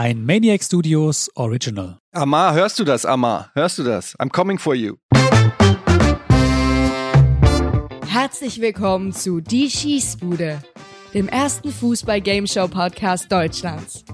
[0.00, 1.98] Ein Maniac Studios Original.
[2.12, 3.50] Amar, hörst du das, Amar?
[3.56, 4.16] Hörst du das?
[4.20, 4.94] I'm coming for you.
[8.06, 10.62] Herzlich willkommen zu Die Schießbude,
[11.14, 14.04] dem ersten Fußball-Gameshow-Podcast Deutschlands.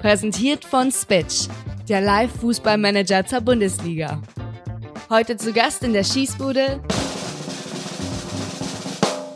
[0.00, 1.46] Präsentiert von Spitch,
[1.88, 4.20] der Live-Fußballmanager zur Bundesliga.
[5.08, 6.82] Heute zu Gast in der Schießbude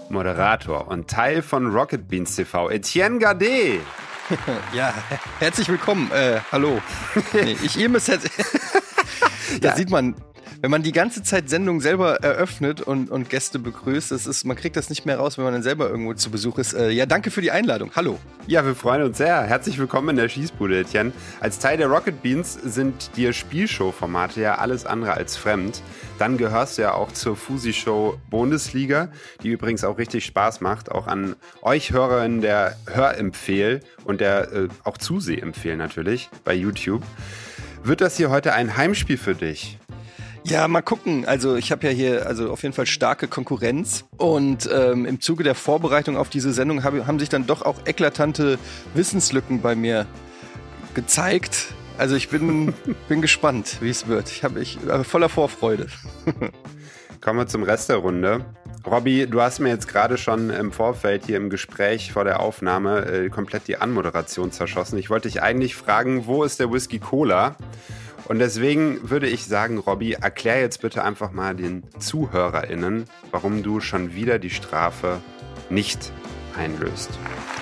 [0.08, 3.82] Moderator und Teil von Rocket Beans TV, Etienne Gardet.
[4.74, 4.94] Ja,
[5.38, 6.10] herzlich willkommen.
[6.12, 6.80] Äh, hallo.
[7.32, 8.28] Nee, ich ihr müsst jetzt.
[9.60, 9.76] da Ja.
[9.76, 10.14] sieht man,
[10.62, 14.56] wenn man die ganze Zeit Sendung selber eröffnet und, und Gäste begrüßt, das ist, man
[14.56, 16.72] kriegt das nicht mehr raus, wenn man dann selber irgendwo zu Besuch ist.
[16.72, 17.90] Äh, ja, danke für die Einladung.
[17.96, 18.20] Hallo.
[18.46, 19.42] Ja, wir freuen uns sehr.
[19.42, 21.10] Herzlich willkommen in der Schießbude, Etienne.
[21.40, 25.82] Als Teil der Rocket Beans sind dir Spielshow-Formate ja alles andere als fremd.
[26.20, 29.08] Dann gehörst du ja auch zur Fusi-Show Bundesliga,
[29.42, 30.92] die übrigens auch richtig Spaß macht.
[30.92, 37.02] Auch an euch Hörerinnen der Hörempfehl und der äh, auch Zusehempfehl natürlich bei YouTube.
[37.82, 39.76] Wird das hier heute ein Heimspiel für dich?
[40.44, 41.24] Ja, mal gucken.
[41.24, 45.44] Also ich habe ja hier also auf jeden Fall starke Konkurrenz und ähm, im Zuge
[45.44, 48.58] der Vorbereitung auf diese Sendung hab, haben sich dann doch auch eklatante
[48.94, 50.06] Wissenslücken bei mir
[50.94, 51.74] gezeigt.
[51.96, 52.74] Also ich bin,
[53.08, 54.30] bin gespannt, wie es wird.
[54.30, 55.86] Ich habe ich äh, voller Vorfreude.
[57.20, 58.44] Kommen wir zum Rest der Runde.
[58.84, 63.06] Robby, du hast mir jetzt gerade schon im Vorfeld hier im Gespräch vor der Aufnahme
[63.06, 64.98] äh, komplett die Anmoderation zerschossen.
[64.98, 67.54] Ich wollte dich eigentlich fragen, wo ist der Whisky Cola?
[68.26, 73.80] Und deswegen würde ich sagen, Robby, erklär jetzt bitte einfach mal den ZuhörerInnen, warum du
[73.80, 75.20] schon wieder die Strafe
[75.70, 76.12] nicht
[76.56, 77.10] einlöst.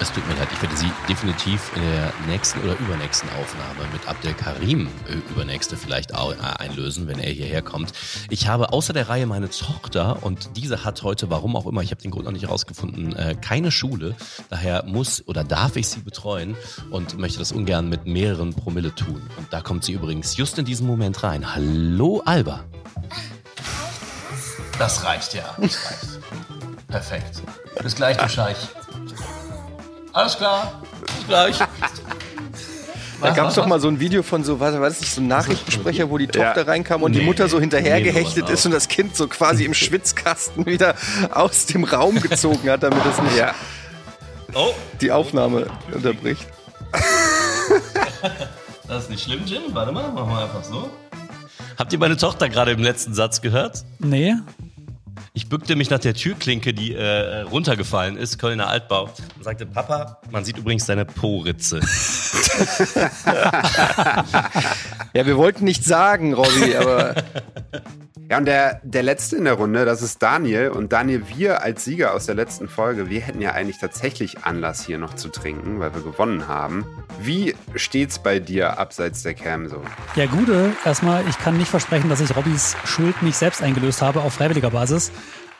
[0.00, 4.08] Es tut mir leid, ich werde Sie definitiv in der nächsten oder übernächsten Aufnahme mit
[4.08, 7.92] Abdel Karim, äh, übernächste vielleicht au- äh, einlösen, wenn er hierher kommt.
[8.30, 11.90] Ich habe außer der Reihe meine Tochter und diese hat heute, warum auch immer, ich
[11.90, 14.14] habe den Grund noch nicht herausgefunden, äh, keine Schule.
[14.48, 16.56] Daher muss oder darf ich sie betreuen
[16.90, 19.22] und möchte das ungern mit mehreren Promille tun.
[19.36, 21.54] Und da kommt sie übrigens just in diesem Moment rein.
[21.54, 22.64] Hallo Alba.
[24.78, 25.44] Das reicht ja.
[25.60, 26.20] Das reicht.
[26.88, 27.42] Perfekt.
[27.82, 28.56] Bis gleich, du Scheich.
[30.12, 30.82] Alles klar.
[31.16, 31.58] Bis gleich.
[33.20, 35.20] Da gab es doch mal so ein Video von so, war, war das nicht so
[35.20, 37.26] ein Nachrichtensprecher, wo die Tochter reinkam und die Nee.
[37.26, 38.08] Mutter so hinterher Nee,
[38.50, 40.94] ist und das Kind so quasi im Schwitzkasten wieder
[41.30, 43.54] aus dem Raum gezogen hat, damit es nicht Ja,
[44.54, 46.46] Oh, die Aufnahme unterbricht.
[48.88, 49.62] das ist nicht schlimm, Jim.
[49.72, 50.90] Warte mal, machen wir einfach so.
[51.78, 53.84] Habt ihr meine Tochter gerade im letzten Satz gehört?
[53.98, 54.34] Nee,
[55.32, 59.04] Ich bückte mich nach der Türklinke, die äh, runtergefallen ist, Kölner Altbau,
[59.36, 61.80] und sagte, Papa, man sieht übrigens deine Po-Ritze.
[65.12, 67.16] Ja, wir wollten nichts sagen, Robby, aber
[68.30, 70.70] Ja, und der, der letzte in der Runde, das ist Daniel.
[70.70, 74.84] Und Daniel, wir als Sieger aus der letzten Folge, wir hätten ja eigentlich tatsächlich Anlass
[74.84, 76.84] hier noch zu trinken, weil wir gewonnen haben.
[77.20, 79.82] Wie steht's bei dir abseits der Cam so?
[80.16, 84.20] ja Gude, erstmal, ich kann nicht versprechen, dass ich Robbys Schuld nicht selbst eingelöst habe
[84.20, 85.10] auf freiwilliger Basis.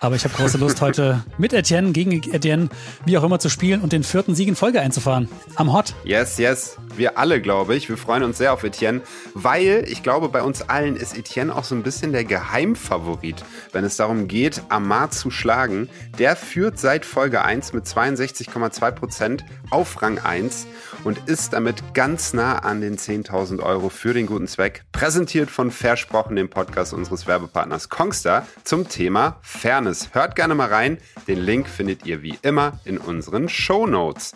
[0.02, 2.70] Aber ich habe große Lust, heute mit Etienne, gegen Etienne,
[3.04, 5.28] wie auch immer zu spielen und den vierten Sieg in Folge einzufahren.
[5.56, 5.94] Am Hot.
[6.04, 6.78] Yes, yes.
[6.96, 7.90] Wir alle, glaube ich.
[7.90, 9.02] Wir freuen uns sehr auf Etienne,
[9.34, 13.84] weil ich glaube, bei uns allen ist Etienne auch so ein bisschen der Geheimfavorit, wenn
[13.84, 15.90] es darum geht, Amar zu schlagen.
[16.18, 20.66] Der führt seit Folge 1 mit 62,2 Prozent auf Rang 1
[21.04, 24.82] und ist damit ganz nah an den 10.000 Euro für den guten Zweck.
[24.92, 29.89] Präsentiert von Versprochen, dem Podcast unseres Werbepartners Kongstar zum Thema Fairness.
[30.12, 30.98] Hört gerne mal rein.
[31.28, 34.34] Den Link findet ihr wie immer in unseren Show Notes.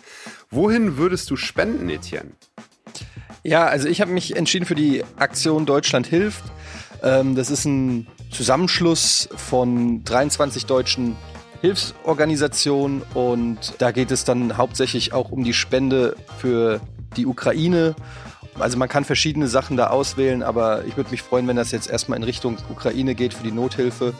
[0.49, 2.31] Wohin würdest du spenden, Etienne?
[3.45, 6.43] ja, also ich habe mich entschieden für die Aktion Deutschland hilft.
[7.03, 11.15] Ähm, das ist ein Zusammenschluss von 23 deutschen
[11.61, 16.81] Hilfsorganisationen und da geht es dann hauptsächlich auch um die Spende für
[17.15, 17.95] die Ukraine.
[18.57, 21.89] Also man kann verschiedene Sachen da auswählen, aber ich würde mich freuen, wenn das jetzt
[21.89, 24.13] erstmal in Richtung Ukraine geht für die Nothilfe.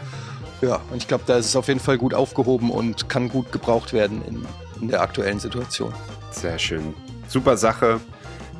[0.65, 3.51] Ja, und ich glaube, da ist es auf jeden Fall gut aufgehoben und kann gut
[3.51, 4.47] gebraucht werden in,
[4.81, 5.93] in der aktuellen Situation.
[6.31, 6.95] Sehr schön.
[7.27, 7.99] Super Sache.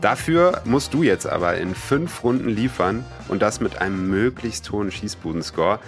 [0.01, 4.91] Dafür musst du jetzt aber in fünf Runden liefern und das mit einem möglichst hohen
[4.91, 5.79] Schießbudenscore.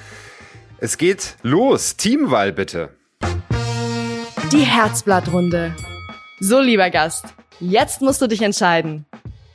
[0.80, 1.98] Es geht los.
[1.98, 2.90] Teamwahl bitte.
[4.52, 5.76] die Herzblattrunde.
[6.40, 7.26] So, lieber Gast,
[7.60, 9.06] jetzt musst du dich entscheiden.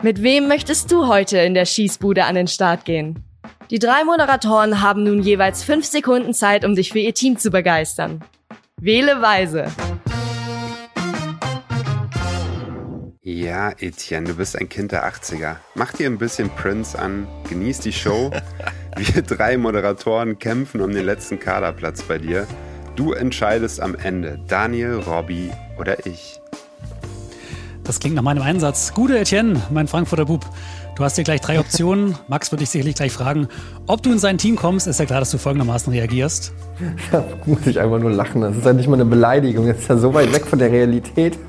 [0.01, 3.25] Mit wem möchtest du heute in der Schießbude an den Start gehen?
[3.73, 7.51] Die drei Moderatoren haben nun jeweils fünf Sekunden Zeit, um dich für ihr Team zu
[7.51, 8.23] begeistern.
[8.79, 9.65] Wähle weise.
[13.23, 15.57] Ja, Etienne, du bist ein Kind der 80er.
[15.75, 18.31] Mach dir ein bisschen Prince an, genieß die Show.
[18.99, 22.47] Wir drei Moderatoren kämpfen um den letzten Kaderplatz bei dir.
[22.95, 26.39] Du entscheidest am Ende, Daniel, Robby oder ich.
[27.85, 28.93] Das klingt nach meinem Einsatz.
[28.93, 30.45] Gute Etienne, mein Frankfurter Bub.
[30.95, 32.17] Du hast hier gleich drei Optionen.
[32.29, 33.49] Max wird dich sicherlich gleich fragen,
[33.87, 34.87] ob du in sein Team kommst.
[34.87, 36.53] Ist ja klar, dass du folgendermaßen reagierst.
[37.11, 38.43] Da muss ich einfach nur lachen.
[38.43, 39.67] Das ist ja nicht mal eine Beleidigung.
[39.67, 41.39] Das ist ja so weit weg von der Realität.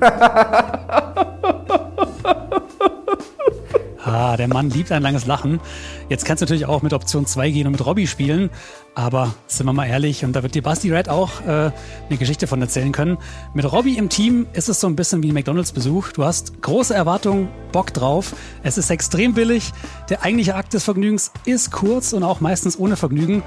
[4.04, 5.60] Ah, der Mann liebt ein langes Lachen.
[6.10, 8.50] Jetzt kannst du natürlich auch mit Option 2 gehen und mit Robbie spielen.
[8.94, 12.46] Aber sind wir mal ehrlich, und da wird dir Basti Red auch äh, eine Geschichte
[12.46, 13.16] von erzählen können.
[13.54, 16.12] Mit Robbie im Team ist es so ein bisschen wie ein McDonalds-Besuch.
[16.12, 18.36] Du hast große Erwartungen, Bock drauf.
[18.62, 19.72] Es ist extrem billig.
[20.10, 23.42] Der eigentliche Akt des Vergnügens ist kurz und auch meistens ohne Vergnügen.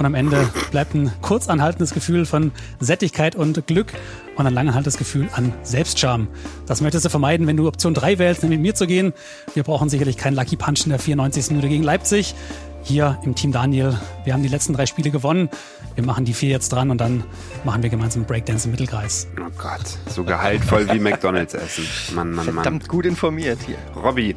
[0.00, 3.92] Und am Ende bleibt ein kurz anhaltendes Gefühl von Sättigkeit und Glück
[4.34, 6.26] und ein langanhaltendes Gefühl an Selbstscham.
[6.64, 9.12] Das möchtest du vermeiden, wenn du Option 3 wählst, nämlich mit mir zu gehen.
[9.52, 11.50] Wir brauchen sicherlich keinen Lucky Punch in der 94.
[11.50, 12.34] Minute gegen Leipzig.
[12.82, 13.94] Hier im Team Daniel,
[14.24, 15.50] wir haben die letzten drei Spiele gewonnen.
[15.96, 17.22] Wir machen die vier jetzt dran und dann
[17.64, 19.28] machen wir gemeinsam Breakdance im Mittelkreis.
[19.38, 21.84] Oh Gott, so gehaltvoll wie McDonalds essen.
[22.14, 22.54] Mann, Mann, Mann.
[22.54, 23.76] Verdammt gut informiert hier.
[24.02, 24.34] Robby,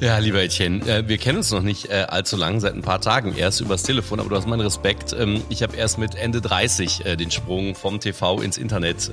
[0.00, 3.02] Ja, lieber Etienne, äh, wir kennen uns noch nicht äh, allzu lang, seit ein paar
[3.02, 5.12] Tagen erst übers Telefon, aber du hast meinen Respekt.
[5.12, 9.12] Ähm, ich habe erst mit Ende 30 äh, den Sprung vom TV ins Internet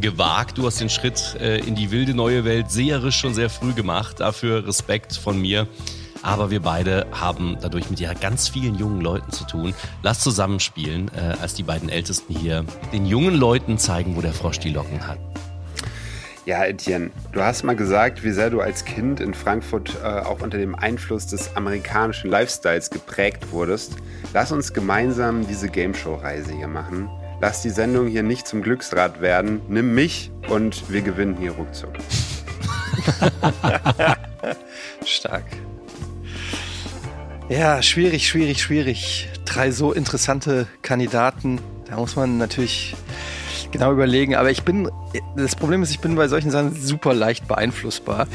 [0.00, 0.58] gewagt.
[0.58, 4.20] Du hast den Schritt in die wilde neue Welt seherisch schon sehr früh gemacht.
[4.20, 5.66] Dafür Respekt von mir.
[6.22, 9.74] Aber wir beide haben dadurch mit ja ganz vielen jungen Leuten zu tun.
[10.02, 11.10] Lass zusammenspielen,
[11.40, 15.18] als die beiden Ältesten hier den jungen Leuten zeigen, wo der Frosch die Locken hat.
[16.46, 20.42] Ja, Etienne, du hast mal gesagt, wie sehr du als Kind in Frankfurt äh, auch
[20.42, 23.96] unter dem Einfluss des amerikanischen Lifestyles geprägt wurdest.
[24.32, 27.10] Lass uns gemeinsam diese Gameshow-Reise hier machen.
[27.40, 29.60] Lass die Sendung hier nicht zum Glücksrad werden.
[29.66, 31.94] Nimm mich und wir gewinnen hier ruckzuck.
[35.04, 35.46] Stark.
[37.48, 39.28] Ja, schwierig, schwierig, schwierig.
[39.46, 41.58] Drei so interessante Kandidaten.
[41.88, 42.94] Da muss man natürlich
[43.72, 44.34] genau überlegen.
[44.34, 44.90] Aber ich bin,
[45.36, 48.26] das Problem ist, ich bin bei solchen Sachen super leicht beeinflussbar.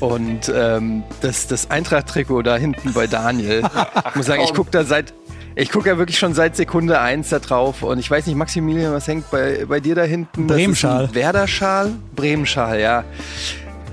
[0.00, 3.62] Und ähm, das, das Eintracht-Trikot da hinten bei Daniel,
[4.08, 5.12] ich muss sagen, ich gucke da seit,
[5.56, 7.82] ich gucke ja wirklich schon seit Sekunde eins da drauf.
[7.82, 10.46] Und ich weiß nicht, Maximilian, was hängt bei, bei dir da hinten?
[10.46, 11.14] Bremenschal.
[11.14, 11.92] Werder-Schal?
[12.14, 13.04] Bremenschal, ja.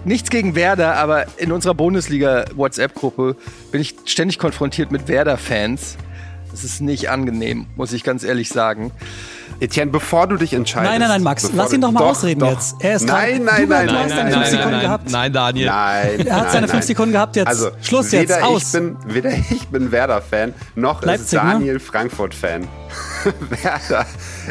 [0.04, 3.36] Nichts gegen Werder, aber in unserer Bundesliga-WhatsApp-Gruppe
[3.72, 5.98] bin ich ständig konfrontiert mit Werder-Fans.
[6.52, 8.92] Das ist nicht angenehm, muss ich ganz ehrlich sagen.
[9.60, 10.92] Etienne, bevor du dich entscheidest.
[10.92, 12.52] Nein, nein, nein, Max, lass ihn doch mal Doch, ausreden doch.
[12.52, 12.76] jetzt.
[12.80, 13.46] Er ist nein, dran.
[13.46, 15.12] nein, Du, nein, du nein, hast nein, deine fünf nein, Sekunden nein, gehabt.
[15.12, 15.66] Nein, Daniel.
[15.68, 16.82] Nein, Er hat seine nein, fünf nein.
[16.82, 17.48] Sekunden gehabt jetzt.
[17.48, 18.64] Also, Schluss jetzt, weder aus.
[18.66, 21.52] Ich bin, weder ich bin Werder-Fan, noch Leipzig, ist ne?
[21.52, 22.68] Daniel Frankfurt-Fan.
[23.64, 24.06] Werder.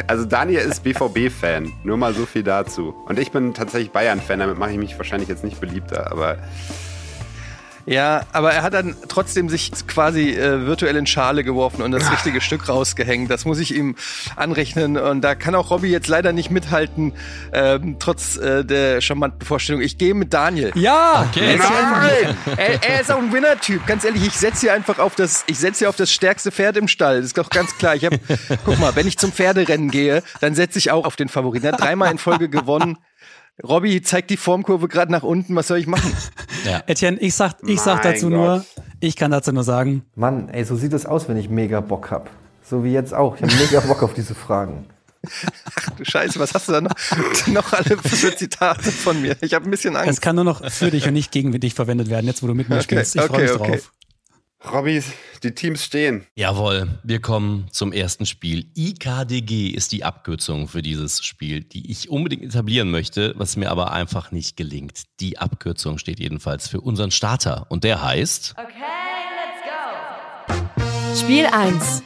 [0.07, 1.71] Also Daniel ist BVB-Fan.
[1.83, 2.93] Nur mal so viel dazu.
[3.07, 4.39] Und ich bin tatsächlich Bayern-Fan.
[4.39, 6.11] Damit mache ich mich wahrscheinlich jetzt nicht beliebter.
[6.11, 6.37] Aber
[7.85, 12.11] Ja, aber er hat dann trotzdem sich quasi äh, virtuell in Schale geworfen und das
[12.11, 13.29] richtige Stück rausgehängt.
[13.29, 13.95] Das muss ich ihm
[14.35, 14.97] anrechnen.
[14.97, 17.13] Und da kann auch Robby jetzt leider nicht mithalten,
[17.53, 19.81] ähm, trotz äh, der charmanten Vorstellung.
[19.81, 20.71] Ich gehe mit Daniel.
[20.75, 21.57] Ja, Okay.
[21.57, 22.37] Nein!
[22.57, 23.85] Er, er ist auch ein Winner-Typ.
[23.87, 26.77] Ganz ehrlich, ich setze hier einfach auf das, ich setze hier auf das stärkste Pferd
[26.77, 27.17] im Stall.
[27.17, 27.95] Das ist doch ganz klar.
[27.95, 28.13] Ich hab,
[28.65, 31.65] guck mal, wenn ich zum Pferderennen gehe, dann setze ich auch auf den Favoriten.
[31.65, 32.97] Er hat dreimal in Folge gewonnen.
[33.63, 35.55] Robby zeigt die Formkurve gerade nach unten.
[35.55, 36.11] Was soll ich machen?
[36.65, 36.81] Ja.
[36.87, 38.33] Etienne, ich sag, ich sag Mein dazu Gott.
[38.33, 38.65] nur,
[38.99, 42.09] ich kann dazu nur sagen, Mann, ey, so sieht es aus, wenn ich mega Bock
[42.09, 42.27] hab.
[42.63, 43.35] So wie jetzt auch.
[43.35, 44.87] Ich habe mega Bock auf diese Fragen.
[45.97, 46.95] Du Scheiße, was hast du da noch,
[47.47, 49.35] noch alle für Zitate von mir?
[49.41, 50.21] Ich habe ein bisschen es Angst.
[50.23, 52.67] kann nur noch für dich und nicht gegen dich verwendet werden, jetzt wo du mit
[52.67, 53.15] mir spielst.
[53.15, 53.71] Ich freue mich okay, okay.
[53.73, 53.91] drauf.
[54.71, 55.01] Robby,
[55.43, 56.25] die Teams stehen.
[56.35, 58.65] Jawohl, wir kommen zum ersten Spiel.
[58.75, 63.91] IKDG ist die Abkürzung für dieses Spiel, die ich unbedingt etablieren möchte, was mir aber
[63.91, 65.03] einfach nicht gelingt.
[65.19, 68.73] Die Abkürzung steht jedenfalls für unseren Starter und der heißt Okay,
[70.47, 70.55] let's
[71.15, 71.25] go.
[71.25, 72.03] Spiel 1.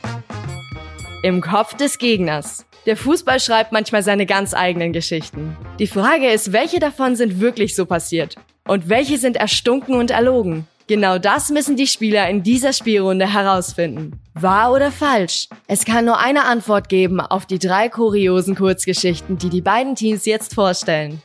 [1.23, 2.65] Im Kopf des Gegners.
[2.85, 5.55] Der Fußball schreibt manchmal seine ganz eigenen Geschichten.
[5.79, 8.35] Die Frage ist, welche davon sind wirklich so passiert?
[8.67, 10.67] Und welche sind erstunken und erlogen?
[10.89, 14.19] Genau das müssen die Spieler in dieser Spielrunde herausfinden.
[14.33, 15.47] Wahr oder falsch?
[15.67, 20.25] Es kann nur eine Antwort geben auf die drei kuriosen Kurzgeschichten, die die beiden Teams
[20.25, 21.21] jetzt vorstellen.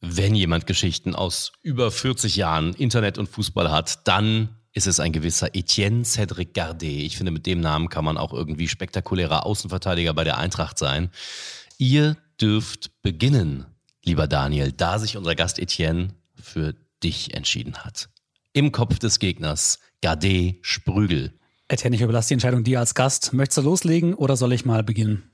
[0.00, 5.12] Wenn jemand Geschichten aus über 40 Jahren Internet und Fußball hat, dann ist es ein
[5.12, 6.88] gewisser Etienne Cédric Gardet.
[6.88, 11.10] Ich finde, mit dem Namen kann man auch irgendwie spektakulärer Außenverteidiger bei der Eintracht sein.
[11.76, 13.66] Ihr dürft beginnen,
[14.08, 16.74] lieber Daniel, da sich unser Gast Etienne für
[17.04, 18.08] dich entschieden hat.
[18.52, 21.38] Im Kopf des Gegners Gardet Sprügel.
[21.68, 23.32] Etienne, ich überlasse die Entscheidung dir als Gast.
[23.34, 25.30] Möchtest du loslegen oder soll ich mal beginnen?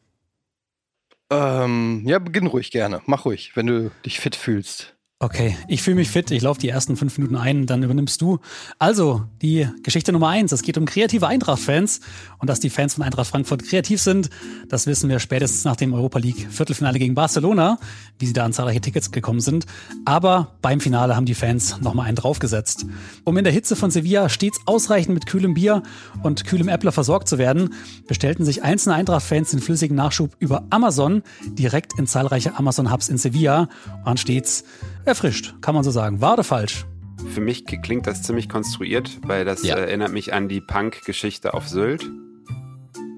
[1.31, 3.01] Ähm, ja, beginn ruhig gerne.
[3.07, 4.94] Mach ruhig, wenn du dich fit fühlst.
[5.25, 6.31] Okay, ich fühle mich fit.
[6.33, 8.41] Ich laufe die ersten fünf Minuten ein, dann übernimmst du.
[8.79, 10.53] Also, die Geschichte Nummer eins.
[10.53, 12.01] Es geht um kreative Eintracht-Fans.
[12.41, 14.29] Und dass die Fans von Eintracht Frankfurt kreativ sind,
[14.69, 17.79] das wissen wir spätestens nach dem Europa League Viertelfinale gegen Barcelona,
[18.19, 19.65] wie sie da an zahlreiche Tickets gekommen sind.
[20.05, 22.85] Aber beim Finale haben die Fans nochmal einen draufgesetzt.
[23.25, 25.83] Um in der Hitze von Sevilla stets ausreichend mit kühlem Bier
[26.23, 27.73] und kühlem Äppler versorgt zu werden,
[28.07, 33.71] bestellten sich einzelne Eintracht-Fans den flüssigen Nachschub über Amazon direkt in zahlreiche Amazon-Hubs in Sevilla
[34.05, 34.65] und stets
[35.07, 36.21] erfrischt, kann man so sagen.
[36.21, 36.87] War oder falsch?
[37.33, 39.77] Für mich klingt das ziemlich konstruiert, weil das Ja.
[39.77, 42.09] äh, erinnert mich an die Punk-Geschichte auf Sylt.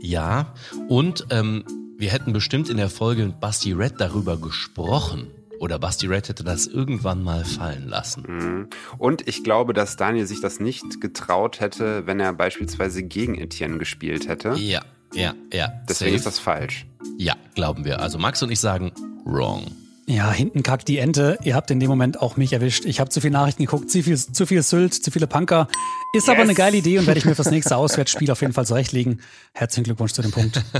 [0.00, 0.55] Ja,
[0.88, 1.64] und ähm,
[1.99, 5.28] wir hätten bestimmt in der Folge mit Basti Red darüber gesprochen.
[5.59, 8.25] Oder Basti Red hätte das irgendwann mal fallen lassen.
[8.28, 8.69] Mhm.
[8.99, 13.78] Und ich glaube, dass Daniel sich das nicht getraut hätte, wenn er beispielsweise gegen Etienne
[13.78, 14.55] gespielt hätte.
[14.57, 14.83] Ja,
[15.14, 15.73] ja, ja.
[15.88, 16.16] Deswegen safe.
[16.16, 16.87] ist das falsch.
[17.16, 18.00] Ja, glauben wir.
[18.00, 18.93] Also Max und ich sagen
[19.25, 19.64] wrong.
[20.08, 21.36] Ja, hinten kackt die Ente.
[21.42, 22.84] Ihr habt in dem Moment auch mich erwischt.
[22.84, 25.66] Ich habe zu viel Nachrichten geguckt, zu viel, zu viel Sylt, zu viele Punker.
[26.12, 26.44] Ist aber Yes.
[26.48, 29.20] eine geile Idee und werde ich mir fürs nächste Auswärtsspiel auf jeden Fall zurechtlegen.
[29.52, 30.62] Herzlichen Glückwunsch zu dem Punkt.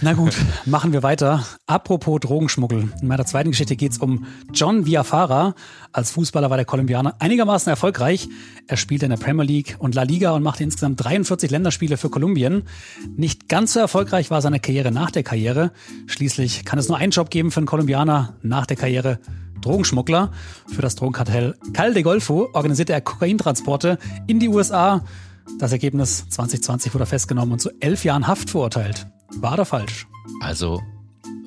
[0.00, 1.44] Na gut, machen wir weiter.
[1.66, 2.88] Apropos Drogenschmuggel.
[3.00, 5.54] In meiner zweiten Geschichte geht's um John Villafara.
[5.92, 8.28] Als Fußballer war der Kolumbianer einigermaßen erfolgreich.
[8.66, 12.10] Er spielte in der Premier League und La Liga und machte insgesamt 43 Länderspiele für
[12.10, 12.64] Kolumbien.
[13.16, 15.72] Nicht ganz so erfolgreich war seine Karriere nach der Karriere.
[16.06, 19.18] Schließlich kann es nur einen Job geben für einen Kolumbianer nach der Karriere.
[19.60, 20.30] Drogenschmuggler.
[20.72, 25.04] Für das Drogenkartell Cal de Golfo organisierte er Kokaintransporte in die USA.
[25.58, 29.08] Das Ergebnis 2020 wurde festgenommen und zu elf Jahren Haft verurteilt.
[29.36, 30.06] War oder falsch?
[30.40, 30.80] Also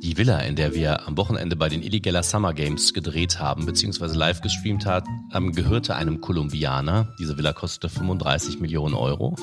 [0.03, 4.17] die Villa, in der wir am Wochenende bei den Illegaler Summer Games gedreht haben, beziehungsweise
[4.17, 7.13] live gestreamt hat, ähm, gehörte einem Kolumbianer.
[7.19, 9.35] Diese Villa kostete 35 Millionen Euro.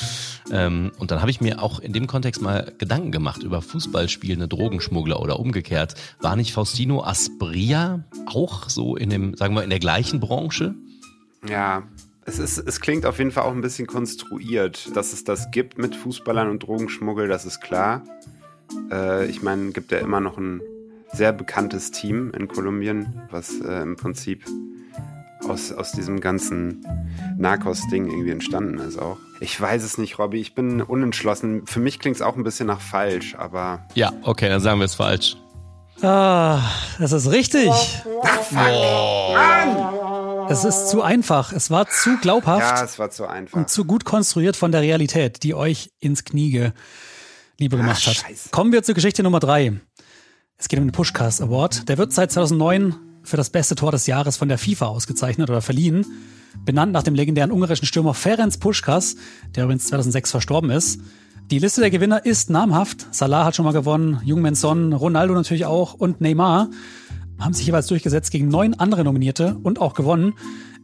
[0.52, 4.46] ähm, und dann habe ich mir auch in dem Kontext mal Gedanken gemacht über Fußballspielende
[4.46, 5.94] Drogenschmuggler oder umgekehrt.
[6.20, 10.74] War nicht Faustino Aspria auch so in dem, sagen wir, in der gleichen Branche?
[11.48, 11.82] Ja,
[12.26, 14.96] es, ist, es klingt auf jeden Fall auch ein bisschen konstruiert.
[14.96, 18.02] Dass es das gibt mit Fußballern und Drogenschmuggel, das ist klar.
[18.90, 20.60] Äh, ich meine, gibt ja immer noch ein
[21.12, 24.44] sehr bekanntes Team in Kolumbien, was äh, im Prinzip
[25.48, 26.84] aus, aus diesem ganzen
[27.38, 29.18] Narcos-Ding irgendwie entstanden ist auch.
[29.40, 30.40] Ich weiß es nicht, Robby.
[30.40, 31.66] Ich bin unentschlossen.
[31.66, 34.86] Für mich klingt es auch ein bisschen nach falsch, aber Ja, okay, dann sagen wir
[34.86, 35.36] es falsch.
[36.02, 36.60] Ah,
[36.98, 37.70] das ist richtig.
[40.48, 41.52] Es ist zu einfach.
[41.52, 43.56] Es war zu glaubhaft ja, es war zu einfach.
[43.56, 46.72] und zu gut konstruiert von der Realität, die euch ins Knie ge
[47.58, 48.14] Liebe gemacht hat.
[48.14, 48.48] scheiße.
[48.50, 49.72] Kommen wir zur Geschichte Nummer drei.
[50.56, 51.88] Es geht um den Pushcast Award.
[51.88, 55.62] Der wird seit 2009 für das beste Tor des Jahres von der FIFA ausgezeichnet oder
[55.62, 56.04] verliehen.
[56.64, 59.16] Benannt nach dem legendären ungarischen Stürmer Ferenc Puschkas,
[59.54, 61.00] der übrigens 2006 verstorben ist.
[61.50, 63.06] Die Liste der Gewinner ist namhaft.
[63.10, 66.68] Salah hat schon mal gewonnen, Jungmin Son, Ronaldo natürlich auch und Neymar
[67.38, 70.34] haben sich jeweils durchgesetzt gegen neun andere Nominierte und auch gewonnen.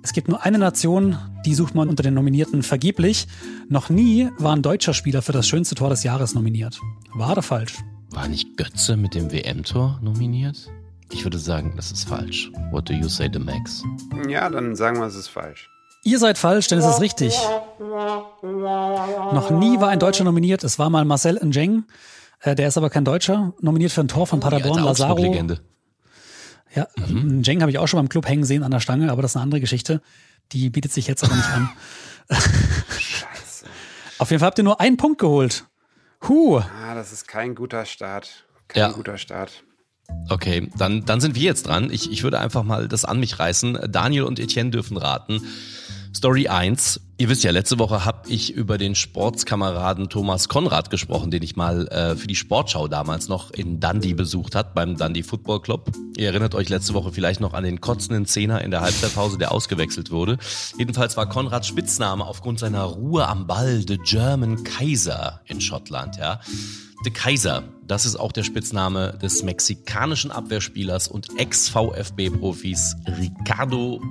[0.03, 3.27] Es gibt nur eine Nation, die sucht man unter den Nominierten vergeblich.
[3.69, 6.81] Noch nie war ein deutscher Spieler für das schönste Tor des Jahres nominiert.
[7.15, 7.79] War oder falsch?
[8.11, 10.69] War nicht Götze mit dem WM-Tor nominiert?
[11.13, 12.51] Ich würde sagen, das ist falsch.
[12.71, 13.83] What do you say, the Max?
[14.29, 15.69] Ja, dann sagen wir, es ist falsch.
[16.03, 17.37] Ihr seid falsch, denn es ist richtig.
[18.43, 20.65] Noch nie war ein Deutscher nominiert.
[20.65, 21.85] Es war mal Marcel Njeng.
[22.41, 23.53] Äh, Der ist aber kein Deutscher.
[23.61, 25.21] Nominiert für ein Tor von Paderborn, Lazaro.
[26.75, 29.33] Ja, Njeng habe ich auch schon beim Club hängen sehen an der Stange, aber das
[29.33, 30.01] ist eine andere Geschichte.
[30.53, 31.69] Die bietet sich jetzt aber nicht an.
[32.99, 33.67] Scheiße.
[34.19, 35.67] Auf jeden Fall habt ihr nur einen Punkt geholt.
[36.29, 36.59] Huh.
[36.59, 38.45] Ah, das ist kein guter Start.
[38.69, 38.93] Kein Ja.
[38.93, 39.65] guter Start.
[40.29, 41.91] Okay, dann, dann sind wir jetzt dran.
[41.91, 43.79] Ich, ich würde einfach mal das an mich reißen.
[43.89, 45.41] Daniel und Etienne dürfen raten.
[46.15, 47.01] Story 1.
[47.19, 51.55] Ihr wisst ja, letzte Woche habe ich über den Sportskameraden Thomas Konrad gesprochen, den ich
[51.55, 55.93] mal äh, für die Sportschau damals noch in Dundee besucht hat, beim Dundee Football Club.
[56.17, 59.53] Ihr erinnert euch letzte Woche vielleicht noch an den kotzenden Zehner in der Halbzeitpause, der
[59.53, 60.39] ausgewechselt wurde.
[60.79, 66.41] Jedenfalls war Konrads Spitzname aufgrund seiner Ruhe am Ball The German Kaiser in Schottland, ja.
[67.05, 74.03] The Kaiser, das ist auch der Spitzname des mexikanischen Abwehrspielers und Ex-VfB-Profis Ricardo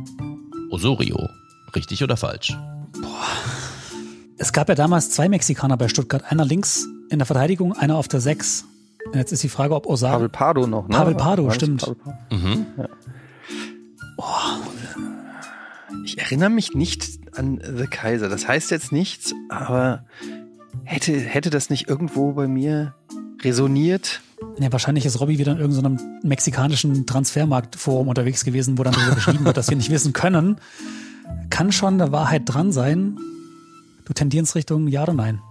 [0.72, 1.28] Osorio.
[1.76, 2.58] Richtig oder falsch?
[4.38, 6.24] Es gab ja damals zwei Mexikaner bei Stuttgart.
[6.32, 8.66] Einer links in der Verteidigung, einer auf der Sechs.
[9.06, 10.14] Und Jetzt ist die Frage, ob Osar.
[10.14, 10.96] Pavel Pardo noch, ne?
[10.96, 11.82] Pavel Pardo, stimmt.
[11.82, 12.36] Pavel Pardo?
[12.36, 12.66] Mhm.
[16.06, 18.30] Ich erinnere mich nicht an The Kaiser.
[18.30, 20.06] Das heißt jetzt nichts, aber
[20.84, 22.94] hätte, hätte das nicht irgendwo bei mir
[23.42, 24.22] resoniert?
[24.60, 29.46] Ja, wahrscheinlich ist Robby wieder in irgendeinem mexikanischen Transfermarktforum unterwegs gewesen, wo dann darüber geschrieben
[29.46, 30.58] wird, dass wir nicht wissen können.
[31.50, 33.18] Kann schon der Wahrheit dran sein.
[34.06, 35.42] Du tendierst Richtung Ja oder Nein.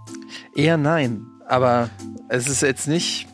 [0.55, 1.23] Eher nein.
[1.47, 1.89] Aber
[2.29, 3.27] es ist jetzt nicht.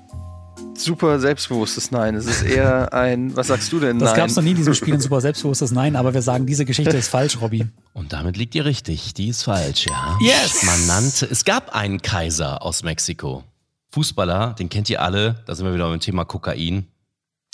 [0.77, 2.15] super selbstbewusstes Nein.
[2.15, 3.99] Es ist eher ein, was sagst du denn?
[3.99, 6.47] Das gab es noch nie in diesem Spiel, ein super selbstbewusstes Nein, aber wir sagen,
[6.47, 7.67] diese Geschichte ist falsch, Robby.
[7.93, 9.15] Und damit liegt ihr richtig.
[9.15, 10.19] Die ist falsch, ja.
[10.21, 10.63] Yes!
[10.65, 13.45] Man nannte, es gab einen Kaiser aus Mexiko.
[13.91, 15.43] Fußballer, den kennt ihr alle.
[15.47, 16.87] Da sind wir wieder beim Thema Kokain.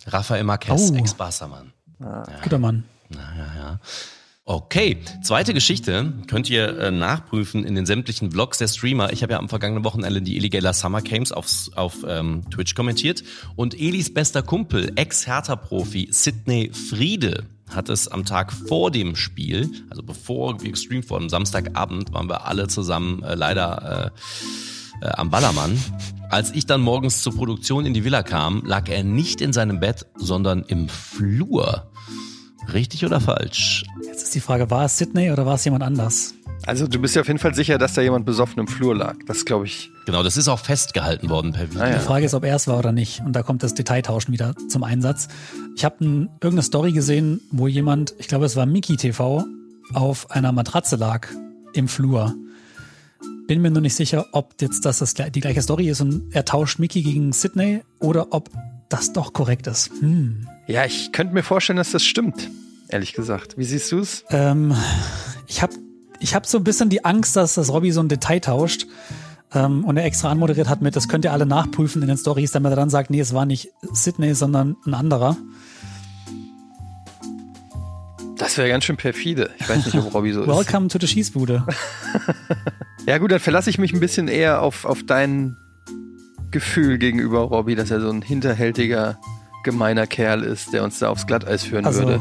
[0.07, 0.97] Rafael Marquez, Oh.
[0.97, 1.73] Ex-Barca-Mann.
[2.43, 2.85] Guter Mann.
[4.45, 9.13] Okay, zweite Geschichte könnt ihr äh, nachprüfen in den sämtlichen Vlogs der Streamer.
[9.13, 13.23] Ich habe ja am vergangenen Wochenende die Illegaler Summer Games auf, auf ähm, Twitch kommentiert
[13.55, 20.03] und Elis bester Kumpel, Ex-Hertha-Profi Sidney Friede hat es am Tag vor dem Spiel, also
[20.03, 24.13] bevor wir gestreamt wurden, Samstagabend, waren wir alle zusammen äh, leider
[25.01, 25.79] äh, äh, am Ballermann.
[26.31, 29.81] Als ich dann morgens zur Produktion in die Villa kam, lag er nicht in seinem
[29.81, 31.91] Bett, sondern im Flur.
[32.73, 33.85] Richtig oder falsch?
[34.07, 36.35] Jetzt ist die Frage, war es Sydney oder war es jemand anders?
[36.67, 39.17] Also du bist ja auf jeden Fall sicher, dass da jemand besoffen im Flur lag.
[39.27, 39.91] Das glaube ich.
[40.05, 41.83] Genau, das ist auch festgehalten worden per Video.
[41.83, 41.95] Ah, ja.
[41.99, 43.21] Die Frage ist, ob er es war oder nicht.
[43.25, 45.29] Und da kommt das Detailtauschen wieder zum Einsatz.
[45.77, 49.45] Ich habe irgendeine Story gesehen, wo jemand, ich glaube, es war Miki TV,
[49.95, 51.29] auf einer Matratze lag
[51.73, 52.35] im Flur.
[53.47, 56.45] Bin mir nur nicht sicher, ob jetzt das, das die gleiche Story ist und er
[56.45, 58.51] tauscht Miki gegen Sydney oder ob
[58.89, 59.91] das doch korrekt ist.
[60.01, 60.47] Hm.
[60.71, 62.49] Ja, ich könnte mir vorstellen, dass das stimmt.
[62.89, 63.59] Ehrlich gesagt.
[63.59, 64.25] Wie siehst du es?
[64.31, 64.75] Ähm,
[65.49, 65.75] ich habe
[66.21, 68.87] ich hab so ein bisschen die Angst, dass das Robby so ein Detail tauscht
[69.53, 72.53] ähm, und er extra anmoderiert hat mit, das könnt ihr alle nachprüfen in den Stories,
[72.53, 75.37] damit er dann sagt, nee, es war nicht Sydney, sondern ein anderer.
[78.37, 79.51] Das wäre ganz schön perfide.
[79.59, 80.49] Ich weiß nicht, ob Robby so ist.
[80.49, 81.67] Welcome to the Schießbude.
[83.07, 85.57] Ja gut, dann verlasse ich mich ein bisschen eher auf, auf dein
[86.51, 89.19] Gefühl gegenüber Robby, dass er so ein hinterhältiger,
[89.65, 92.21] gemeiner Kerl ist, der uns da aufs Glatteis führen Also- würde.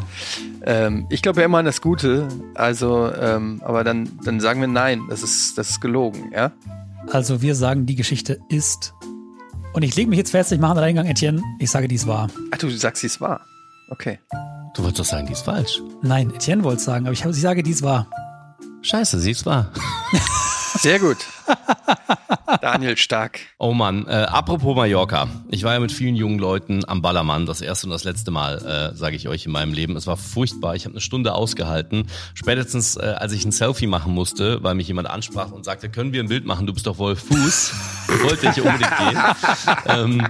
[0.65, 4.67] Ähm, ich glaube ja immer an das Gute, also, ähm, aber dann, dann sagen wir
[4.67, 6.51] nein, das ist, das ist gelogen, ja?
[7.11, 8.93] Also wir sagen, die Geschichte ist.
[9.73, 11.41] Und ich lege mich jetzt fest, ich mache einen Eingang, Etienne.
[11.59, 12.29] Ich sage, dies war.
[12.51, 13.41] Ach, du sagst, sie ist wahr.
[13.89, 14.19] Okay.
[14.75, 15.81] Du wolltest doch sagen, die ist falsch.
[16.01, 18.07] Nein, Etienne wollte es sagen, aber ich, ich sage, dies war.
[18.81, 19.71] Scheiße, sie ist wahr.
[20.77, 21.17] Sehr gut.
[22.61, 23.39] Daniel Stark.
[23.57, 25.27] Oh Mann, äh, apropos Mallorca.
[25.49, 28.91] Ich war ja mit vielen jungen Leuten am Ballermann, das erste und das letzte Mal,
[28.93, 29.95] äh, sage ich euch in meinem Leben.
[29.95, 30.75] Es war furchtbar.
[30.75, 32.07] Ich habe eine Stunde ausgehalten.
[32.33, 36.13] Spätestens, äh, als ich ein Selfie machen musste, weil mich jemand ansprach und sagte, können
[36.13, 36.67] wir ein Bild machen?
[36.67, 37.73] Du bist doch wohl Fuß.
[38.23, 39.21] Wollte ich unbedingt gehen.
[39.85, 40.27] ähm,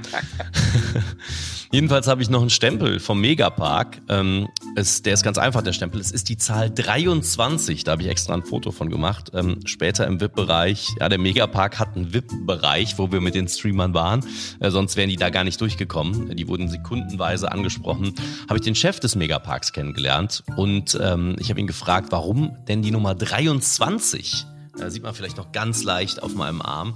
[1.71, 4.01] Jedenfalls habe ich noch einen Stempel vom Megapark.
[4.09, 6.01] Ähm, es, der ist ganz einfach, der Stempel.
[6.01, 7.83] Es ist die Zahl 23.
[7.83, 9.31] Da habe ich extra ein Foto von gemacht.
[9.35, 10.89] Ähm, später im VIP-Bereich.
[10.99, 14.25] Ja, der Megapark hat einen VIP-Bereich, wo wir mit den Streamern waren.
[14.59, 16.35] Äh, sonst wären die da gar nicht durchgekommen.
[16.35, 18.13] Die wurden sekundenweise angesprochen.
[18.47, 20.43] Habe ich den Chef des Megaparks kennengelernt.
[20.55, 24.45] Und ähm, ich habe ihn gefragt, warum denn die Nummer 23?
[24.79, 26.95] Äh, sieht man vielleicht noch ganz leicht auf meinem Arm,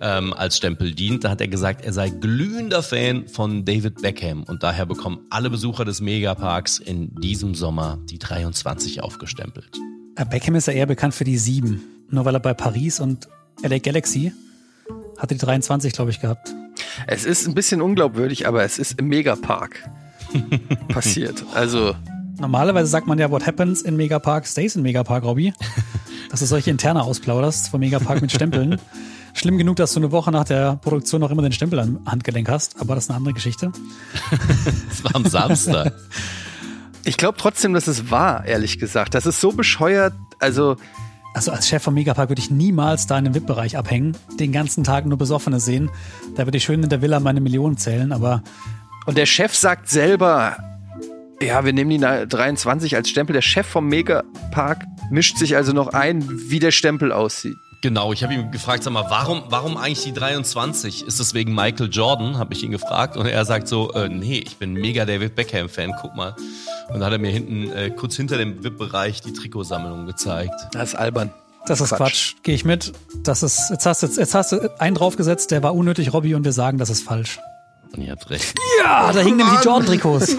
[0.00, 1.24] ähm, als Stempel dient.
[1.24, 5.50] Da hat er gesagt, er sei glühender Fan von David Beckham und daher bekommen alle
[5.50, 9.78] Besucher des Megaparks in diesem Sommer die 23 aufgestempelt.
[10.16, 11.82] Äh, Beckham ist ja eher bekannt für die 7.
[12.10, 13.28] Nur weil er bei Paris und
[13.62, 14.32] LA Galaxy
[15.18, 16.54] hatte die 23, glaube ich, gehabt.
[17.06, 19.88] Es ist ein bisschen unglaubwürdig, aber es ist im Megapark
[20.88, 21.44] passiert.
[21.54, 21.94] Also,
[22.38, 25.52] Normalerweise sagt man ja, what happens in Megapark stays in Megapark, Robby.
[26.30, 28.80] Dass du solche Interne ausplauderst vom Megapark mit Stempeln.
[29.34, 32.48] Schlimm genug, dass du eine Woche nach der Produktion noch immer den Stempel am Handgelenk
[32.48, 33.70] hast, aber das ist eine andere Geschichte.
[34.88, 35.92] Das war am Samstag.
[37.04, 39.14] ich glaube trotzdem, dass es war, ehrlich gesagt.
[39.14, 40.12] Das ist so bescheuert.
[40.40, 40.76] Also,
[41.34, 44.82] Also als Chef vom Megapark würde ich niemals da in dem VIP-Bereich abhängen, den ganzen
[44.82, 45.90] Tag nur Besoffene sehen.
[46.36, 48.42] Da würde ich schön in der Villa meine Millionen zählen, aber
[49.06, 50.58] und der Chef sagt selber,
[51.40, 53.32] ja, wir nehmen die 23 als Stempel.
[53.32, 57.56] Der Chef vom Megapark mischt sich also noch ein, wie der Stempel aussieht.
[57.80, 61.06] Genau, ich habe ihn gefragt, sag mal, warum, warum eigentlich die 23?
[61.06, 63.16] Ist es wegen Michael Jordan, habe ich ihn gefragt.
[63.16, 66.34] Und er sagt so, äh, nee, ich bin mega David Beckham-Fan, guck mal.
[66.88, 70.54] Und dann hat er mir hinten, äh, kurz hinter dem VIP-Bereich, die Trikotsammlung gezeigt.
[70.72, 71.30] Das ist albern.
[71.66, 72.34] das ist Quatsch.
[72.42, 72.92] Gehe ich mit.
[73.22, 76.44] Das ist, jetzt hast du, jetzt hast du einen draufgesetzt, der war unnötig, Robby, und
[76.44, 77.38] wir sagen, das ist falsch.
[77.96, 78.54] Und ihr habt recht.
[78.84, 80.36] Ah, da hingen nämlich die Jordan-Trikots.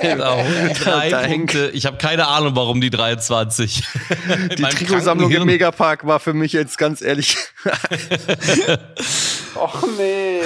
[0.00, 0.36] Genau,
[0.82, 1.70] drei Da hängt- Punkte.
[1.72, 3.82] Ich habe keine Ahnung, warum die 23.
[4.58, 7.36] Die Trikotsammlung im Megapark war für mich jetzt ganz ehrlich.
[9.54, 10.40] Och nee.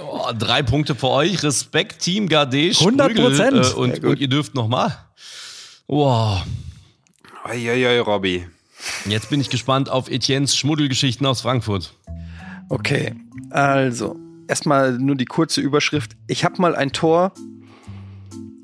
[0.00, 1.42] Oh, drei Punkte für euch.
[1.42, 2.56] Respekt, Team Gade.
[2.70, 2.74] 100%.
[2.74, 4.96] Sprügel, Äh, und, und ihr dürft nochmal.
[5.86, 6.42] Wow.
[7.48, 8.46] Uiuiui, Robby.
[9.06, 11.94] Jetzt bin ich gespannt auf Etiennes Schmuddelgeschichten aus Frankfurt.
[12.68, 13.14] Okay,
[13.50, 14.16] also
[14.48, 16.16] erstmal nur die kurze Überschrift.
[16.26, 17.32] Ich habe mal ein Tor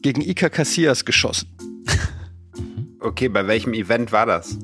[0.03, 1.49] gegen Iker Casillas geschossen.
[3.03, 4.59] Okay, bei welchem Event war das?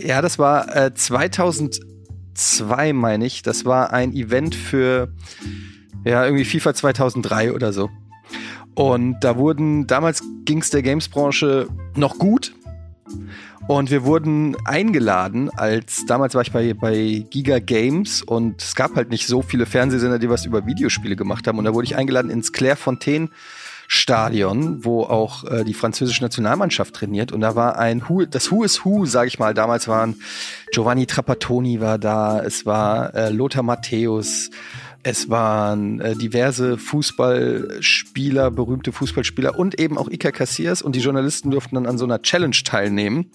[0.00, 1.92] Ja, das war äh, 2011
[2.34, 3.42] 2002, meine ich.
[3.42, 5.12] Das war ein Event für
[6.04, 7.90] ja irgendwie FIFA 2003 oder so.
[8.74, 12.54] Und da wurden, damals ging es der Games-Branche noch gut.
[13.68, 18.96] Und wir wurden eingeladen, als damals war ich bei, bei Giga Games und es gab
[18.96, 21.58] halt nicht so viele Fernsehsender, die was über Videospiele gemacht haben.
[21.58, 23.28] Und da wurde ich eingeladen ins Clairefontaine
[23.94, 27.30] Stadion, wo auch äh, die französische Nationalmannschaft trainiert.
[27.30, 29.52] Und da war ein Who, das Who is Who, sage ich mal.
[29.52, 30.16] Damals waren
[30.72, 34.50] Giovanni Trapattoni war da, es war äh, Lothar Matthäus,
[35.02, 41.50] es waren äh, diverse Fußballspieler, berühmte Fußballspieler und eben auch Iker Casillas und die Journalisten
[41.50, 43.30] durften dann an so einer Challenge teilnehmen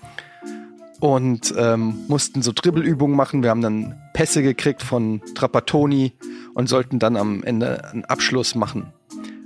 [1.00, 3.44] und ähm, mussten so Dribbelübungen machen.
[3.44, 6.14] Wir haben dann Pässe gekriegt von Trapattoni
[6.54, 8.94] und sollten dann am Ende einen Abschluss machen.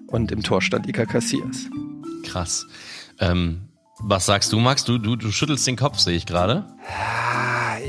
[0.07, 1.67] Und im Tor stand Iker Casillas.
[2.23, 2.67] Krass.
[3.19, 3.61] Ähm,
[3.99, 4.83] was sagst du, Max?
[4.83, 6.65] Du, du, du schüttelst den Kopf, sehe ich gerade.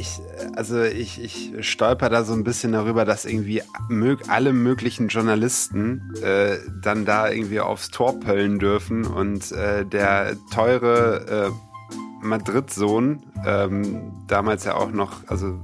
[0.02, 0.20] Ich,
[0.56, 6.12] also ich, ich stolper da so ein bisschen darüber, dass irgendwie mög alle möglichen Journalisten
[6.24, 14.10] äh, dann da irgendwie aufs Tor pöllen dürfen und äh, der teure äh, Madrid-Sohn, ähm,
[14.26, 15.60] damals ja auch noch, also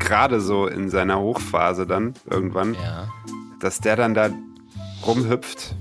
[0.00, 3.06] gerade so in seiner Hochphase dann irgendwann, Ja.
[3.60, 4.30] dass der dann da
[5.06, 5.76] rumhüpft,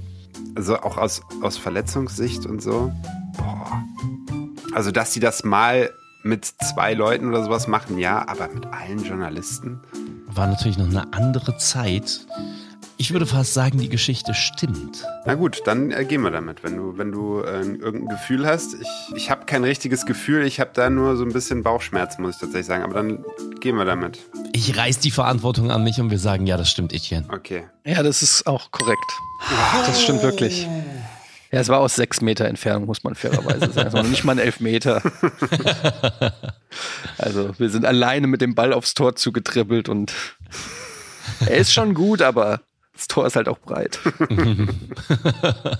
[0.53, 2.91] also auch aus, aus Verletzungssicht und so.
[3.35, 3.83] Boah.
[4.75, 5.89] Also, dass die das mal
[6.23, 9.79] mit zwei Leuten oder sowas machen, ja, aber mit allen Journalisten.
[10.27, 12.21] War natürlich noch eine andere Zeit.
[13.01, 15.05] Ich würde fast sagen, die Geschichte stimmt.
[15.25, 18.73] Na gut, dann äh, gehen wir damit, wenn du, wenn du äh, irgendein Gefühl hast.
[18.73, 22.35] Ich, ich habe kein richtiges Gefühl, ich habe da nur so ein bisschen Bauchschmerzen, muss
[22.35, 22.83] ich tatsächlich sagen.
[22.83, 23.23] Aber dann
[23.61, 24.19] gehen wir damit.
[24.51, 27.25] Ich reiß die Verantwortung an mich und wir sagen, ja, das stimmt, Etienne.
[27.31, 27.63] Okay.
[27.85, 28.99] Ja, das ist auch korrekt.
[29.87, 30.67] Das stimmt wirklich.
[31.51, 33.87] Ja, es war aus sechs Meter Entfernung, muss man fairerweise sagen.
[33.87, 35.01] Es war noch nicht mal ein Elfmeter.
[37.17, 40.13] Also, wir sind alleine mit dem Ball aufs Tor zugetribbelt und
[41.41, 42.61] er ist schon gut, aber
[42.93, 43.99] das Tor ist halt auch breit.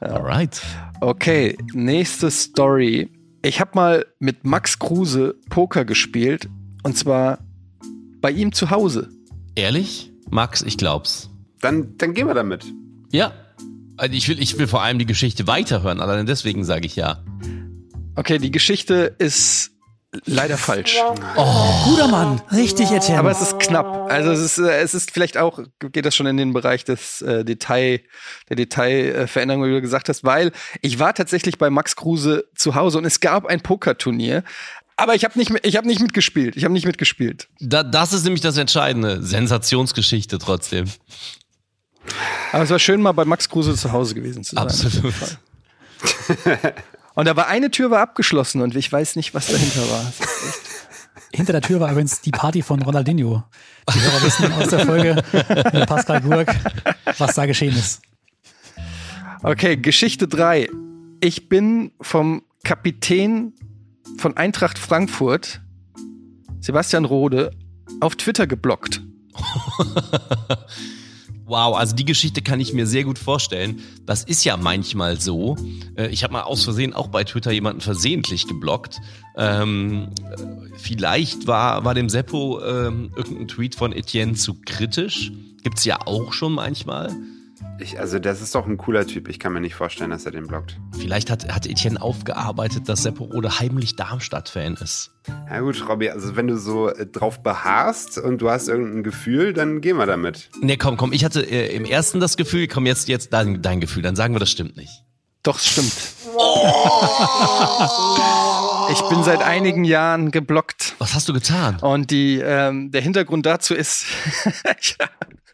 [0.00, 0.60] Alright.
[1.00, 3.10] Okay, nächste Story.
[3.42, 6.48] Ich habe mal mit Max Kruse Poker gespielt
[6.82, 7.38] und zwar
[8.20, 9.08] bei ihm zu Hause.
[9.54, 10.12] Ehrlich?
[10.28, 11.30] Max, ich glaub's.
[11.60, 12.66] Dann, dann gehen wir damit.
[13.10, 13.32] Ja.
[14.00, 17.22] Also ich will, ich will vor allem die Geschichte weiterhören, allein deswegen sage ich ja.
[18.16, 19.72] Okay, die Geschichte ist
[20.24, 20.96] leider falsch.
[21.84, 22.40] Guter Mann.
[22.50, 23.18] Richtig, Etienne.
[23.18, 24.10] Aber es ist knapp.
[24.10, 25.60] Also es ist, äh, es ist vielleicht auch,
[25.92, 28.00] geht das schon in den Bereich des äh, Detail,
[28.48, 32.96] der Detailveränderung, wie du gesagt hast, weil ich war tatsächlich bei Max Kruse zu Hause
[32.96, 34.44] und es gab ein Pokerturnier.
[34.96, 36.56] Aber ich habe nicht, ich hab nicht mitgespielt.
[36.56, 37.48] Ich habe nicht mitgespielt.
[37.60, 39.22] Da, das ist nämlich das Entscheidende.
[39.22, 40.86] Sensationsgeschichte trotzdem.
[42.52, 44.64] Aber es war schön, mal bei Max Kruse zu Hause gewesen zu sein.
[44.64, 45.14] Absolut.
[47.14, 50.12] Und da war eine Tür war abgeschlossen und ich weiß nicht, was dahinter war.
[51.34, 53.42] Hinter der Tür war übrigens die Party von Ronaldinho.
[53.92, 55.22] Die Hörer wissen aus der Folge
[55.72, 56.54] mit Pascal Burg,
[57.18, 58.00] was da geschehen ist.
[59.42, 60.68] Okay, Geschichte 3.
[61.20, 63.54] Ich bin vom Kapitän
[64.18, 65.60] von Eintracht Frankfurt,
[66.60, 67.50] Sebastian Rode,
[68.00, 69.02] auf Twitter geblockt.
[71.50, 73.80] Wow, also die Geschichte kann ich mir sehr gut vorstellen.
[74.06, 75.56] Das ist ja manchmal so.
[75.96, 79.00] Äh, Ich habe mal aus Versehen auch bei Twitter jemanden versehentlich geblockt.
[79.36, 85.32] Ähm, äh, vielleicht war, war dem Seppo ähm, irgendein Tweet von Etienne zu kritisch.
[85.64, 87.16] Gibt's ja auch schon manchmal.
[87.80, 89.28] Ich, also, das ist doch ein cooler Typ.
[89.28, 90.78] Ich kann mir nicht vorstellen, dass er den blockt.
[90.98, 95.10] Vielleicht hat, hat Etienne aufgearbeitet, dass Seppo Rode heimlich Darmstadt-Fan ist.
[95.48, 99.52] Na gut, Robby, also wenn du so äh, drauf beharrst und du hast irgendein Gefühl,
[99.52, 100.50] dann gehen wir damit.
[100.60, 103.80] Nee, komm, komm, ich hatte äh, im ersten das Gefühl, komm jetzt, jetzt dein, dein
[103.80, 105.04] Gefühl, dann sagen wir, das stimmt nicht.
[105.42, 105.92] Doch, es stimmt.
[108.92, 110.94] Ich bin seit einigen Jahren geblockt.
[110.98, 111.78] Was hast du getan?
[111.80, 114.04] Und die, ähm, der Hintergrund dazu ist,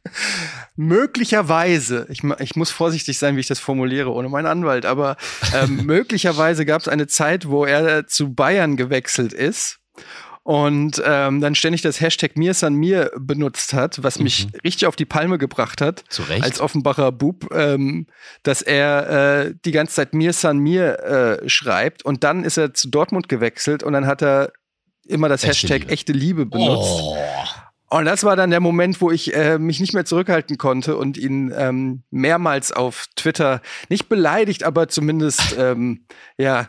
[0.76, 5.16] möglicherweise, ich, ich muss vorsichtig sein, wie ich das formuliere, ohne meinen Anwalt, aber
[5.54, 9.78] ähm, möglicherweise gab es eine Zeit, wo er zu Bayern gewechselt ist
[10.46, 14.94] und ähm, dann ständig das Hashtag mir san mir benutzt hat, was mich richtig auf
[14.94, 16.44] die Palme gebracht hat, Zu Recht.
[16.44, 18.06] als Offenbacher Bub, ähm,
[18.44, 21.00] dass er äh, die ganze Zeit mir san mir
[21.42, 24.52] äh, schreibt und dann ist er zu Dortmund gewechselt und dann hat er
[25.08, 25.92] immer das Echte Hashtag Liebe.
[25.92, 27.00] echte Liebe benutzt.
[27.02, 27.16] Oh.
[27.88, 31.16] Und das war dann der Moment, wo ich äh, mich nicht mehr zurückhalten konnte und
[31.16, 36.04] ihn ähm, mehrmals auf Twitter nicht beleidigt, aber zumindest ähm,
[36.36, 36.68] ja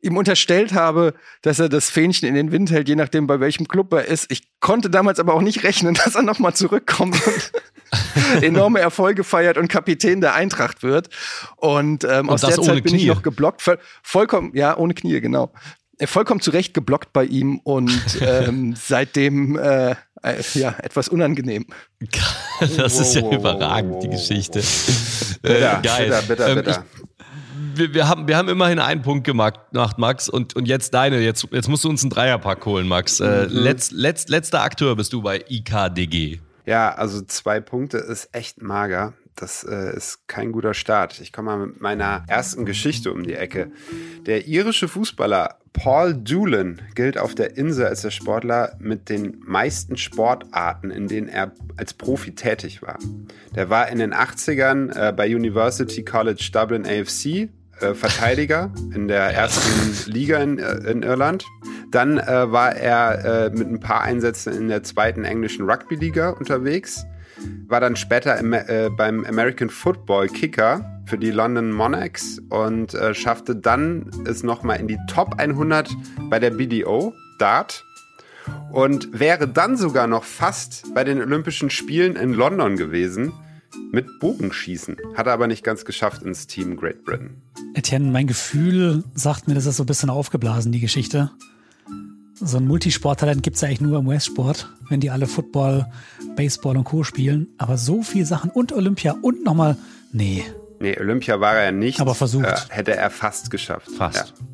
[0.00, 3.66] ihm unterstellt habe, dass er das Fähnchen in den Wind hält, je nachdem bei welchem
[3.66, 4.30] Club er ist.
[4.30, 7.52] Ich konnte damals aber auch nicht rechnen, dass er nochmal zurückkommt und
[8.42, 11.08] enorme Erfolge feiert und Kapitän der Eintracht wird.
[11.56, 13.08] Und, ähm, Und aus der Zeit bin ich Knie.
[13.08, 13.62] noch geblockt.
[13.62, 15.52] Voll, vollkommen, ja, ohne Knie, genau.
[16.04, 21.66] vollkommen zu Recht geblockt bei ihm und ähm, seitdem äh, äh, ja, etwas unangenehm.
[22.76, 24.60] das ist ja überragend, die Geschichte.
[25.42, 26.70] Bitter, bitter, bitter, Ähm, bitter.
[26.70, 26.98] ich,
[27.78, 30.28] wir, wir, haben, wir haben immerhin einen Punkt gemacht, gemacht Max.
[30.28, 31.20] Und, und jetzt deine.
[31.20, 33.20] Jetzt, jetzt musst du uns einen Dreierpack holen, Max.
[33.20, 36.40] Äh, letz, letz, letzter Akteur bist du bei IKDG.
[36.66, 39.14] Ja, also zwei Punkte ist echt mager.
[39.36, 41.20] Das äh, ist kein guter Start.
[41.20, 43.70] Ich komme mal mit meiner ersten Geschichte um die Ecke.
[44.26, 49.96] Der irische Fußballer Paul Doolan gilt auf der Insel als der Sportler mit den meisten
[49.96, 52.98] Sportarten, in denen er als Profi tätig war.
[53.54, 57.48] Der war in den 80ern äh, bei University College Dublin AFC
[57.80, 61.44] äh, Verteidiger in der ersten Liga in, äh, in Irland.
[61.92, 67.06] Dann äh, war er äh, mit ein paar Einsätzen in der zweiten englischen Rugby-Liga unterwegs.
[67.66, 73.14] War dann später im, äh, beim American Football Kicker für die London Monarchs und äh,
[73.14, 75.90] schaffte dann es nochmal in die Top 100
[76.30, 77.84] bei der BDO Dart
[78.72, 83.32] und wäre dann sogar noch fast bei den Olympischen Spielen in London gewesen
[83.92, 84.96] mit Bogenschießen.
[85.14, 87.42] Hat er aber nicht ganz geschafft ins Team Great Britain.
[87.74, 91.30] Etienne, mein Gefühl sagt mir, das ist so ein bisschen aufgeblasen, die Geschichte.
[92.40, 95.86] So ein Multisporttalent gibt es ja eigentlich nur im US-Sport, wenn die alle Football,
[96.36, 97.02] Baseball und Co.
[97.02, 97.48] spielen.
[97.58, 99.76] Aber so viel Sachen und Olympia und nochmal,
[100.12, 100.44] nee.
[100.80, 102.00] Nee, Olympia war er nicht.
[102.00, 102.46] Aber versucht.
[102.46, 103.90] Äh, hätte er fast geschafft.
[103.90, 104.34] Fast.
[104.40, 104.44] Ja.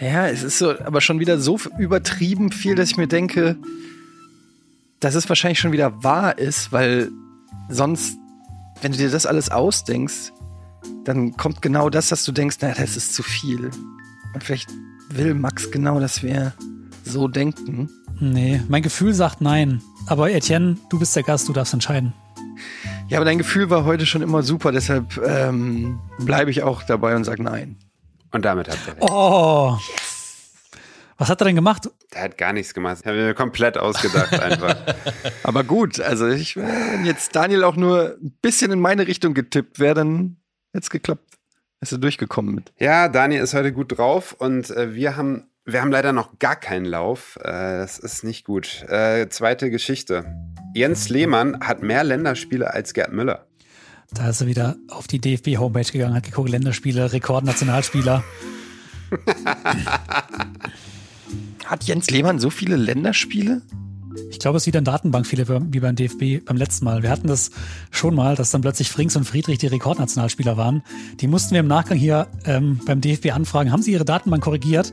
[0.00, 3.56] Ja, es ist so, aber schon wieder so übertrieben viel, dass ich mir denke,
[5.00, 7.10] dass es wahrscheinlich schon wieder wahr ist, weil
[7.68, 8.18] sonst,
[8.82, 10.32] wenn du dir das alles ausdenkst,
[11.04, 13.70] dann kommt genau das, dass du denkst, na, das ist zu viel.
[14.34, 14.68] Und vielleicht
[15.08, 16.52] will Max genau, dass wir
[17.06, 17.88] so denken.
[18.20, 19.82] Nee, mein Gefühl sagt nein.
[20.06, 22.12] Aber Etienne, du bist der Gast, du darfst entscheiden.
[23.08, 27.14] Ja, aber dein Gefühl war heute schon immer super, deshalb ähm, bleibe ich auch dabei
[27.14, 27.76] und sage nein.
[28.32, 29.10] Und damit hat er recht.
[29.10, 29.78] Oh.
[31.18, 31.88] Was hat er denn gemacht?
[32.12, 32.98] Der hat gar nichts gemacht.
[33.00, 34.76] Ich habe mir komplett ausgedacht einfach.
[35.42, 39.78] Aber gut, also ich, wenn jetzt Daniel auch nur ein bisschen in meine Richtung getippt
[39.78, 40.36] wäre, dann
[40.72, 41.22] hätte es geklappt.
[41.80, 42.72] Ist er durchgekommen mit.
[42.78, 46.56] Ja, Daniel ist heute gut drauf und äh, wir haben wir haben leider noch gar
[46.56, 47.36] keinen Lauf.
[47.42, 48.84] Äh, das ist nicht gut.
[48.88, 50.24] Äh, zweite Geschichte.
[50.74, 53.46] Jens Lehmann hat mehr Länderspiele als Gerd Müller.
[54.12, 58.22] Da ist er wieder auf die DFB-Homepage gegangen, hat geguckt, Länderspiele, Rekordnationalspieler.
[61.64, 63.62] Hat Jens Lehmann so viele Länderspiele?
[64.30, 67.02] Ich glaube, es ist wieder eine Datenbank, viele wie beim DFB beim letzten Mal.
[67.02, 67.50] Wir hatten das
[67.90, 70.82] schon mal, dass dann plötzlich Frings und Friedrich die Rekordnationalspieler waren.
[71.20, 73.72] Die mussten wir im Nachgang hier ähm, beim DFB anfragen.
[73.72, 74.92] Haben sie ihre Datenbank korrigiert?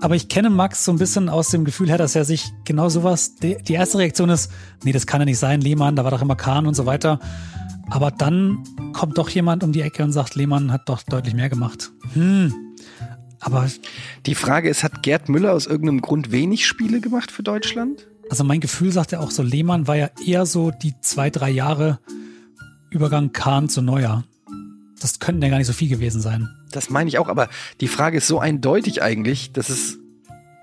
[0.00, 2.88] Aber ich kenne Max so ein bisschen aus dem Gefühl her, dass er sich genau
[2.88, 4.50] sowas, die, die erste Reaktion ist,
[4.84, 7.18] nee, das kann ja nicht sein, Lehmann, da war doch immer Kahn und so weiter.
[7.90, 11.48] Aber dann kommt doch jemand um die Ecke und sagt, Lehmann hat doch deutlich mehr
[11.48, 11.90] gemacht.
[12.12, 12.54] Hm.
[13.40, 13.68] Aber
[14.26, 18.06] Die Frage ist, hat Gerd Müller aus irgendeinem Grund wenig Spiele gemacht für Deutschland?
[18.30, 21.50] Also mein Gefühl sagt ja auch so, Lehmann war ja eher so die zwei, drei
[21.50, 21.98] Jahre
[22.90, 24.24] Übergang Kahn zu Neuer.
[25.00, 26.48] Das könnten ja gar nicht so viel gewesen sein.
[26.72, 27.48] Das meine ich auch, aber
[27.80, 29.98] die Frage ist so eindeutig eigentlich, dass es.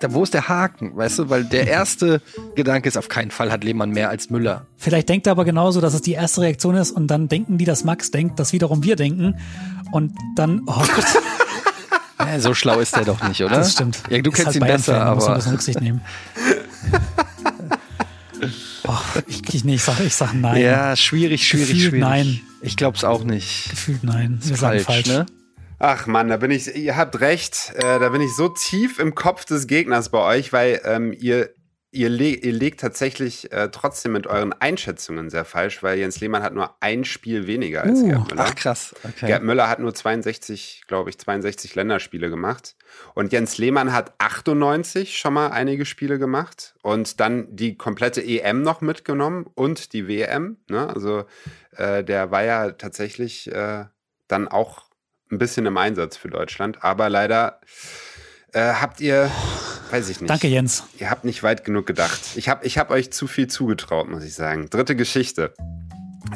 [0.01, 1.29] Da, wo ist der Haken, weißt du?
[1.29, 2.21] Weil der erste
[2.55, 4.67] Gedanke ist, auf keinen Fall hat Lehmann mehr als Müller.
[4.75, 7.63] Vielleicht denkt er aber genauso, dass es die erste Reaktion ist und dann denken die,
[7.65, 9.37] dass Max denkt, dass wiederum wir denken.
[9.91, 11.05] Und dann, oh Gott,
[12.19, 13.55] Ja, so schlau ist der doch nicht, oder?
[13.57, 13.99] das stimmt.
[14.09, 15.37] Ja, du Ist kennst halt ihn besser, Bayern-Fan, da muss man ein aber.
[15.37, 16.01] bisschen Rücksicht nehmen.
[18.87, 20.61] oh, ich, ich, nee, ich sag, ich sag nein.
[20.61, 22.01] Ja, schwierig, schwierig, Gefühlt schwierig.
[22.01, 22.41] nein.
[22.65, 23.69] Ich glaub's auch nicht.
[23.69, 24.39] Gefühlt nein.
[24.41, 25.07] Wir sagen falsch.
[25.07, 25.25] ne?
[25.77, 29.13] Ach Mann, da bin ich, ihr habt recht, äh, da bin ich so tief im
[29.13, 31.49] Kopf des Gegners bei euch, weil ähm, ihr,
[31.91, 36.43] ihr, le ihr legt tatsächlich äh, trotzdem mit euren Einschätzungen sehr falsch, weil Jens Lehmann
[36.43, 38.45] hat nur ein Spiel weniger als Uh, Gerd Müller.
[38.47, 38.95] Ach krass.
[39.03, 39.27] Okay.
[39.27, 42.75] Gerd Müller hat nur 62, glaube ich, 62 Länderspiele gemacht.
[43.13, 48.61] Und Jens Lehmann hat 98 schon mal einige Spiele gemacht und dann die komplette EM
[48.61, 50.57] noch mitgenommen und die WM.
[50.69, 50.87] Ne?
[50.87, 51.25] Also
[51.77, 53.85] äh, der war ja tatsächlich äh,
[54.27, 54.85] dann auch
[55.31, 56.83] ein bisschen im Einsatz für Deutschland.
[56.83, 57.59] Aber leider
[58.53, 59.29] äh, habt ihr,
[59.91, 60.29] weiß ich nicht.
[60.29, 60.83] Danke, Jens.
[60.97, 62.21] Ihr habt nicht weit genug gedacht.
[62.35, 64.69] Ich habe ich hab euch zu viel zugetraut, muss ich sagen.
[64.69, 65.53] Dritte Geschichte.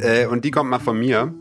[0.01, 1.33] Äh, und die kommt mal von mir.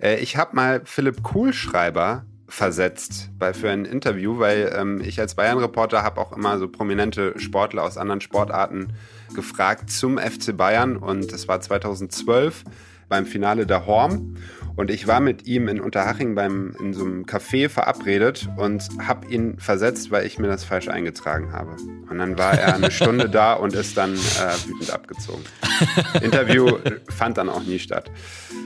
[0.00, 5.34] Äh, ich habe mal Philipp Kuhlschreiber versetzt bei, für ein Interview, weil ähm, ich als
[5.34, 8.92] Bayern-Reporter habe auch immer so prominente Sportler aus anderen Sportarten
[9.34, 10.96] gefragt zum FC Bayern.
[10.96, 12.64] Und das war 2012
[13.08, 14.36] beim Finale der Horm.
[14.76, 19.26] Und ich war mit ihm in Unterhaching beim, in so einem Café verabredet und habe
[19.28, 21.76] ihn versetzt, weil ich mir das falsch eingetragen habe.
[22.10, 25.42] Und dann war er eine Stunde da und ist dann äh, wütend abgezogen.
[26.22, 26.76] Interview
[27.08, 28.10] fand dann auch nie statt.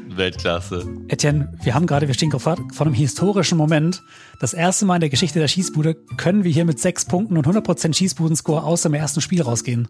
[0.09, 0.85] Weltklasse.
[1.07, 4.03] Etienne, wir haben gerade, wir stehen gerade vor einem historischen Moment.
[4.40, 7.46] Das erste Mal in der Geschichte der Schießbude können wir hier mit sechs Punkten und
[7.46, 9.88] 100% Schießbudenscore aus dem ersten Spiel rausgehen.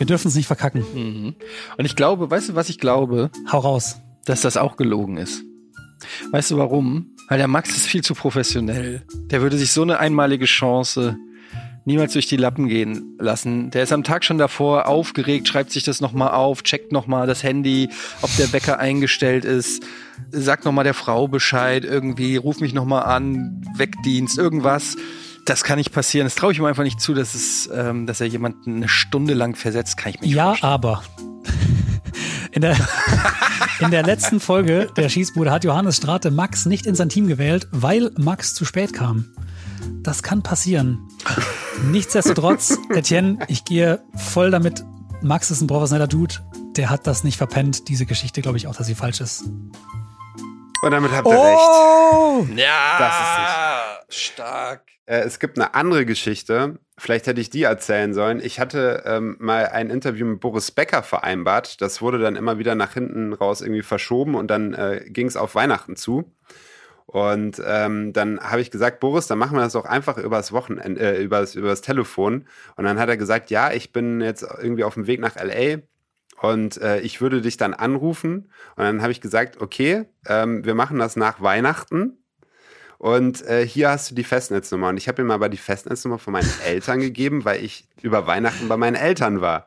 [0.00, 0.82] Wir dürfen es nicht verkacken.
[0.94, 1.34] Mhm.
[1.76, 3.30] Und ich glaube, weißt du, was ich glaube?
[3.52, 4.00] Hau raus.
[4.24, 5.42] Dass das auch gelogen ist.
[6.30, 7.14] Weißt du warum?
[7.28, 9.02] Weil der Max ist viel zu professionell.
[9.30, 11.18] Der würde sich so eine einmalige Chance
[11.84, 13.70] niemals durch die Lappen gehen lassen.
[13.72, 17.42] Der ist am Tag schon davor aufgeregt, schreibt sich das nochmal auf, checkt nochmal das
[17.42, 17.90] Handy,
[18.22, 19.82] ob der Wecker eingestellt ist,
[20.30, 24.96] sagt nochmal der Frau Bescheid, irgendwie, ruf mich nochmal an, Wegdienst, irgendwas.
[25.46, 26.26] Das kann nicht passieren.
[26.26, 29.34] Das traue ich ihm einfach nicht zu, dass, es, ähm, dass er jemanden eine Stunde
[29.34, 30.72] lang versetzt, kann ich mir nicht Ja, vorstellen.
[30.72, 31.02] aber.
[32.52, 32.76] In der,
[33.78, 37.68] in der letzten Folge der Schießbude hat Johannes Strate Max nicht in sein Team gewählt,
[37.70, 39.26] weil Max zu spät kam.
[40.02, 40.98] Das kann passieren.
[41.92, 44.84] Nichtsdestotrotz, Etienne, ich gehe voll damit.
[45.22, 46.34] Max ist ein professioneller Dude.
[46.76, 47.88] Der hat das nicht verpennt.
[47.88, 49.44] Diese Geschichte glaube ich auch, dass sie falsch ist.
[50.82, 52.58] Und damit habt ihr recht.
[52.58, 54.82] Ja, Das ist stark.
[55.06, 56.78] Äh, es gibt eine andere Geschichte.
[56.96, 58.40] Vielleicht hätte ich die erzählen sollen.
[58.40, 61.80] Ich hatte ähm, mal ein Interview mit Boris Becker vereinbart.
[61.80, 65.36] Das wurde dann immer wieder nach hinten raus irgendwie verschoben und dann äh, ging es
[65.36, 66.32] auf Weihnachten zu.
[67.06, 71.00] Und ähm, dann habe ich gesagt, Boris, dann machen wir das auch einfach übers Wochenende,
[71.00, 72.46] äh, übers, übers Telefon.
[72.76, 75.78] Und dann hat er gesagt, ja, ich bin jetzt irgendwie auf dem Weg nach LA
[76.40, 78.50] und äh, ich würde dich dann anrufen.
[78.76, 82.16] Und dann habe ich gesagt, okay, ähm, wir machen das nach Weihnachten.
[82.96, 84.88] Und äh, hier hast du die Festnetznummer.
[84.88, 88.68] Und ich habe ihm aber die Festnetznummer von meinen Eltern gegeben, weil ich über Weihnachten
[88.68, 89.66] bei meinen Eltern war.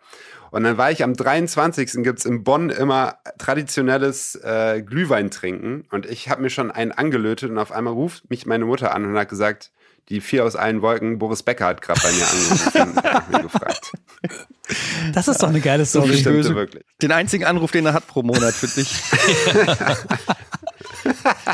[0.49, 2.03] Und dann war ich am 23.
[2.03, 5.85] gibt's in Bonn immer traditionelles äh, Glühwein trinken.
[5.91, 9.05] Und ich habe mir schon einen angelötet und auf einmal ruft mich meine Mutter an
[9.05, 9.71] und hat gesagt,
[10.09, 13.01] die vier aus allen Wolken, Boris Becker hat gerade bei mir angerufen
[13.33, 13.91] und gefragt.
[15.13, 16.17] Das ist doch eine geile So Story.
[16.17, 16.55] stimmte Böse.
[16.55, 16.83] wirklich.
[17.01, 18.93] Den einzigen Anruf, den er hat pro Monat für dich.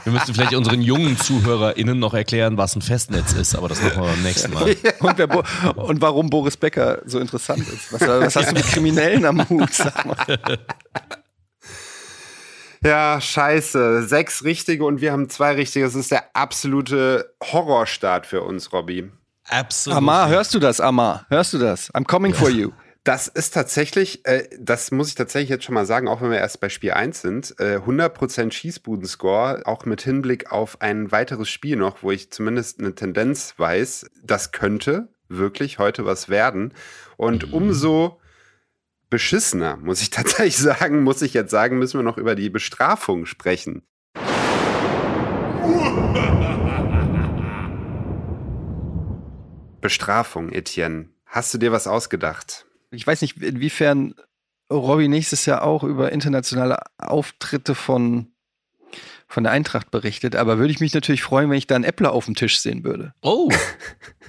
[0.03, 4.01] Wir müssen vielleicht unseren jungen ZuhörerInnen noch erklären, was ein Festnetz ist, aber das machen
[4.03, 4.75] wir beim nächsten Mal.
[4.99, 5.43] Und, wer Bo
[5.75, 7.91] und warum Boris Becker so interessant ist.
[7.91, 9.73] Was, was hast du mit Kriminellen am Hut?
[9.73, 10.15] Sag mal.
[12.83, 14.03] Ja, scheiße.
[14.03, 15.85] Sechs richtige und wir haben zwei richtige.
[15.85, 19.11] Das ist der absolute Horrorstart für uns, Robby.
[19.45, 19.97] Absolut.
[19.97, 21.25] Amar, hörst du das, Amar?
[21.29, 21.91] Hörst du das?
[21.93, 22.71] I'm coming for you.
[23.03, 26.37] Das ist tatsächlich, äh, das muss ich tatsächlich jetzt schon mal sagen, auch wenn wir
[26.37, 31.77] erst bei Spiel 1 sind, äh, 100% Schießbudenscore, auch mit Hinblick auf ein weiteres Spiel
[31.77, 36.73] noch, wo ich zumindest eine Tendenz weiß, das könnte wirklich heute was werden.
[37.17, 38.18] Und umso
[39.09, 43.25] beschissener, muss ich tatsächlich sagen, muss ich jetzt sagen, müssen wir noch über die Bestrafung
[43.25, 43.83] sprechen.
[49.81, 51.09] Bestrafung, Etienne.
[51.25, 52.65] Hast du dir was ausgedacht?
[52.91, 54.15] Ich weiß nicht, inwiefern
[54.71, 58.31] Robby nächstes Jahr auch über internationale Auftritte von,
[59.29, 62.11] von der Eintracht berichtet, aber würde ich mich natürlich freuen, wenn ich da einen Äppler
[62.11, 63.13] auf dem Tisch sehen würde.
[63.21, 63.49] Oh,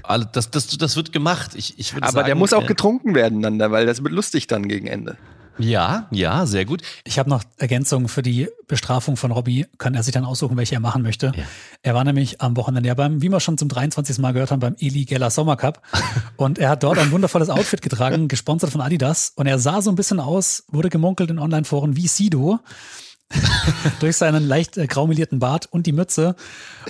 [0.33, 1.53] das, das, das wird gemacht.
[1.55, 4.05] Ich, ich würde Aber sagen, der muss auch äh, getrunken werden dann, da, weil das
[4.05, 5.17] wird lustig dann gegen Ende.
[5.59, 6.83] Ja, ja, sehr gut.
[7.05, 9.67] Ich habe noch Ergänzungen für die Bestrafung von Robby.
[9.79, 11.33] Kann er sich dann aussuchen, welche er machen möchte.
[11.35, 11.45] Ja.
[11.83, 14.19] Er war nämlich am Wochenende ja beim, wie wir schon zum 23.
[14.19, 15.83] Mal gehört haben, beim Eli Geller Sommer Cup.
[16.37, 19.33] Und er hat dort ein wundervolles Outfit getragen, gesponsert von Adidas.
[19.37, 22.61] Und er sah so ein bisschen aus, wurde gemunkelt in Online-Foren wie Sido.
[24.01, 26.35] durch seinen leicht äh, graumelierten Bart und die Mütze.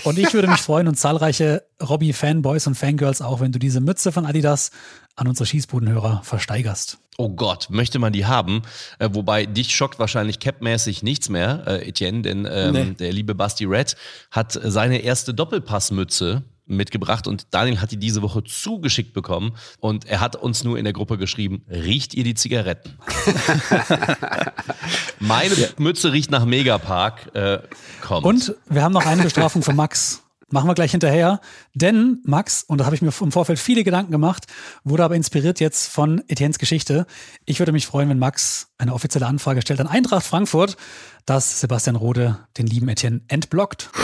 [0.04, 4.12] Und ich würde mich freuen und zahlreiche Robby-Fanboys und Fangirls auch, wenn du diese Mütze
[4.12, 4.70] von Adidas
[5.16, 6.98] an unsere Schießbudenhörer versteigerst.
[7.18, 8.62] Oh Gott, möchte man die haben?
[8.98, 12.94] Äh, wobei dich schockt wahrscheinlich capmäßig nichts mehr, äh, Etienne, denn ähm, Nee.
[12.98, 13.96] der liebe Basti Red
[14.30, 20.20] hat seine erste Doppelpassmütze mitgebracht und Daniel hat die diese Woche zugeschickt bekommen und er
[20.20, 22.96] hat uns nur in der Gruppe geschrieben, riecht ihr die Zigaretten?
[25.20, 27.34] Meine Mütze riecht nach Megapark.
[27.34, 27.58] Äh,
[28.00, 28.24] kommt.
[28.24, 30.22] Und wir haben noch eine Bestrafung für Max.
[30.52, 31.40] Machen wir gleich hinterher.
[31.74, 34.46] Denn Max, und da habe ich mir im Vorfeld viele Gedanken gemacht,
[34.82, 37.06] wurde aber inspiriert jetzt von Etiennes Geschichte.
[37.44, 40.76] Ich würde mich freuen, wenn Max eine offizielle Anfrage stellt an Eintracht Frankfurt,
[41.24, 43.90] dass Sebastian Rode den lieben Etienne entblockt.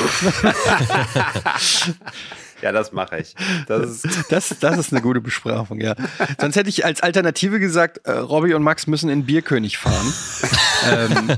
[2.62, 3.35] Ja, das mache ich.
[3.66, 5.95] Das ist, Das, das ist eine gute Bestrafung, ja.
[6.40, 10.12] Sonst hätte ich als Alternative gesagt, äh, Robby und Max müssen in Bierkönig fahren.
[10.90, 11.37] ähm,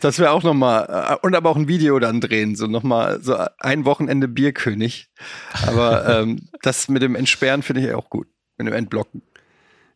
[0.00, 0.86] das wäre auch nochmal,
[1.22, 5.10] äh, und aber auch ein Video dann drehen, so nochmal so ein Wochenende Bierkönig.
[5.66, 8.26] Aber ähm, das mit dem Entsperren finde ich auch gut,
[8.58, 9.22] mit dem Entblocken.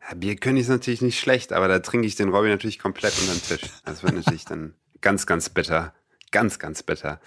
[0.08, 3.32] ja, Bierkönig ist natürlich nicht schlecht, aber da trinke ich den Robby natürlich komplett unter
[3.32, 3.70] den Tisch.
[3.84, 5.92] Das wird natürlich dann ganz, ganz bitter.
[6.32, 7.20] Ganz, ganz bitter.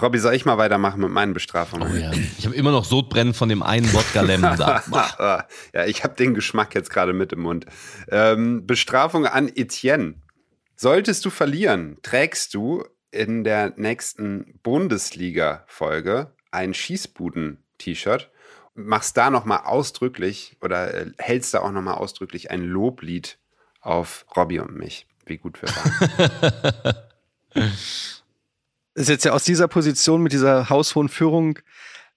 [0.00, 1.92] Robby, soll ich mal weitermachen mit meinen Bestrafungen?
[1.92, 2.12] oh ja.
[2.38, 5.46] Ich habe immer noch Sodbrennen von dem einen Wodka-Lemon da.
[5.74, 7.66] ja, ich habe den Geschmack jetzt gerade mit im Mund.
[8.08, 10.14] Ähm, Bestrafung an Etienne.
[10.76, 18.30] Solltest du verlieren, trägst du in der nächsten Bundesliga-Folge ein Schießbuden-T-Shirt,
[18.74, 23.38] machst da nochmal ausdrücklich oder äh, hältst da auch nochmal ausdrücklich ein Loblied
[23.80, 26.96] auf Robby und mich, wie gut wir waren.
[28.96, 31.58] ist jetzt ja aus dieser Position mit dieser haushohen Führung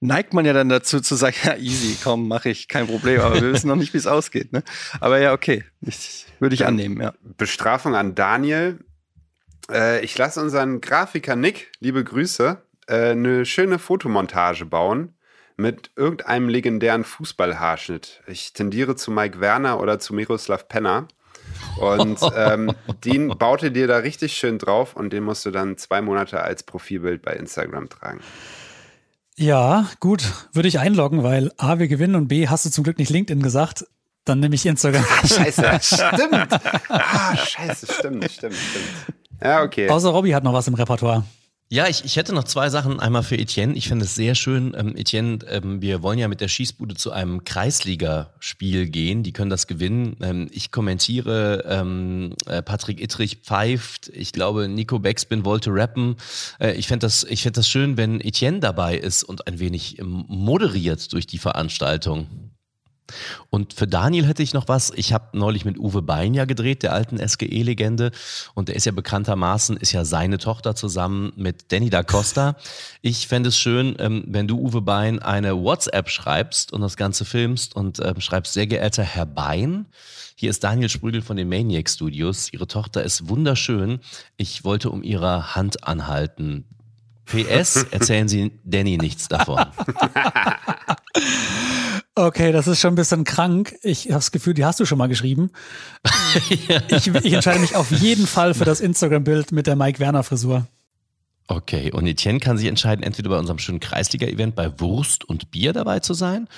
[0.02, 3.42] neigt man ja dann dazu zu sagen, ja, easy, komm, mache ich, kein Problem, aber
[3.42, 4.54] wir wissen noch nicht, wie es ausgeht.
[4.54, 4.64] Ne?
[5.00, 7.14] Aber ja, okay, ich, würde ich annehmen, ja.
[7.38, 8.80] Bestrafung an Daniel.
[9.70, 15.14] Äh, ich lasse unseren Grafiker Nick, liebe Grüße, äh, eine schöne Fotomontage bauen
[15.58, 18.22] mit irgendeinem legendären Fußballhaarschnitt.
[18.28, 21.10] Ich tendiere zu Mike Werner oder zu Miroslav Penner.
[21.80, 22.74] Und ähm,
[23.06, 26.64] den baute dir da richtig schön drauf und den musst du dann zwei Monate als
[26.64, 28.20] Profilbild bei Instagram tragen.
[29.36, 32.98] Ja, gut, würde ich einloggen, weil A, wir gewinnen und B, hast du zum Glück
[32.98, 33.86] nicht LinkedIn gesagt.
[34.26, 35.06] Dann nehme ich Instagram.
[35.10, 36.60] Ah, scheiße, stimmt.
[36.90, 39.16] Ah, scheiße, stimmt, stimmt, stimmt.
[39.42, 39.90] Ja, okay.
[39.90, 41.24] Außer Robby hat noch was im Repertoire.
[41.72, 43.00] Ja, ich, ich hätte noch zwei Sachen.
[43.00, 43.76] Einmal für Etienne.
[43.76, 44.74] Ich finde es sehr schön.
[44.76, 49.22] Ähm, Etienne, ähm, wir wollen ja mit der Schießbude zu einem Kreisligaspiel gehen.
[49.22, 50.18] Die können das gewinnen.
[50.20, 54.10] Ähm, ich kommentiere, ähm, äh, Patrick Ittrich pfeift.
[54.16, 56.16] Ich glaube, Nico Beckspin wollte rappen.
[56.60, 60.00] Äh, ich fände das, ich fänd das schön, wenn Etienne dabei ist und ein wenig
[60.00, 62.49] ähm, moderiert durch die Veranstaltung.
[63.50, 64.92] Und für Daniel hätte ich noch was.
[64.96, 68.12] Ich habe neulich mit Uwe Bein ja gedreht, der alten SGE-Legende.
[68.54, 72.56] Und der ist ja bekanntermaßen, ist ja seine Tochter zusammen mit Danny da Costa.
[73.02, 77.26] Ich fände es schön, ähm, wenn du Uwe Bein eine WhatsApp schreibst und das Ganze
[77.26, 79.86] filmst und ähm, schreibst, sehr geehrter Herr Bein,
[80.40, 82.54] hier ist Daniel Sprügel von den Maniac Studios.
[82.54, 84.00] Ihre Tochter ist wunderschön.
[84.38, 86.64] Ich wollte um ihre Hand anhalten.
[87.32, 89.66] PS, erzählen Sie Danny nichts davon.
[92.16, 93.76] Okay, das ist schon ein bisschen krank.
[93.82, 95.52] Ich habe das Gefühl, die hast du schon mal geschrieben.
[96.68, 96.82] ja.
[96.90, 100.68] ich, ich entscheide mich auf jeden Fall für das Instagram-Bild mit der Mike Werner Frisur.
[101.48, 105.72] Okay, und Etienne kann sich entscheiden, entweder bei unserem schönen Kreisliga-Event bei Wurst und Bier
[105.72, 106.50] dabei zu sein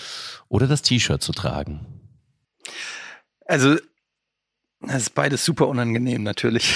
[0.50, 1.86] oder das T-Shirt zu tragen.
[3.46, 3.78] Also
[4.82, 6.76] das ist beides super unangenehm, natürlich.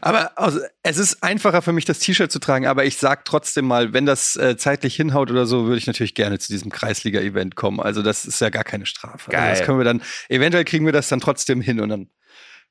[0.00, 3.66] aber also, es ist einfacher für mich, das T-Shirt zu tragen, aber ich sag trotzdem
[3.66, 7.56] mal, wenn das äh, zeitlich hinhaut oder so, würde ich natürlich gerne zu diesem Kreisliga-Event
[7.56, 7.80] kommen.
[7.80, 9.30] Also, das ist ja gar keine Strafe.
[9.30, 9.40] Geil.
[9.40, 12.08] Also das können wir dann, eventuell kriegen wir das dann trotzdem hin und dann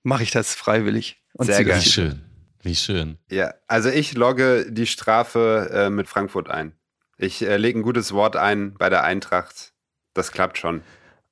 [0.01, 1.21] mache ich das freiwillig.
[1.33, 1.79] Und Sehr geil.
[1.79, 2.21] Wie schön.
[2.61, 3.19] Wie schön.
[3.29, 6.73] Ja, also ich logge die Strafe äh, mit Frankfurt ein.
[7.17, 9.73] Ich äh, lege ein gutes Wort ein bei der Eintracht.
[10.15, 10.81] Das klappt schon.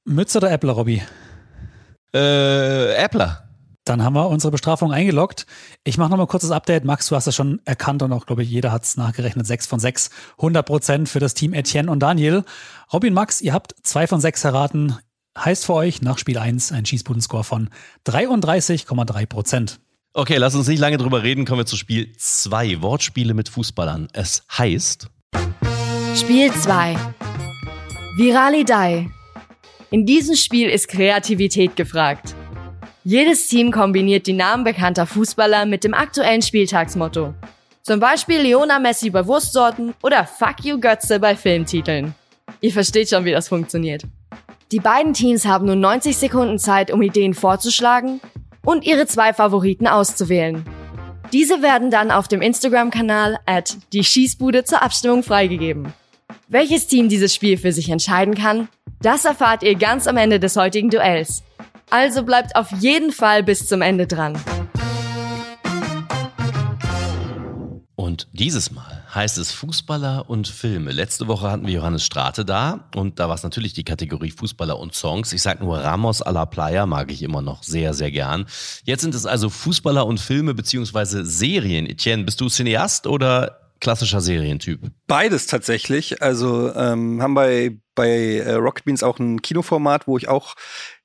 [0.06, 1.02] Mütze oder Äppler, Robby?
[2.14, 3.50] Äh, Äppler.
[3.86, 5.46] Dann haben wir unsere Bestrafung eingeloggt.
[5.84, 6.86] Ich mache nochmal kurzes Update.
[6.86, 9.46] Max, du hast es schon erkannt und auch, glaube ich, jeder hat es nachgerechnet.
[9.46, 10.10] Sechs von sechs.
[10.38, 12.46] 100 Prozent für das Team Etienne und Daniel.
[12.94, 14.98] Robin, Max, ihr habt zwei von sechs erraten.
[15.38, 17.70] Heißt für euch nach Spiel 1 ein Schießbudenscore von
[18.08, 19.80] 33,3 Prozent.
[20.14, 21.46] Okay, lass uns nicht lange drüber reden.
[21.46, 22.82] Kommen wir zu Spiel 2.
[22.82, 24.08] Wortspiele mit Fußballern.
[24.14, 25.10] Es heißt
[26.16, 26.96] Spiel 2.
[28.16, 29.10] Viralidei.
[29.94, 32.34] In diesem Spiel ist Kreativität gefragt.
[33.04, 37.36] Jedes Team kombiniert die Namen bekannter Fußballer mit dem aktuellen Spieltagsmotto.
[37.84, 42.16] Zum Beispiel Leona Messi bei Wurstsorten oder Fuck You Götze bei Filmtiteln.
[42.60, 44.02] Ihr versteht schon, wie das funktioniert.
[44.72, 48.20] Die beiden Teams haben nun 90 Sekunden Zeit, um Ideen vorzuschlagen
[48.66, 50.66] und ihre zwei Favoriten auszuwählen.
[51.32, 55.94] Diese werden dann auf dem Instagram-Kanal at die Schießbude zur Abstimmung freigegeben.
[56.48, 58.70] Welches Team dieses Spiel für sich entscheiden kann,
[59.04, 61.44] das erfahrt ihr ganz am Ende des heutigen Duells.
[61.90, 64.40] Also bleibt auf jeden Fall bis zum Ende dran.
[67.96, 70.92] Und dieses Mal heißt es Fußballer und Filme.
[70.92, 74.80] Letzte Woche hatten wir Johannes Strate da und da war es natürlich die Kategorie Fußballer
[74.80, 75.34] und Songs.
[75.34, 78.46] Ich sag nur Ramos a la Playa mag ich immer noch sehr, sehr gern.
[78.84, 81.86] Jetzt sind es also Fußballer und Filme beziehungsweise Serien.
[81.86, 84.80] Etienne, bist du Cineast oder klassischer Serientyp?
[85.08, 86.22] Beides tatsächlich.
[86.22, 90.56] Also ähm, haben bei, bei äh, Rocket Beans auch ein Kinoformat, wo ich auch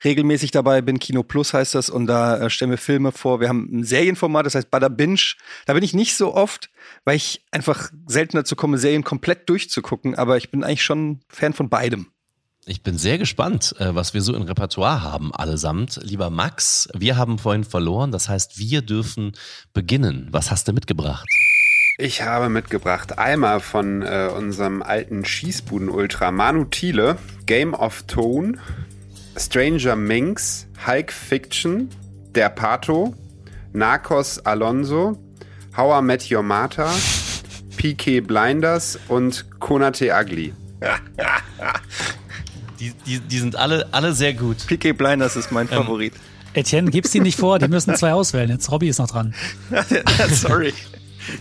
[0.05, 1.01] regelmäßig dabei bin.
[1.01, 1.91] Kino Plus heißt das.
[1.91, 3.41] Und da äh, stellen wir Filme vor.
[3.41, 5.35] Wir haben ein Serienformat, das heißt Bada Binge.
[5.66, 6.70] Da bin ich nicht so oft,
[7.05, 10.14] weil ich einfach selten dazu komme, Serien komplett durchzugucken.
[10.14, 12.07] Aber ich bin eigentlich schon Fan von beidem.
[12.64, 15.99] Ich bin sehr gespannt, äh, was wir so im Repertoire haben allesamt.
[16.05, 18.12] Lieber Max, wir haben vorhin verloren.
[18.12, 19.33] Das heißt, wir dürfen
[19.72, 20.29] beginnen.
[20.31, 21.26] Was hast du mitgebracht?
[22.01, 28.57] Ich habe mitgebracht einmal von äh, unserem alten Schießbuden-Ultra Manu Thiele, Game of Tone,
[29.36, 31.88] Stranger Minx, Hulk Fiction,
[32.36, 33.16] Der Pato,
[33.72, 35.18] Narcos Alonso,
[35.76, 36.88] How I Met Your Mata,
[37.76, 40.55] PK Blinders und Konate Ugly.
[42.78, 44.68] die, die, die sind alle, alle sehr gut.
[44.68, 46.12] PK Blinders ist mein ähm, Favorit.
[46.53, 48.51] Etienne, gib's die nicht vor, die müssen zwei auswählen.
[48.51, 49.34] Jetzt Robby ist noch dran.
[50.30, 50.72] Sorry.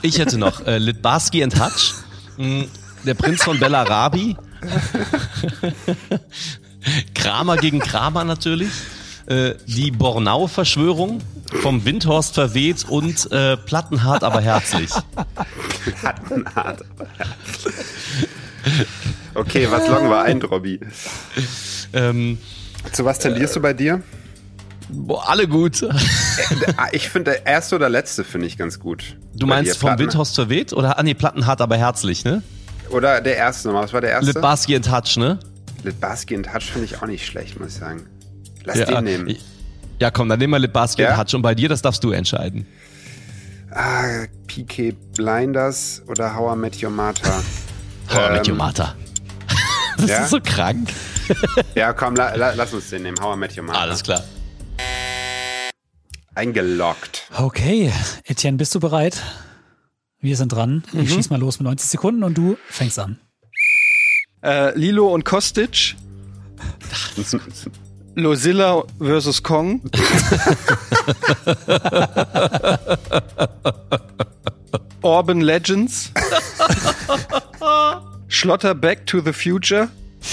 [0.01, 1.93] Ich hätte noch äh, Litbarski and Hutch,
[2.37, 2.65] mh,
[3.05, 4.35] der Prinz von Bellarabi,
[7.13, 8.71] Kramer gegen Kramer natürlich,
[9.27, 11.21] äh, die Bornau-Verschwörung,
[11.61, 14.91] vom Windhorst verweht und äh, Plattenhart, aber herzlich.
[15.99, 16.83] Plattenhart.
[19.33, 20.79] okay, was loggen wir ein, Robby?
[21.93, 22.37] Ähm,
[22.91, 24.01] Zu was tendierst du bei dir?
[24.89, 25.83] Boah, alle gut.
[26.77, 29.17] Ah, Ich finde, der erste oder letzte finde ich ganz gut.
[29.35, 30.73] Du meinst vom Platten- Windhorst verweht?
[30.73, 32.41] Oder, ah nee, Plattenhart, aber herzlich, ne?
[32.89, 33.83] Oder der erste nochmal.
[33.83, 34.31] Was war der erste?
[34.31, 35.39] Litbarski and Hutch, ne?
[35.83, 38.05] Litbarski and Touch finde ich auch nicht schlecht, muss ich sagen.
[38.63, 39.35] Lass Ja, den nehmen.
[39.99, 41.09] Ja, komm, dann nehmen wir Litbarski Ja?
[41.09, 41.33] and Hutch.
[41.33, 42.65] Und bei dir, das darfst du entscheiden.
[43.71, 47.43] Ah, PK Blinders oder How I Met Your Mother.
[48.09, 48.95] How I Met Your Ähm, Mother.
[49.97, 50.23] Das ja?
[50.23, 50.89] ist so krank.
[51.75, 53.17] Ja, komm, la, la, lass uns den nehmen.
[53.19, 53.79] How I Met Your Mother.
[53.79, 54.23] Alles klar.
[56.37, 57.29] Eingeloggt.
[57.35, 57.91] Okay,
[58.23, 59.23] Etienne, bist du bereit?
[60.19, 60.83] Wir sind dran.
[60.93, 63.19] Ich schieß mal los mit 90 Sekunden und du fängst an.
[64.43, 65.95] Äh, Lilo und Kostic,
[68.15, 69.81] Lozilla versus Kong,
[75.01, 76.11] Urban Legends,
[78.27, 79.89] Schlotter Back to the Future.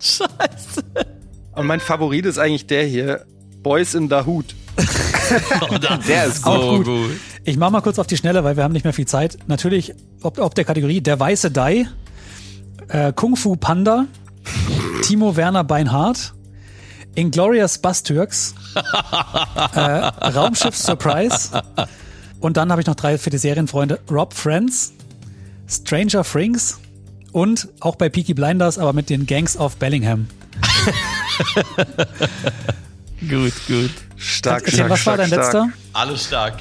[0.00, 0.81] Scheiße.
[1.54, 3.26] Und mein Favorit ist eigentlich der hier,
[3.62, 4.54] Boys in the Hood.
[6.08, 6.86] Der ist So Auch gut.
[6.86, 7.10] gut.
[7.44, 9.38] Ich mach mal kurz auf die Schnelle, weil wir haben nicht mehr viel Zeit.
[9.46, 11.86] Natürlich, ob, ob der Kategorie Der weiße Dai,
[12.88, 14.06] äh, Kung Fu Panda,
[15.02, 16.34] Timo Werner Beinhardt,
[17.14, 18.54] Inglorious Bastürks,
[19.74, 21.62] äh, Raumschiff Surprise
[22.40, 24.92] und dann habe ich noch drei für die Serienfreunde Rob Friends,
[25.68, 26.78] Stranger Frings
[27.32, 30.26] und auch bei Peaky Blinders, aber mit den Gangs of Bellingham.
[33.28, 33.90] Gut, gut.
[34.16, 35.68] Stark, Etienne, was war dein letzter?
[35.92, 36.54] Alles stark.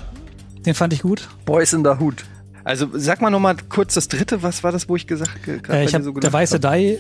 [0.66, 1.28] Den fand ich gut.
[1.46, 2.24] Boys in the Hood.
[2.64, 5.74] Also sag mal noch mal kurz das dritte, was war das, wo ich gesagt habe?
[5.74, 7.00] Äh, ich habe Der weiße Dai,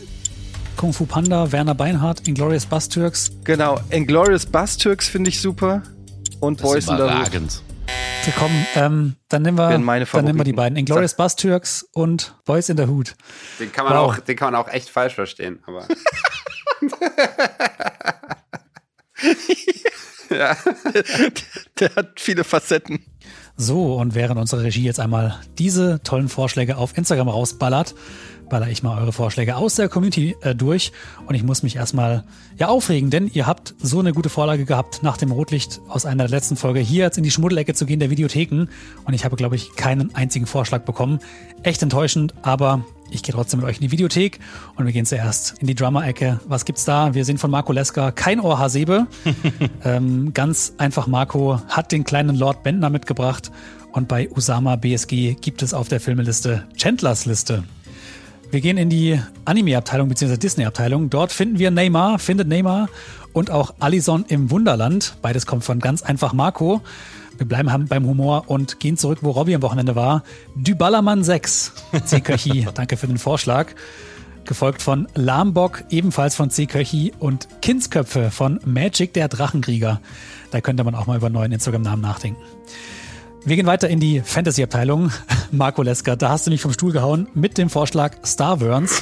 [0.77, 3.31] Kung Fu Panda, Werner Beinhardt, Inglorious Bastürks.
[3.43, 5.83] Genau, Inglourious Basterds finde ich super.
[6.39, 7.61] Und Das Boys in the Hood.
[8.21, 10.75] Okay, komm, ähm, dann nehmen wir, dann nehmen wir die beiden.
[10.77, 13.13] Inglorious Bastürks und Boys in the Hood.
[13.59, 13.99] Den kann man, Wow.
[13.99, 15.59] auch, den kann man auch echt falsch verstehen.
[15.67, 15.85] Aber
[20.29, 23.05] Der hat viele Facetten.
[23.57, 27.93] So, und während unsere Regie jetzt einmal diese tollen Vorschläge auf Instagram rausballert,
[28.51, 30.91] baller ich mal eure Vorschläge aus der Community äh, durch.
[31.25, 32.25] Und ich muss mich erstmal
[32.57, 36.25] ja aufregen, denn ihr habt so eine gute Vorlage gehabt, nach dem Rotlicht aus einer
[36.25, 38.67] der letzten Folge hier jetzt in die Schmuddelecke zu gehen der Videotheken.
[39.05, 41.19] Und ich habe, glaube ich, keinen einzigen Vorschlag bekommen.
[41.63, 44.39] Echt enttäuschend, aber ich gehe trotzdem mit euch in die Videothek
[44.75, 46.41] und wir gehen zuerst in die Drummer-Ecke.
[46.45, 47.13] Was gibt's da?
[47.13, 49.07] Wir sehen von Marco Leska kein Ohr Hasebe.
[49.85, 53.51] ähm, ganz einfach, Marco hat den kleinen Lord Bendner mitgebracht
[53.93, 57.63] und bei Usama BSG gibt es auf der Filmeliste Chandlers Liste.
[58.51, 60.35] Wir gehen in die Anime-Abteilung bzw.
[60.35, 61.09] Disney-Abteilung.
[61.09, 62.89] Dort finden wir Neymar, findet Neymar
[63.31, 65.15] und auch Alison im Wunderland.
[65.21, 66.81] Beides kommt von ganz einfach Marco.
[67.37, 70.23] Wir bleiben beim Humor und gehen zurück, wo Robbie am Wochenende war.
[70.57, 71.71] Du Ballermann 6.
[72.03, 72.19] C.
[72.19, 73.67] Köchi, danke für den Vorschlag.
[74.43, 76.65] Gefolgt von Lahmbock, ebenfalls von C.
[76.65, 80.01] Köchi und Kindsköpfe von Magic der Drachenkrieger.
[80.51, 82.41] Da könnte man auch mal über neuen Instagram-Namen nachdenken.
[83.43, 85.11] Wir gehen weiter in die Fantasy-Abteilung.
[85.51, 89.01] Marco Lesker, da hast du mich vom Stuhl gehauen mit dem Vorschlag Starburns.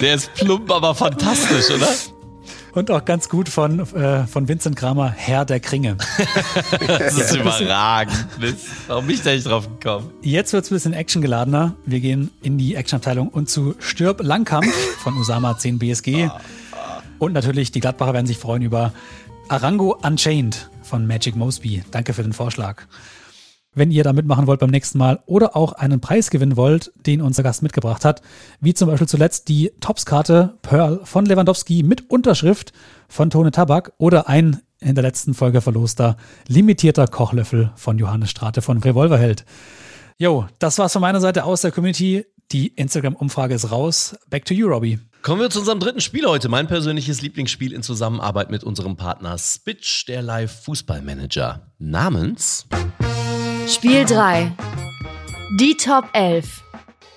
[0.00, 1.88] Der ist plump, aber fantastisch, oder?
[2.72, 5.98] Und auch ganz gut von, äh, von Vincent Kramer, Herr der Kringe.
[6.88, 8.26] Das ist überragend.
[8.86, 10.10] Warum bin ich da nicht drauf gekommen?
[10.22, 11.76] Jetzt wird's ein bisschen actiongeladener.
[11.84, 16.30] Wir gehen in die Actionabteilung und zu Stirb Langkampf von Usama 10 BSG.
[17.22, 18.92] Und natürlich, die Gladbacher werden sich freuen über
[19.48, 21.84] Arango Unchained von Magic Mosby.
[21.92, 22.82] Danke für den Vorschlag.
[23.72, 27.22] Wenn ihr da mitmachen wollt beim nächsten Mal oder auch einen Preis gewinnen wollt, den
[27.22, 28.22] unser Gast mitgebracht hat,
[28.60, 32.72] wie zum Beispiel zuletzt die Topskarte Pearl von Lewandowski mit Unterschrift
[33.06, 36.16] von Tone Tabak oder ein in der letzten Folge verloster
[36.48, 39.44] limitierter Kochlöffel von Johannes Strate von Revolverheld.
[40.18, 42.26] Jo, das war's von meiner Seite aus der Community.
[42.50, 44.16] Die Instagram-Umfrage ist raus.
[44.28, 44.98] Back to you, Robbie.
[45.22, 46.48] Kommen wir zu unserem dritten Spiel heute.
[46.48, 51.60] Mein persönliches Lieblingsspiel in Zusammenarbeit mit unserem Partner Spitch, der Live-Fußballmanager.
[51.78, 52.66] Namens
[53.68, 54.50] Spiel 3.
[55.60, 56.64] Die Top 11.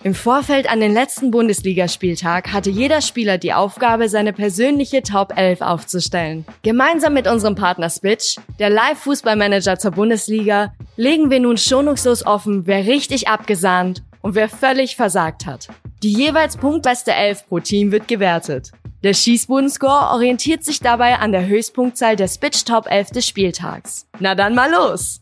[0.03, 5.61] Im Vorfeld an den letzten Bundesligaspieltag hatte jeder Spieler die Aufgabe, seine persönliche Top 11
[5.61, 6.45] aufzustellen.
[6.61, 12.85] Gemeinsam mit unserem Partner Spitch, der Live-Fußballmanager zur Bundesliga, legen wir nun schonungslos offen, wer
[12.85, 15.67] richtig abgesahnt und wer völlig versagt hat.
[16.01, 18.71] Die jeweils punktbeste Elf pro Team wird gewertet.
[19.03, 24.07] Der Schießbudenscore orientiert sich dabei an der Höchstpunktzahl der Spitch Top 11 des Spieltags.
[24.19, 25.21] Na dann mal los!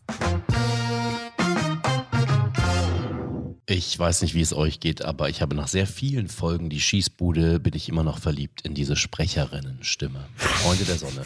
[3.66, 6.82] Ich weiß nicht, wie es euch geht, aber ich habe nach sehr vielen Folgen die
[6.82, 10.26] Schießbude bin ich immer noch verliebt in diese Sprecherinnenstimme.
[10.36, 11.24] Freunde der Sonne.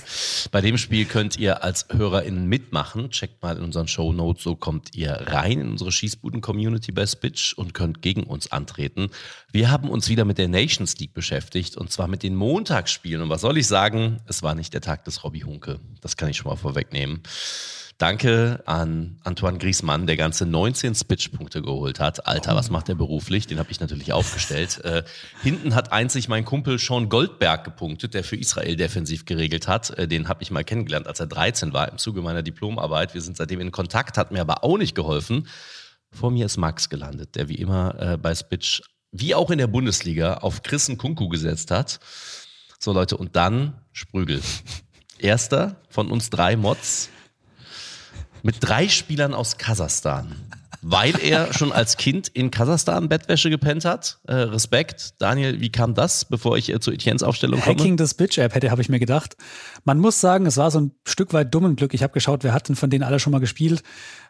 [0.52, 3.10] Bei dem Spiel könnt ihr als HörerInnen mitmachen.
[3.10, 7.54] Checkt mal in unseren Show Notes, so kommt ihr rein in unsere Schießbuden-Community bei Spitch
[7.54, 9.10] und könnt gegen uns antreten.
[9.50, 13.22] Wir haben uns wieder mit der Nations League beschäftigt und zwar mit den Montagsspielen.
[13.22, 14.20] Und was soll ich sagen?
[14.28, 15.80] Es war nicht der Tag des Hobby Hunke.
[16.02, 17.20] Das kann ich schon mal vorwegnehmen.
[17.98, 22.28] Danke an Antoine Griezmann, der ganze 19 Spitch-Punkte geholt hat.
[22.28, 23.48] Alter, was macht der beruflich?
[23.48, 24.80] Den habe ich natürlich aufgestellt.
[24.88, 25.02] Äh,
[25.42, 29.90] hinten hat einzig mein Kumpel Sean Goldberg gepunktet, der für Israel defensiv geregelt hat.
[29.98, 33.12] Äh, den habe ich mal kennengelernt, als er 13 war, im Zuge meiner Diplomarbeit.
[33.12, 35.48] Wir sind seitdem in Kontakt, hat mir aber auch nicht geholfen.
[36.12, 39.66] Vor mir ist Max gelandet, der wie immer äh, bei Spitch, wie auch in der
[39.66, 41.98] Bundesliga, auf Chrisen Kunku gesetzt hat.
[42.78, 44.40] So Leute, und dann Sprügel.
[45.18, 47.10] Erster von uns drei Mods
[48.48, 50.34] mit drei Spielern aus Kasachstan.
[50.80, 54.20] Weil er schon als Kind in Kasachstan Bettwäsche gepennt hat.
[54.26, 55.16] Äh, Respekt.
[55.18, 57.78] Daniel, wie kam das, bevor ich äh, zu Etiennes Aufstellung komme?
[57.78, 59.36] Hacking des Bitch-App hätte, habe ich mir gedacht.
[59.84, 61.92] Man muss sagen, es war so ein Stück weit dummen Glück.
[61.92, 63.82] Ich habe geschaut, wer hat denn von denen alle schon mal gespielt?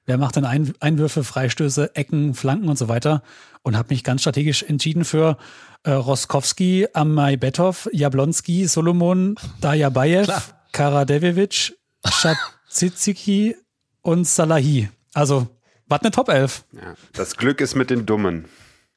[0.05, 3.23] Wer macht denn Ein Einwürfe, Freistöße, Ecken, Flanken und so weiter?
[3.63, 5.37] Und habe mich ganz strategisch entschieden für
[5.85, 10.43] äh, Roskowski, Amai Betov, Jablonski, Solomon, Dajabayev, Klar.
[10.73, 13.55] Karadevic, Schatziziki
[14.03, 14.89] und Salahi.
[15.15, 15.49] Also,
[15.87, 16.65] was eine Top 11.
[16.73, 18.47] Ja, das Glück ist mit den Dummen.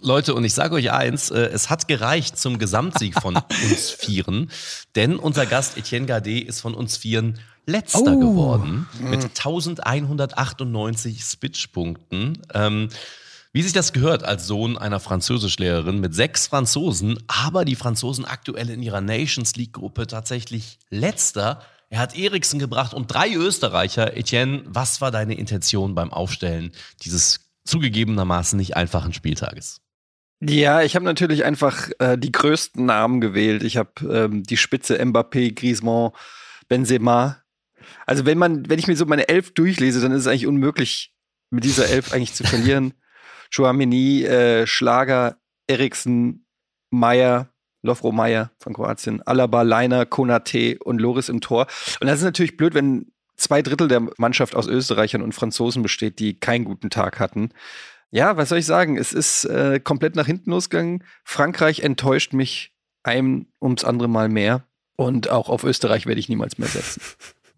[0.03, 3.35] Leute, und ich sage euch eins, äh, es hat gereicht zum Gesamtsieg von
[3.69, 4.49] uns Vieren,
[4.95, 8.19] denn unser Gast Etienne Gardet ist von uns Vieren letzter Oh.
[8.19, 12.41] geworden mit 1198 Spitch-Punkten.
[12.53, 12.89] Ähm,
[13.53, 18.69] wie sich das gehört als Sohn einer Französischlehrerin mit sechs Franzosen, aber die Franzosen aktuell
[18.69, 21.61] in ihrer Nations League-Gruppe tatsächlich letzter.
[21.91, 24.15] Er hat Eriksen gebracht und drei Österreicher.
[24.15, 26.71] Etienne, was war deine Intention beim Aufstellen
[27.03, 29.81] dieses zugegebenermaßen nicht einfachen Spieltages?
[30.39, 33.63] Ja, ich habe natürlich einfach äh, die größten Namen gewählt.
[33.63, 36.11] Ich habe ähm, die Spitze Mbappé, Griezmann,
[36.69, 37.43] Benzema.
[38.05, 41.13] Also wenn man, wenn ich mir so meine Elf durchlese, dann ist es eigentlich unmöglich,
[41.49, 42.93] mit dieser Elf eigentlich zu verlieren.
[43.53, 46.45] Chouameni, äh, Schlager, Eriksen,
[46.89, 47.51] Meier,
[47.81, 51.67] Lovro Meier von Kroatien, Alaba, Leiner, Konate und Loris im Tor.
[51.99, 56.19] Und das ist natürlich blöd, wenn zwei Drittel der Mannschaft aus Österreichern und Franzosen besteht,
[56.19, 57.49] die keinen guten Tag hatten.
[58.11, 58.97] Ja, was soll ich sagen?
[58.97, 61.03] Es ist äh, komplett nach hinten losgegangen.
[61.23, 62.73] Frankreich enttäuscht mich
[63.03, 64.65] ein ums andere Mal mehr.
[64.95, 67.01] Und auch auf Österreich werde ich niemals mehr setzen.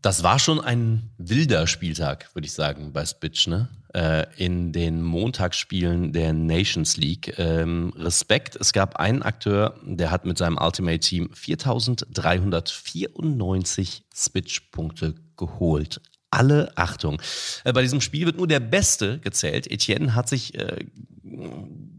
[0.02, 3.70] Das war schon ein wilder Spieltag, würde ich sagen, bei Spitch, ne?
[3.94, 7.38] Äh, in den Montagsspielen der Nations League.
[7.38, 16.02] Ähm, Respekt, es gab einen Akteur, der hat mit seinem Ultimate Team 4394 Spitch-Punkte geholt.
[16.32, 17.22] Alle Achtung.
[17.66, 19.70] Äh, bei diesem Spiel wird nur der Beste gezählt.
[19.70, 20.86] Etienne hat sich äh,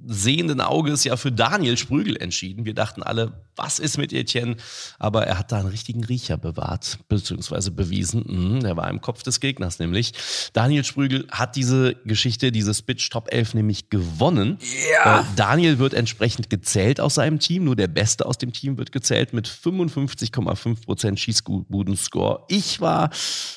[0.07, 2.64] sehenden Auges ja für Daniel Sprügel entschieden.
[2.64, 4.57] Wir dachten alle, was ist mit Etienne?
[4.98, 8.24] Aber er hat da einen richtigen Riecher bewahrt, beziehungsweise bewiesen.
[8.26, 10.12] Mhm, der war im Kopf des Gegners nämlich.
[10.52, 14.59] Daniel Sprügel hat diese Geschichte, diese Spitch Top 11 nämlich gewonnen.
[14.90, 15.20] Ja.
[15.20, 17.64] Äh, Daniel wird entsprechend gezählt aus seinem Team.
[17.64, 22.44] Nur der Beste aus dem Team wird gezählt mit 55,5% Schießbudenscore.
[22.48, 23.11] Ich war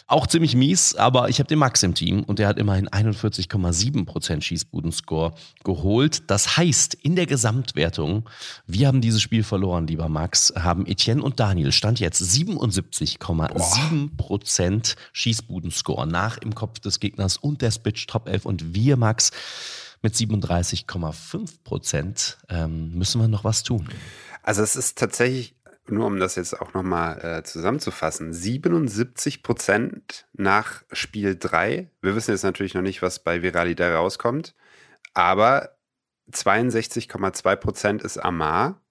[0.05, 4.41] auch ziemlich mies, aber ich habe den Max im Team und der hat immerhin 41,7%
[4.41, 5.33] Schießbudenscore
[5.63, 6.29] geholt.
[6.29, 8.29] Das heißt, in der Gesamtwertung,
[8.67, 16.05] wir haben dieses Spiel verloren, lieber Max, haben Etienne und Daniel Stand jetzt 77,7% Schießbudenscore
[16.05, 19.31] nach im Kopf des Gegners und der Spitch Top 11 und wir, Max,
[20.01, 23.89] mit 37,5 Prozent ähm, müssen wir noch was tun.
[24.43, 25.55] Also es ist tatsächlich,
[25.87, 31.89] nur um das jetzt auch nochmal äh, zusammenzufassen, 77 Prozent nach Spiel 3.
[32.01, 34.53] Wir wissen jetzt natürlich noch nicht, was bei Viralida rauskommt,
[35.13, 35.76] aber
[36.31, 38.81] 62,2 Prozent ist Amar.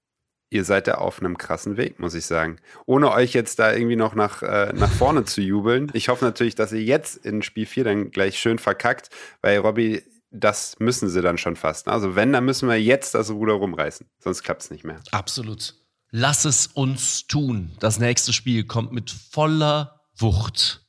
[0.49, 2.59] Ihr seid da auf einem krassen Weg, muss ich sagen.
[2.87, 5.91] Ohne euch jetzt da irgendwie noch nach, äh, nach vorne zu jubeln.
[5.93, 9.11] Ich hoffe natürlich, dass ihr jetzt in Spiel 4 dann gleich schön verkackt,
[9.43, 11.89] weil Robby, das müssen sie dann schon fast.
[11.89, 14.07] Also wenn, dann müssen wir jetzt das Ruder rumreißen.
[14.19, 15.01] Sonst klappt es nicht mehr.
[15.11, 15.75] Absolut.
[16.13, 17.73] Lass es uns tun.
[17.81, 20.87] Das nächste Spiel kommt mit voller Wucht.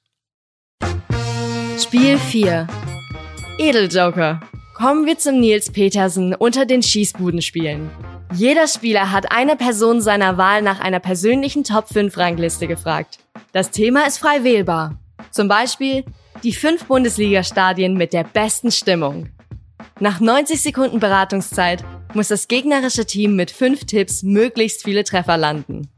[1.79, 2.67] Spiel 4.
[3.57, 4.39] Edeljoker.
[4.77, 7.89] Kommen wir zum Nils Petersen unter den Schießbudenspielen.
[8.35, 13.17] Jeder Spieler hat eine Person seiner Wahl nach einer persönlichen Top 5 Rangliste gefragt.
[13.53, 14.99] Das Thema ist frei wählbar.
[15.31, 16.05] Zum Beispiel
[16.43, 19.29] die fünf Bundesliga-Stadien mit der besten Stimmung.
[19.99, 25.89] Nach 90 Sekunden Beratungszeit muss das gegnerische Team mit fünf Tipps möglichst viele Treffer landen.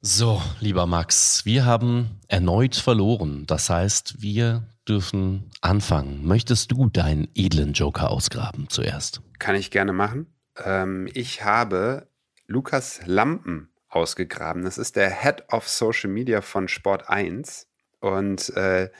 [0.00, 3.46] So, lieber Max, wir haben erneut verloren.
[3.48, 6.26] Das heißt, wir dürfen anfangen.
[6.26, 9.20] Möchtest du deinen edlen Joker ausgraben zuerst?
[9.38, 10.26] Kann ich gerne machen.
[10.64, 12.08] Ähm, ich habe
[12.46, 14.64] Lukas Lampen ausgegraben.
[14.64, 17.68] Das ist der Head of Social Media von Sport 1.
[18.00, 18.90] Und äh,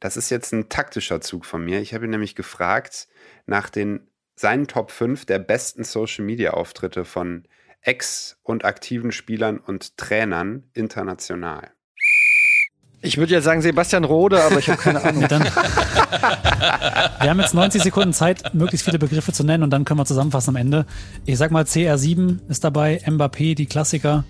[0.00, 1.80] das ist jetzt ein taktischer Zug von mir.
[1.80, 3.08] Ich habe ihn nämlich gefragt
[3.46, 7.46] nach den seinen Top 5 der besten Social Media Auftritte von
[7.80, 11.72] Ex- und aktiven Spielern und Trainern international.
[13.00, 15.26] Ich würde ja sagen Sebastian Rode, aber ich habe keine Ahnung.
[15.28, 20.00] Dann, wir haben jetzt 90 Sekunden Zeit, möglichst viele Begriffe zu nennen und dann können
[20.00, 20.84] wir zusammenfassen am Ende.
[21.24, 24.24] Ich sag mal, CR7 ist dabei, Mbappé, die Klassiker.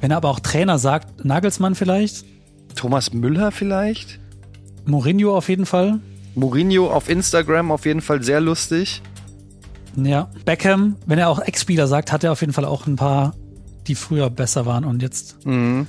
[0.00, 2.24] Wenn er aber auch Trainer sagt, Nagelsmann vielleicht,
[2.74, 4.20] Thomas Müller vielleicht?
[4.86, 6.00] Mourinho auf jeden Fall.
[6.34, 9.02] Mourinho auf Instagram auf jeden Fall sehr lustig.
[9.96, 13.34] Ja, Beckham, wenn er auch Ex-Spieler sagt, hat er auf jeden Fall auch ein paar,
[13.86, 15.44] die früher besser waren und jetzt.
[15.44, 15.86] Mhm.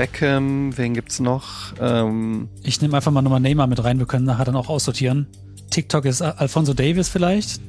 [0.00, 1.72] Beckham, wen gibt's noch?
[1.80, 5.26] Ähm, Ich nehme einfach mal nochmal Neymar mit rein, wir können nachher dann auch aussortieren.
[5.70, 7.62] TikTok ist Al- Alfonso Davis vielleicht.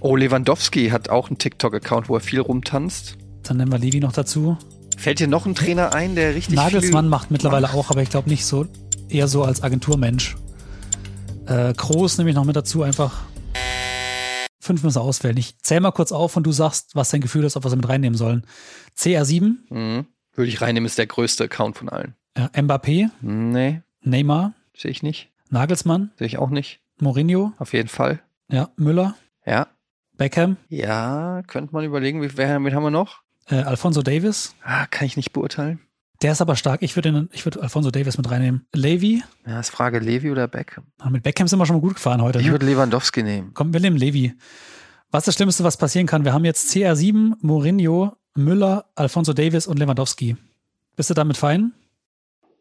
[0.00, 3.18] oh, Lewandowski hat auch einen TikTok-Account, wo er viel rumtanzt.
[3.42, 4.56] Dann nehmen wir Levi noch dazu.
[4.96, 8.30] Fällt dir noch ein Trainer ein, der richtig Nagelsmann macht mittlerweile auch, aber ich glaube
[8.30, 8.66] nicht so,
[9.10, 10.36] eher so als Agenturmensch.
[11.44, 13.20] Äh, Kroos nehme ich noch mit dazu, einfach.
[14.62, 15.36] Fünf müssen auswählen.
[15.36, 17.76] Ich zähl mal kurz auf und du sagst, was dein Gefühl ist, ob wir sie
[17.76, 18.46] mit reinnehmen sollen.
[18.98, 20.06] CR7, Mhm.
[20.34, 22.14] Würde ich reinnehmen, ist der größte Account von allen.
[22.36, 25.30] ja, Mbappé, Nee, Neymar, sehe ich nicht.
[25.50, 26.80] Nagelsmann, Sehe ich auch nicht.
[27.00, 28.20] Mourinho, Auf jeden Fall.
[28.50, 29.16] ja, Müller,
[29.46, 29.66] Ja.
[30.16, 33.22] Beckham, Ja, könnte man überlegen, wie, wer, wen haben wir noch?
[33.48, 34.54] äh, Alfonso Davis.
[34.62, 35.80] Ah, kann ich nicht beurteilen.
[36.22, 36.82] Der ist aber stark.
[36.82, 38.66] Ich würde ich würde Alfonso Davis mit reinnehmen.
[38.74, 39.24] Levy.
[39.46, 40.84] Ja, ist Frage Levi oder Beckham.
[40.98, 42.38] Ah, Mit Beckham sind wir schon mal gut gefahren heute.
[42.40, 42.52] Ich Ne?
[42.52, 43.52] würde Lewandowski nehmen.
[43.54, 44.34] Komm, wir nehmen Levi.
[45.10, 46.24] Was ist das Schlimmste, was passieren kann?
[46.26, 50.36] Wir haben jetzt CR7, Mourinho, Müller, Alfonso Davis und Lewandowski.
[50.96, 51.72] Bist du damit fein?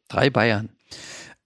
[0.07, 0.69] Drei Bayern.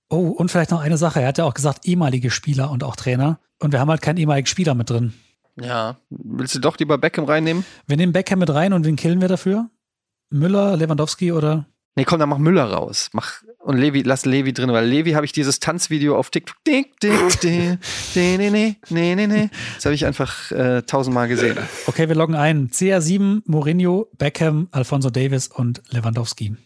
[0.10, 1.22] Oh, und vielleicht noch eine Sache.
[1.22, 3.40] Er hat ja auch gesagt, ehemalige Spieler und auch Trainer.
[3.60, 5.14] Und wir haben halt keinen ehemaligen Spieler mit drin.
[5.60, 5.98] Ja.
[6.10, 7.66] Willst du doch lieber Beckham reinnehmen?
[7.88, 9.70] Wir nehmen Beckham mit rein und wen killen wir dafür?
[10.30, 11.66] Müller, Lewandowski oder?
[11.96, 13.10] Nee, komm, dann mach Müller raus.
[13.14, 16.58] Mach und Levi, lass Levi drin, weil Levi habe ich dieses Tanzvideo auf TikTok.
[16.68, 17.80] Dick, dick, dick,
[18.16, 19.50] nee, nee, nee, nee, nee, nee.
[19.76, 21.58] Das habe ich einfach äh, tausendmal gesehen.
[21.88, 22.70] Okay, wir loggen ein.
[22.70, 26.58] CR7, Mourinho, Beckham, Alfonso Davis und Lewandowski.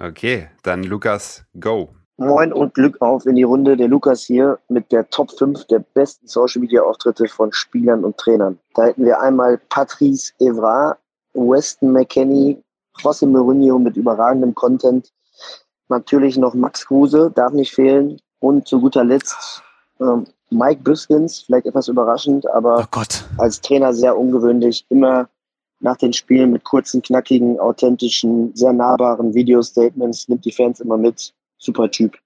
[0.00, 1.90] Okay, dann Lukas, go.
[2.16, 3.76] Moin und Glück auf in die Runde.
[3.76, 8.16] Der Lukas hier mit der Top 5 der besten Social Media Auftritte von Spielern und
[8.16, 8.58] Trainern.
[8.74, 10.96] Da hätten wir einmal Patrice Evra,
[11.34, 12.60] Weston McKenney,
[13.00, 15.12] José Mourinho mit überragendem Content.
[15.88, 18.18] Natürlich noch Max Kruse, darf nicht fehlen.
[18.40, 19.62] Und zu guter Letzt
[20.00, 23.24] ähm, Mike Biskins, vielleicht etwas überraschend, Oh aber Gott.
[23.36, 24.86] als Trainer sehr ungewöhnlich.
[24.90, 25.28] Immer
[25.80, 31.32] nach den Spielen mit kurzen, knackigen, authentischen, sehr nahbaren Video-Statements, nimmt die Fans immer mit.
[31.58, 32.16] Super Typ.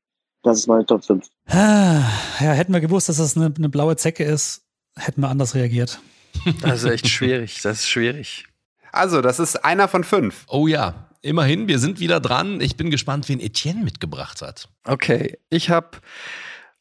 [0.43, 1.27] Das ist meine Top 5.
[1.49, 2.01] Ah,
[2.41, 4.63] Ja, hätten wir gewusst, dass das eine, eine blaue Zecke ist,
[4.97, 6.01] hätten wir anders reagiert.
[6.63, 7.61] Das ist echt schwierig.
[7.63, 8.47] Das ist schwierig.
[8.91, 10.45] Also, das ist einer von fünf.
[10.49, 12.61] Oh ja, immerhin, wir sind wieder dran.
[12.61, 14.69] Ich bin gespannt, wen Etienne mitgebracht hat.
[14.85, 15.99] Okay, ich habe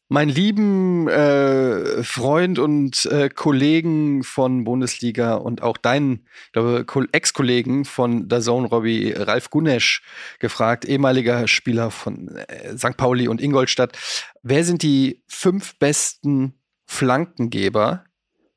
[0.08, 7.06] meinen lieben äh, Freund und äh, Kollegen von Bundesliga und auch deinen, ich glaube, Ko-
[7.12, 10.02] Ex-Kollegen von der Zone Robbie, Ralf Gunesch,
[10.38, 12.98] gefragt, ehemaliger Spieler von äh, St.
[12.98, 13.96] Pauli und Ingolstadt.
[14.42, 18.04] Wer sind die fünf besten Flankengeber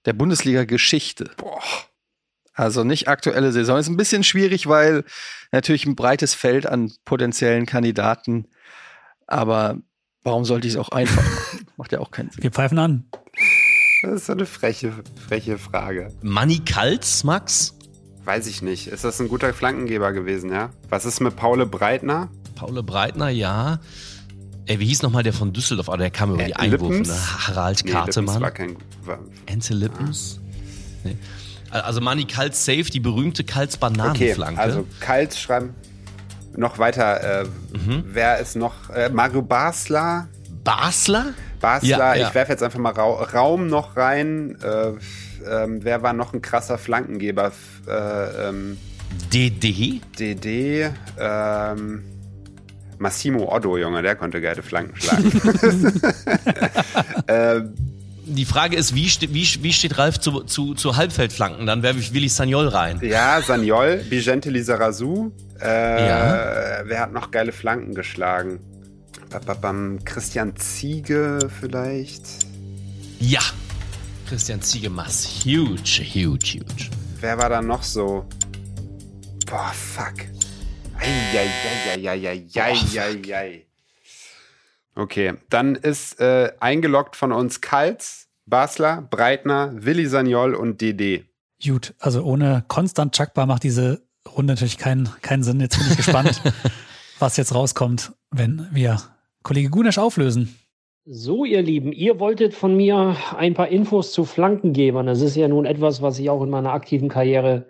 [0.06, 1.32] der Bundesliga-Geschichte?
[1.38, 1.62] Boah.
[2.56, 3.78] Also nicht aktuelle Saison.
[3.78, 5.04] Ist ein bisschen schwierig, weil
[5.52, 8.48] natürlich ein breites Feld an potenziellen Kandidaten.
[9.28, 9.78] Aber
[10.24, 11.68] warum sollte ich es auch einfach machen?
[11.78, 12.44] Macht ja auch keinen Sinn.
[12.44, 13.06] Wir pfeifen an.
[14.02, 14.94] Das ist so eine freche,
[15.28, 16.14] freche Frage.
[16.22, 17.76] Manni Kaltz, Max?
[18.24, 18.88] Weiß ich nicht.
[18.88, 20.70] Ist das ein guter Flankengeber gewesen, ja?
[20.90, 22.30] Was ist mit Paule Breitner?
[22.56, 23.80] Paule Breitner, ja.
[24.68, 25.90] Ey, wie hieß nochmal der von Düsseldorf?
[25.90, 26.68] Ah, der kam über Äh, die.
[26.70, 27.10] Lippens?
[27.10, 27.48] Ne?
[27.48, 28.42] Harald Nee, Kartemann.
[28.42, 28.78] war kein.
[29.04, 30.40] War, Enze Lippens?
[31.04, 31.18] Nee.
[31.84, 34.60] Also Manni Kaltz safe, die berühmte okay, Bananenflanke.
[34.60, 35.74] also Kalt schreiben.
[36.56, 37.42] Noch weiter.
[37.42, 37.46] Äh,
[38.06, 38.90] Wer ist noch?
[38.90, 40.28] Äh, Mario Basler?
[40.64, 41.34] Basler?
[41.60, 42.28] Basler, Ja, ja.
[42.28, 44.58] ich werfe jetzt einfach mal Ra Raum noch rein.
[44.64, 44.94] Äh,
[45.48, 47.52] ähm, wer war noch ein krasser Flankengeber?
[47.88, 48.78] Äh, ähm,
[49.34, 50.02] DD?
[50.18, 52.04] DD, ähm,
[52.98, 55.32] Massimo Otto, Junge, der konnte geile Flanken schlagen.
[57.28, 57.74] ähm,
[58.28, 61.66] Die Frage ist, wie, ste wie, wie steht Ralf zu, zu, zu Halbfeldflanken?
[61.68, 63.00] Dann werfe ich Willi Sagnol rein.
[63.04, 65.32] ja, Saniol, Bigente Lizarazu.
[65.62, 66.82] Äh, Ja.
[66.86, 68.60] Wer hat noch geile Flanken geschlagen?
[69.30, 72.24] Bababam, Christian Ziege vielleicht.
[73.20, 73.42] Ja,
[74.28, 76.90] Christian Ziege macht's huge, huge, huge.
[77.22, 78.26] Wer war da noch so?
[79.46, 80.14] Boah, fuck.
[82.58, 83.65] Eieieiei.
[84.96, 91.26] Okay, dann ist äh, eingeloggt von uns Kalz, Basler, Breitner, Willi Sagnol und DD.
[91.64, 95.60] Gut, also ohne Konstant Chakba macht diese Runde natürlich keinen, keinen Sinn.
[95.60, 96.42] Jetzt bin ich gespannt,
[97.20, 99.02] was jetzt rauskommt, wenn wir
[99.44, 100.56] Kollege Gunesch auflösen.
[101.06, 105.06] So, ihr Lieben, ihr wolltet von mir ein paar Infos zu Flankengebern.
[105.06, 107.68] Das ist ja nun etwas, was ich auch in meiner aktiven Karriere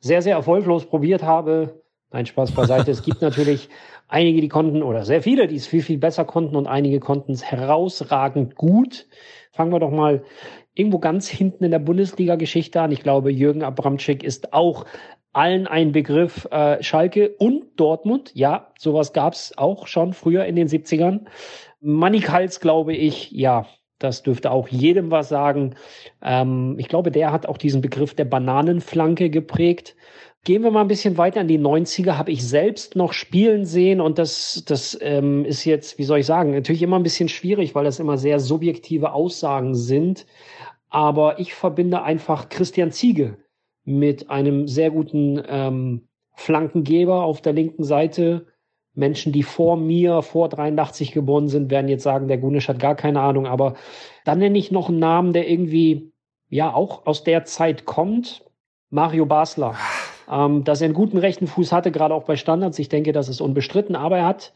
[0.00, 1.82] sehr, sehr erfolglos probiert habe.
[2.12, 2.90] Nein, Spaß beiseite.
[2.90, 3.68] es gibt natürlich
[4.08, 7.32] einige, die konnten, oder sehr viele, die es viel, viel besser konnten und einige konnten
[7.32, 9.06] es herausragend gut.
[9.52, 10.24] Fangen wir doch mal
[10.74, 12.92] irgendwo ganz hinten in der Bundesliga-Geschichte an.
[12.92, 14.84] Ich glaube, Jürgen Abramczyk ist auch
[15.32, 16.46] allen ein Begriff.
[16.50, 21.26] Äh, Schalke und Dortmund, ja, sowas gab's auch schon früher in den 70ern.
[21.80, 23.66] Mannik Hals, glaube ich, ja,
[23.98, 25.74] das dürfte auch jedem was sagen.
[26.22, 29.96] Ähm, ich glaube, der hat auch diesen Begriff der Bananenflanke geprägt.
[30.44, 34.00] Gehen wir mal ein bisschen weiter in die 90er, habe ich selbst noch spielen sehen
[34.00, 37.74] und das, das ähm, ist jetzt, wie soll ich sagen, natürlich immer ein bisschen schwierig,
[37.74, 40.26] weil das immer sehr subjektive Aussagen sind.
[40.88, 43.36] Aber ich verbinde einfach Christian Ziege
[43.84, 48.46] mit einem sehr guten ähm, Flankengeber auf der linken Seite.
[48.94, 52.94] Menschen, die vor mir, vor 83 geboren sind, werden jetzt sagen, der Gunisch hat gar
[52.94, 53.46] keine Ahnung.
[53.46, 53.74] Aber
[54.24, 56.12] dann nenne ich noch einen Namen, der irgendwie,
[56.48, 58.44] ja, auch aus der Zeit kommt.
[58.90, 59.76] Mario Basler.
[60.30, 62.78] Ähm, dass er einen guten rechten Fuß hatte, gerade auch bei Standards.
[62.78, 63.96] Ich denke, das ist unbestritten.
[63.96, 64.52] Aber er hat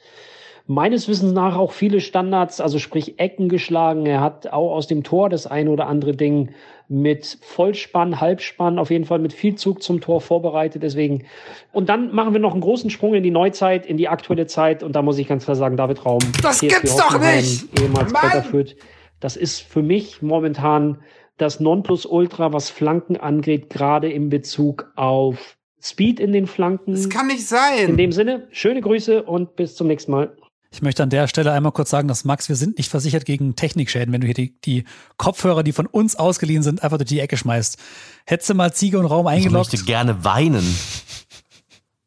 [0.67, 4.07] meines Wissens nach auch viele Standards, also sprich Ecken geschlagen.
[4.07, 6.51] Er hat auch aus dem Tor das ein oder andere Ding
[6.89, 10.83] mit Vollspann, Halbspann, auf jeden Fall mit viel Zug zum Tor vorbereitet.
[10.83, 11.25] Deswegen.
[11.73, 14.83] Und dann machen wir noch einen großen Sprung in die Neuzeit, in die aktuelle Zeit.
[14.83, 16.21] Und da muss ich ganz klar sagen, David Raum.
[16.43, 17.81] Das gibt's doch nicht!
[17.81, 18.77] Ehemals Kräuterfürth.
[19.21, 20.99] Das ist für mich momentan
[21.39, 26.93] das Nonplusultra, was Flanken angeht, gerade in Bezug auf Speed in den Flanken.
[26.93, 27.91] Das kann nicht sein.
[27.91, 30.37] In dem Sinne, schöne Grüße und bis zum nächsten Mal.
[30.71, 33.57] Ich möchte an der Stelle einmal kurz sagen, dass Max, wir sind nicht versichert gegen
[33.57, 34.85] Technikschäden, wenn du hier die, die
[35.19, 37.79] Kopfhörer, die von uns ausgeliehen sind, einfach durch die Ecke schmeißt.
[38.25, 39.75] Hättest du mal Ziege und Raum eingeloggt?
[39.75, 40.65] Ich möchte gerne weinen.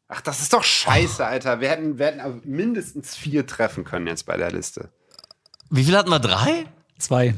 [0.08, 1.60] Ach, das ist doch scheiße, Alter.
[1.60, 4.90] Wir hätten, wir hätten mindestens vier treffen können jetzt bei der Liste.
[5.70, 6.20] Wie viel hatten wir?
[6.20, 6.64] Drei?
[6.98, 7.34] Zwei.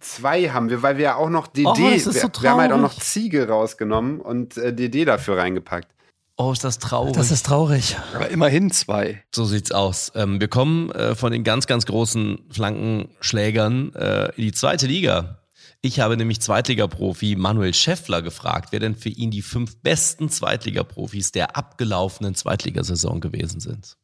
[0.00, 2.50] Zwei haben wir, weil wir ja auch noch DD, Oh, das ist wir, so wir
[2.50, 2.98] haben halt auch noch.
[2.98, 5.92] Ziege rausgenommen und äh, DD dafür reingepackt.
[6.36, 7.12] Oh, ist das traurig.
[7.12, 7.98] Das ist traurig.
[8.14, 9.22] Aber immerhin zwei.
[9.34, 10.10] So sieht's aus.
[10.14, 15.42] Ähm, wir kommen äh, von den ganz, ganz großen Flankenschlägern äh, in die zweite Liga.
[15.82, 21.32] Ich habe nämlich Zweitligaprofi Manuel Schäffler gefragt, wer denn für ihn die fünf besten Zweitligaprofis
[21.32, 23.96] der abgelaufenen Zweitligasaison gewesen sind.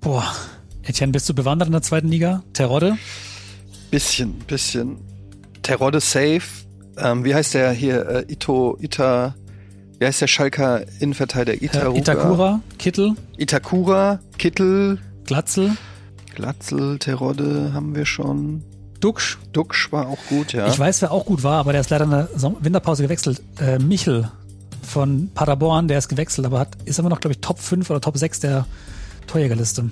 [0.00, 0.34] Boah.
[0.82, 2.42] Etienne, bist du bewandert in der zweiten Liga?
[2.54, 2.96] Terodde?
[3.90, 4.98] Bisschen, bisschen.
[5.62, 6.42] Terodde safe.
[6.96, 8.08] Ähm, wie heißt der hier?
[8.08, 9.34] Äh, Ito, Ita.
[9.98, 11.62] Wie heißt der Schalker Innenverteidiger?
[11.62, 11.98] Äh, Itaruga?
[11.98, 12.60] Itakura?
[12.78, 13.14] Kittel?
[13.36, 15.76] Itakura, Kittel, Glatzel?
[16.34, 18.62] Glatzel, Terodde haben wir schon.
[19.00, 19.38] Duxch?
[19.52, 20.68] Duxch war auch gut, ja.
[20.68, 22.28] Ich weiß, wer auch gut war, aber der ist leider in der
[22.60, 23.42] Winterpause gewechselt.
[23.58, 24.30] Äh, Michel
[24.82, 28.00] von Paderborn, der ist gewechselt, aber hat, ist immer noch, glaube ich, Top 5 oder
[28.00, 28.66] Top 6 der
[29.26, 29.90] Torjägerliste.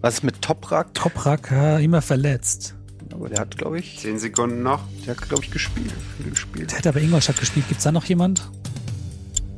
[0.00, 0.94] Was ist mit Toprak?
[0.94, 2.74] Toprak, ja, immer verletzt.
[3.16, 4.84] Aber der hat, glaube ich, Zehn Sekunden noch.
[5.06, 5.90] der hat, glaube ich, gespielt.
[6.18, 6.70] Viel gespielt.
[6.70, 7.66] Der hat aber Ingolstadt gespielt.
[7.66, 8.46] Gibt's da noch jemand,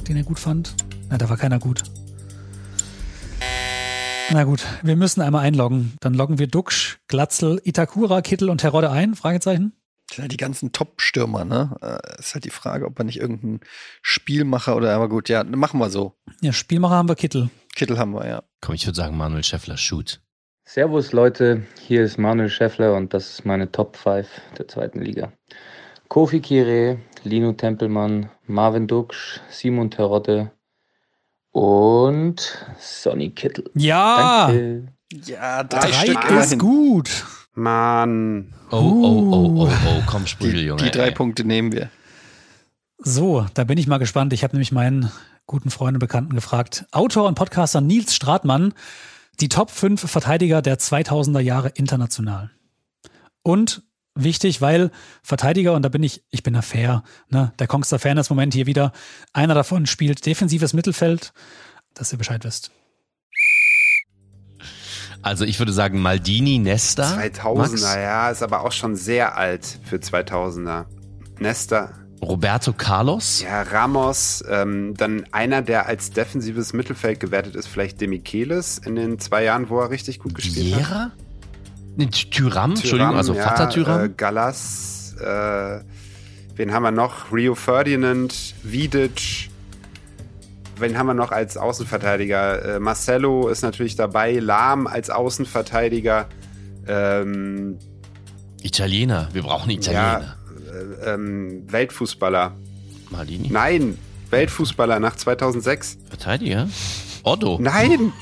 [0.07, 0.77] den er gut fand?
[1.11, 1.83] Na, da war keiner gut.
[4.31, 5.95] Na gut, wir müssen einmal einloggen.
[5.99, 9.17] Dann loggen wir Duxch, Glatzel, Itakura, Kittel und Terodde ein?
[9.17, 9.73] Fragezeichen.
[10.07, 11.77] Das sind halt die ganzen Top-Stürmer, ne?
[11.83, 13.59] Äh, ist halt die Frage, ob man nicht irgendeinen
[14.03, 16.17] Spielmacher oder, aber gut, ja, machen wir so.
[16.43, 17.51] Ja, Spielmacher haben wir Kittel.
[17.75, 18.43] Kittel haben wir, ja.
[18.61, 20.21] Komm, ich würde sagen Manuel Schäffler, shoot.
[20.71, 25.33] Servus Leute, hier ist Manuel Schäffler und das ist meine Top 5 der zweiten Liga.
[26.09, 30.53] Kofi Kire, Lino Tempelmann, Marvin Duksch, Simon Terodde
[31.53, 33.71] und Sonny Kittel.
[33.73, 34.93] Ja, Danke.
[35.25, 36.59] Ja, drei Stück ist immerhin.
[36.59, 37.25] gut.
[37.55, 38.53] Mann.
[38.71, 40.83] Oh, oh, oh, oh, oh, komm, Sprügel, Die, Junge.
[40.83, 41.15] die drei ey.
[41.15, 41.89] Punkte nehmen wir.
[42.99, 44.35] So, da bin ich mal gespannt.
[44.35, 45.11] Ich habe nämlich meinen
[45.47, 46.85] guten Freund und Bekannten gefragt.
[46.93, 48.75] Autor und Podcaster Nils Stratmann,
[49.41, 52.51] die Top 5 Verteidiger der 2000er Jahre international.
[53.43, 53.83] Und
[54.15, 54.91] wichtig, weil
[55.23, 58.67] Verteidiger, und da bin ich, ich bin da fair, ne, der Kongster Fairness Moment hier
[58.67, 58.93] wieder,
[59.33, 61.33] einer davon spielt defensives Mittelfeld,
[61.95, 62.71] dass ihr Bescheid wisst.
[65.23, 67.17] Also ich würde sagen Maldini, Nesta.
[67.17, 67.95] 2000er, Max?
[67.95, 70.87] ja, ist aber auch schon sehr alt für 2000er.
[71.39, 73.43] Nesta, Roberto Carlos?
[73.43, 79.19] Ja, Ramos, ähm, dann einer, der als defensives Mittelfeld gewertet ist, vielleicht Demichelis in den
[79.19, 80.81] zwei Jahren, wo er richtig gut gespielt hat.
[80.81, 81.11] Viera?
[81.97, 84.05] Nee, Tyram, Entschuldigung, also ja, Vater Tyram.
[84.05, 85.81] Äh, Gallas, äh,
[86.55, 87.33] wen haben wir noch?
[87.33, 89.51] Rio Ferdinand, Vidic.
[90.79, 92.77] Wen haben wir noch als Außenverteidiger?
[92.77, 96.29] Äh, Marcelo ist natürlich dabei, Lahm als Außenverteidiger.
[96.87, 97.79] Ähm,
[98.63, 100.21] Italiener, wir brauchen Italiener.
[100.21, 100.35] ja,
[101.05, 102.55] ähm, Weltfußballer.
[103.11, 103.49] Maldini?
[103.51, 103.99] Nein,
[104.31, 105.99] Weltfußballer nach 2006.
[106.09, 106.69] Verteidiger?
[107.23, 107.59] Otto?
[107.61, 108.13] Nein,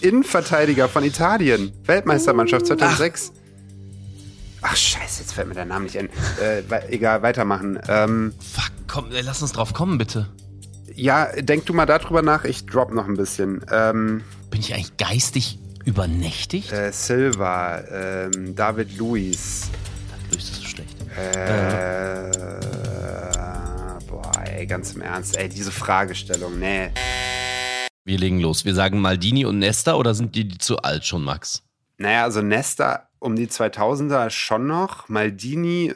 [0.00, 1.72] Innenverteidiger von Italien.
[1.84, 3.32] Weltmeistermannschaft 2006.
[4.62, 6.06] Ach scheiße, jetzt fällt mir der Name nicht ein.
[6.40, 7.78] Äh, we- egal, weitermachen.
[7.88, 10.28] Ähm, Fuck, komm, ey, lass uns drauf kommen, bitte.
[10.94, 12.44] ja, denk du mal darüber nach.
[12.44, 13.64] Ich drop noch ein bisschen.
[13.72, 16.70] Ähm, Bin ich eigentlich geistig übernächtigt?
[16.72, 19.68] äh, Silva, ähm, David Luiz.
[20.30, 20.96] Luis, das ist so schlecht.
[21.16, 22.30] Äh,
[24.08, 25.36] boah, ey, ganz im Ernst.
[25.36, 26.90] Ey, diese Fragestellung, nee.
[28.04, 28.64] Wir legen los.
[28.64, 31.62] Wir sagen Maldini und Nesta oder sind die, die zu alt schon, Max?
[31.98, 35.08] Naja, also Nesta um die 2000er schon noch.
[35.08, 35.94] Maldini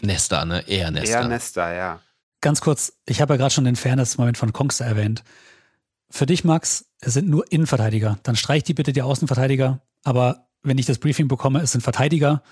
[0.00, 0.66] Nesta, ne?
[0.66, 1.20] Eher Nesta.
[1.20, 2.00] eher Nesta, ja.
[2.40, 5.24] Ganz kurz, ich habe ja gerade schon den Fairness-Moment von Kongster erwähnt.
[6.10, 8.18] Für dich, Max, es sind nur Innenverteidiger.
[8.22, 9.80] Dann streich die bitte die Außenverteidiger.
[10.04, 12.42] Aber wenn ich das Briefing bekomme, es sind Verteidiger.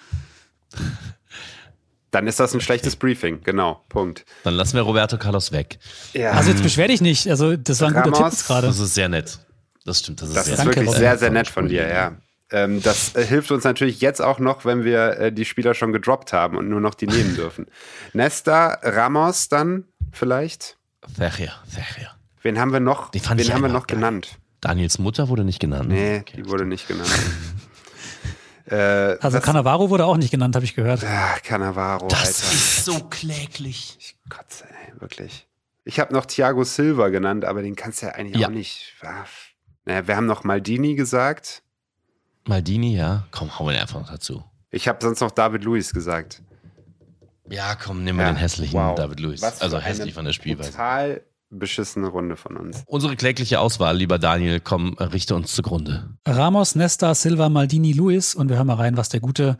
[2.12, 4.24] Dann ist das ein schlechtes Briefing, genau, Punkt.
[4.44, 5.78] Dann lassen wir Roberto Carlos weg.
[6.14, 7.28] Ja, Also jetzt beschwer dich nicht.
[7.28, 8.66] Also das war ein guter Ramos, Tipp jetzt gerade.
[8.68, 9.38] Das ist sehr nett.
[9.84, 11.00] Das stimmt, das ist das sehr ist Danke, wirklich Robin.
[11.00, 12.12] sehr, sehr nett von dir, ja.
[12.52, 15.92] Ähm, das äh, hilft uns natürlich jetzt auch noch, wenn wir äh, die Spieler schon
[15.92, 17.66] gedroppt haben und nur noch die nehmen dürfen.
[18.12, 20.78] Nesta, Ramos dann vielleicht.
[21.16, 22.16] Ferrer, Ferrer.
[22.42, 23.10] Wen haben wir noch?
[23.10, 23.96] Die fand Wen ich haben wir noch geil.
[23.96, 24.38] genannt?
[24.60, 25.88] Daniels Mutter wurde nicht genannt.
[25.88, 26.36] Nee, Okay.
[26.38, 27.10] die wurde nicht genannt.
[28.70, 31.04] äh, Also Cannavaro wurde auch nicht genannt, habe ich gehört.
[31.04, 32.54] Ah, Cannavaro, Das Alter.
[32.54, 33.96] ist so kläglich.
[34.00, 35.46] Ich kotze, ey, wirklich.
[35.84, 38.48] Ich habe noch Thiago Silva genannt, aber den kannst du ja eigentlich Ja.
[38.48, 38.94] auch nicht.
[39.84, 41.62] Naja, wir haben noch Maldini gesagt.
[42.44, 43.26] Maldini, ja.
[43.30, 44.42] Komm, hauen wir den einfach noch dazu.
[44.70, 46.42] Ich habe sonst noch David Luiz gesagt.
[47.48, 48.96] Ja, komm, nehmen wir Ja, den hässlichen wow.
[48.96, 49.42] David Luiz.
[49.42, 50.72] Also hässlich von der Spielweise.
[50.72, 52.82] Total beschissene Runde von uns.
[52.86, 56.10] Unsere klägliche Auswahl, lieber Daniel, komm, richte uns zugrunde.
[56.26, 58.34] Ramos, Nesta, Silva, Maldini, Luis.
[58.34, 59.56] Und wir hören mal rein, was der gute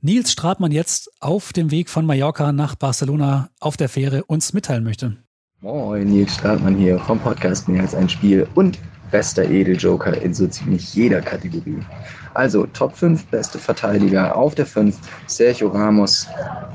[0.00, 4.84] Nils Stratmann jetzt auf dem Weg von Mallorca nach Barcelona auf der Fähre uns mitteilen
[4.84, 5.16] möchte.
[5.60, 8.78] Moin, Nils Stratmann hier vom Podcast Mehr als ein Spiel und
[9.10, 11.82] bester Edeljoker in so ziemlich jeder Kategorie.
[12.34, 16.28] Also Top 5 beste Verteidiger auf der 5, Sergio Ramos.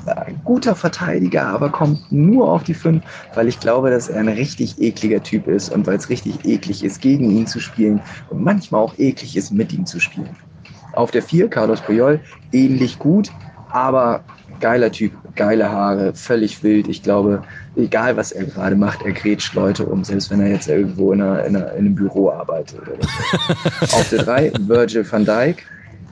[0.04, 3.04] Ein guter Verteidiger, aber kommt nur auf die 5,
[3.34, 6.82] weil ich glaube, dass er ein richtig ekliger Typ ist und weil es richtig eklig
[6.82, 10.36] ist, gegen ihn zu spielen und manchmal auch eklig ist, mit ihm zu spielen.
[10.92, 12.20] Auf der 4 Carlos Puyol,
[12.50, 13.30] ähnlich gut,
[13.70, 14.24] aber
[14.62, 16.88] geiler Typ, geile Haare, völlig wild.
[16.88, 17.42] Ich glaube,
[17.76, 21.20] egal was er gerade macht, er grätscht Leute um, selbst wenn er jetzt irgendwo in,
[21.20, 22.80] einer, in, einer, in einem Büro arbeitet.
[22.80, 23.96] Oder so.
[23.96, 25.66] Auf der 3 Virgil van Dijk.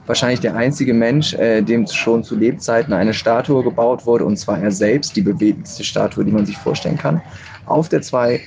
[0.05, 4.59] Wahrscheinlich der einzige Mensch, äh, dem schon zu Lebzeiten eine Statue gebaut wurde, und zwar
[4.59, 7.21] er selbst, die beweglichste Statue, die man sich vorstellen kann.
[7.65, 8.41] Auf der 2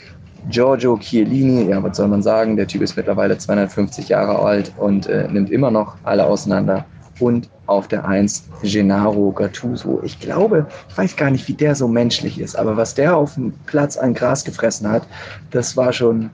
[0.50, 5.06] Giorgio Chiellini, ja, was soll man sagen, der Typ ist mittlerweile 250 Jahre alt und
[5.06, 6.84] äh, nimmt immer noch alle auseinander.
[7.20, 10.00] Und auf der 1 Gennaro Gattuso.
[10.04, 13.34] Ich glaube, ich weiß gar nicht, wie der so menschlich ist, aber was der auf
[13.34, 15.06] dem Platz an Gras gefressen hat,
[15.52, 16.28] das war schon,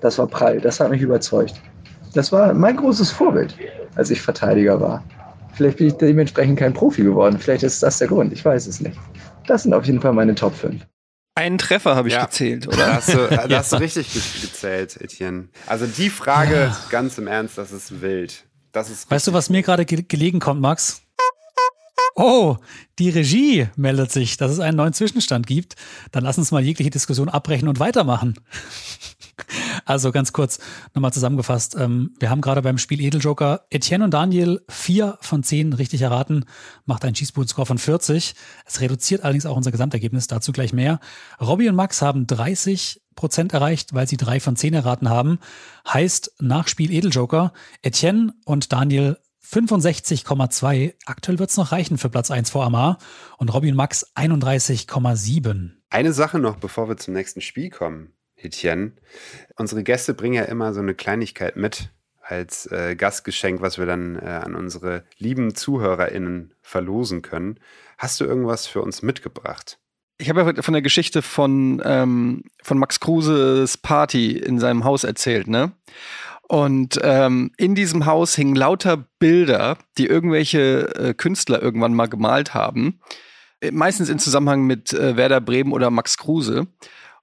[0.00, 1.54] das war prall, das hat mich überzeugt.
[2.14, 3.54] Das war mein großes Vorbild,
[3.94, 5.02] als ich Verteidiger war.
[5.54, 8.80] Vielleicht bin ich dementsprechend kein Profi geworden, vielleicht ist das der Grund, ich weiß es
[8.80, 8.98] nicht.
[9.46, 10.84] Das sind auf jeden Fall meine Top 5.
[11.36, 12.24] Einen Treffer habe ich Ja.
[12.26, 12.94] gezählt, Da oder?
[12.94, 15.48] hast du, da hast du richtig ge gezählt, Etienne.
[15.66, 18.44] Also die Frage, ganz im Ernst, das ist wild.
[18.74, 21.03] Das ist Weißt du, was mir gerade ge gelegen kommt, Max?
[22.16, 22.56] Oh,
[22.98, 25.74] die Regie meldet sich, dass es einen neuen Zwischenstand gibt.
[26.12, 28.34] Dann lass uns mal jegliche Diskussion abbrechen und weitermachen.
[29.84, 30.60] Also ganz kurz
[30.94, 31.76] nochmal zusammengefasst.
[31.76, 36.44] Ähm, wir haben gerade beim Spiel Edeljoker Etienne und Daniel vier von zehn richtig erraten,
[36.86, 38.34] macht einen Schießbuden-Score von 40.
[38.64, 41.00] Es reduziert allerdings auch unser Gesamtergebnis, dazu gleich mehr.
[41.40, 45.38] Robby und Max haben 30 Prozent erreicht, weil sie drei von zehn erraten haben.
[45.86, 50.94] Heißt, nach Spiel Edeljoker, Etienne und Daniel 65,2.
[51.06, 52.98] Aktuell wird es noch reichen für Platz 1 vor Amar.
[53.38, 55.70] Und Robby und Max 31,7.
[55.90, 58.92] Eine Sache noch, bevor wir zum nächsten Spiel kommen, Etienne.
[59.56, 61.90] Unsere Gäste bringen ja immer so eine Kleinigkeit mit
[62.20, 67.60] als äh, Gastgeschenk, was wir dann äh, an unsere lieben ZuhörerInnen verlosen können.
[67.98, 69.78] Hast du irgendwas für uns mitgebracht?
[70.16, 75.04] Ich habe ja von der Geschichte von, ähm, von Max Kruses Party in seinem Haus
[75.04, 75.72] erzählt, ne?
[76.48, 82.52] Und ähm, in diesem Haus hingen lauter Bilder, die irgendwelche äh, Künstler irgendwann mal gemalt
[82.52, 83.00] haben.
[83.60, 86.66] Äh, Meistens in Zusammenhang mit äh, Werder Bremen oder Max Kruse.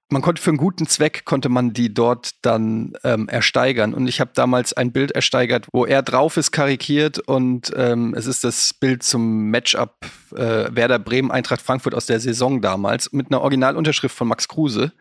[0.10, 3.94] Man konnte für einen guten Zweck konnte man die dort dann ähm, ersteigern.
[3.94, 8.26] Und ich habe damals ein Bild ersteigert, wo er drauf ist, karikiert und ähm, es
[8.26, 9.96] ist das Bild zum Matchup
[10.36, 14.92] äh, Werder Bremen Eintracht Frankfurt aus der Saison damals mit einer Originalunterschrift von Max Kruse.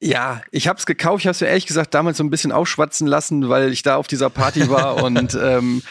[0.00, 1.20] Ja, ich habe es gekauft.
[1.22, 3.96] Ich habe es mir ehrlich gesagt damals so ein bisschen aufschwatzen lassen, weil ich da
[3.96, 5.82] auf dieser Party war und ähm,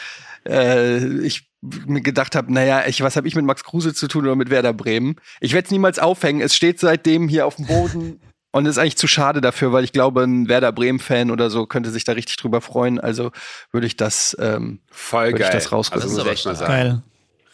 [0.46, 4.24] äh, ich mir gedacht habe, naja, ich, was habe ich mit Max Kruse zu tun
[4.24, 5.16] oder mit Werder Bremen?
[5.40, 6.42] Ich werde es niemals aufhängen.
[6.42, 8.20] Es steht seitdem hier auf dem Boden
[8.52, 11.90] und ist eigentlich zu schade dafür, weil ich glaube, ein Werder Bremen-Fan oder so könnte
[11.90, 13.00] sich da richtig drüber freuen.
[13.00, 13.32] Also
[13.72, 15.48] würde ich das, ähm, Voll würde geil.
[15.48, 16.02] ich das rausrücken.
[16.08, 16.70] Also echt mal sagen.
[16.72, 17.02] Geil.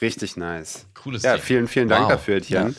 [0.03, 0.87] Richtig nice.
[0.95, 1.43] Cooles Ja, Ding.
[1.45, 2.11] vielen, vielen Dank Wow.
[2.13, 2.75] dafür, Etienne.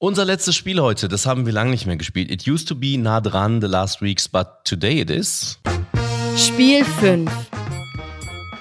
[0.00, 2.30] Unser letztes Spiel heute, das haben wir lange nicht mehr gespielt.
[2.30, 5.58] It used to be nah dran the last weeks, but today it is.
[6.36, 7.28] Spiel 5.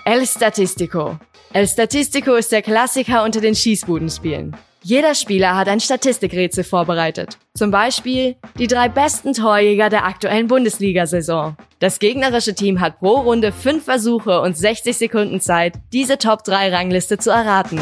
[0.06, 1.20] El Statistico.
[1.54, 4.56] El Statistico ist der Klassiker unter den Schießbudenspielen.
[4.82, 7.38] Jeder Spieler hat ein Statistikrätsel vorbereitet.
[7.54, 11.56] Zum Beispiel die drei besten Torjäger der aktuellen Bundesliga-Saison.
[11.78, 17.30] Das gegnerische Team hat pro Runde fünf Versuche und 60 Sekunden Zeit, diese Top-3-Rangliste zu
[17.30, 17.80] erraten.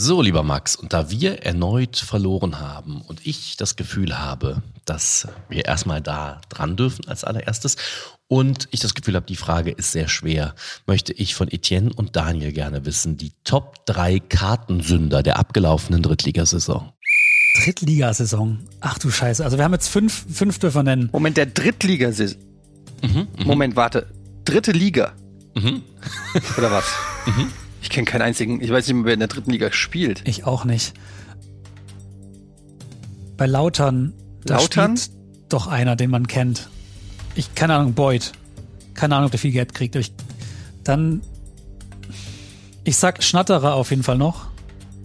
[0.00, 5.26] So, lieber Max, und da wir erneut verloren haben und ich das Gefühl habe, dass
[5.48, 7.74] wir erstmal da dran dürfen als allererstes
[8.28, 10.54] und ich das Gefühl habe, die Frage ist sehr schwer,
[10.86, 16.92] möchte ich von Etienne und Daniel gerne wissen, die Top 3 Kartensünder der abgelaufenen Drittligasaison.
[17.64, 18.68] Drittligasaison.
[18.78, 19.44] Ach du Scheiße.
[19.44, 21.08] Also wir haben jetzt fünf, fünf dürfen nennen.
[21.10, 22.38] Moment, der Drittligasaison.
[23.44, 24.06] Moment, warte.
[24.44, 25.14] Dritte Liga.
[25.56, 25.82] Mhm.
[26.56, 26.84] Oder was?
[27.82, 30.22] Ich kenne keinen einzigen, ich weiß nicht mehr, wer in der dritten Liga spielt.
[30.26, 30.94] Ich auch nicht.
[33.36, 34.12] Bei Lautern,
[34.44, 34.96] da Lautern?
[34.96, 35.16] spielt
[35.48, 36.68] doch einer, den man kennt.
[37.34, 38.32] Ich, keine Ahnung, Boyd.
[38.94, 39.94] Keine Ahnung, ob der viel Geld kriegt.
[39.94, 40.12] Ich,
[40.82, 41.22] dann,
[42.84, 44.48] ich sag Schnatterer auf jeden Fall noch.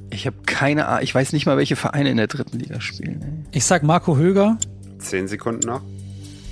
[0.10, 3.22] Ich habe keine Ahnung, ich weiß nicht mal, welche Vereine in der dritten Liga spielen.
[3.22, 3.58] ey.
[3.58, 4.58] Ich sag Marco Höger.
[4.98, 5.82] Zehn Sekunden noch.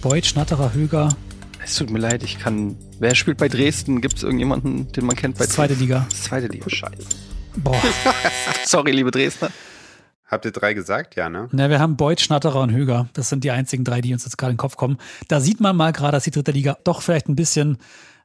[0.02, 1.10] Boyd, Schnatterer, Höger.
[1.64, 2.76] Es tut mir leid, ich kann.
[3.00, 4.02] Wer spielt bei Dresden?
[4.02, 6.08] Gibt es irgendjemanden, den man kennt bei Zweite Liga.
[6.10, 6.70] Zweite Liga.
[6.70, 7.06] Scheiße.
[7.58, 7.80] Boah.
[8.66, 9.50] Sorry, liebe Dresdner.
[10.26, 11.16] Habt ihr drei gesagt?
[11.16, 11.50] Ja, ne?
[11.52, 13.10] Na, wir haben Boyd, Schnatterer und Höger.
[13.14, 14.98] Das sind die einzigen drei, die uns jetzt gerade in den Kopf kommen.
[15.28, 17.78] Da sieht man mal gerade, dass die dritte Liga doch vielleicht ein bisschen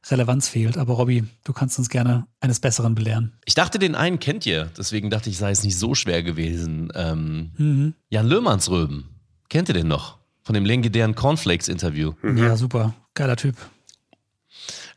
[0.09, 0.77] Relevanz fehlt.
[0.77, 3.33] Aber Robby, du kannst uns gerne eines Besseren belehren.
[3.45, 6.91] Ich dachte, den einen kennt ihr, deswegen dachte ich, sei es nicht so schwer gewesen.
[6.95, 7.93] Ähm, Mhm.
[8.09, 9.09] Jan Löhmannsröben,
[9.49, 10.17] kennt ihr den noch?
[10.43, 12.13] Von dem legendären Cornflakes-Interview.
[12.37, 12.93] Ja, super.
[13.17, 13.55] Geiler Typ.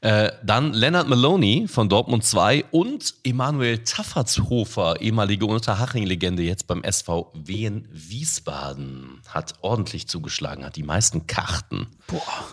[0.03, 7.33] Äh, dann Leonard Maloney von Dortmund 2 und Emanuel Taffertshofer, ehemalige Unterhaching-Legende, jetzt beim SV
[7.35, 9.23] Wien Wiesbaden.
[9.27, 11.87] Hat ordentlich zugeschlagen, hat die meisten Karten.
[12.07, 12.45] Boah.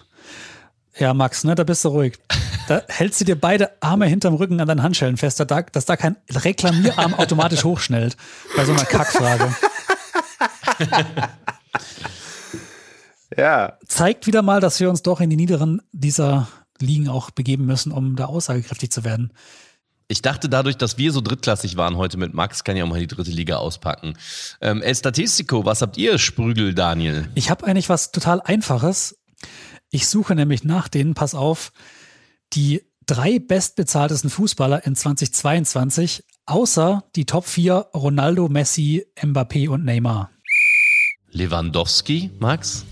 [0.98, 2.18] Ja, Max, ne, da bist du ruhig.
[2.70, 5.86] Da hältst du dir beide Arme hinterm Rücken an deinen Handschellen fest, dass da, dass
[5.86, 8.16] da kein Reklamierarm automatisch hochschnellt
[8.56, 9.54] bei so einer Kackfrage.
[13.36, 13.78] Ja.
[13.88, 16.48] Zeigt wieder mal, dass wir uns doch in die niederen dieser
[16.80, 19.34] Ligen auch begeben müssen, um da aussagekräftig zu werden.
[20.10, 23.00] Ich dachte, dadurch, dass wir so drittklassig waren heute mit Max, kann ich auch mal
[23.00, 24.14] die dritte Liga auspacken.
[24.62, 27.28] Ähm, El Statistico, was habt ihr, Sprügel, Daniel?
[27.36, 29.18] Ich habe eigentlich was total Einfaches.
[29.90, 31.74] Ich suche nämlich nach denen, pass auf,
[32.54, 40.32] die drei bestbezahltesten Fußballer in 2022, außer die Top 4 Ronaldo, Messi, Mbappé und Neymar.
[41.32, 42.86] Lewandowski, Max?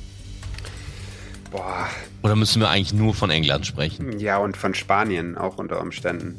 [1.56, 1.88] Boah.
[2.22, 4.20] Oder müssen wir eigentlich nur von England sprechen?
[4.20, 6.36] Ja, und von Spanien auch unter Umständen.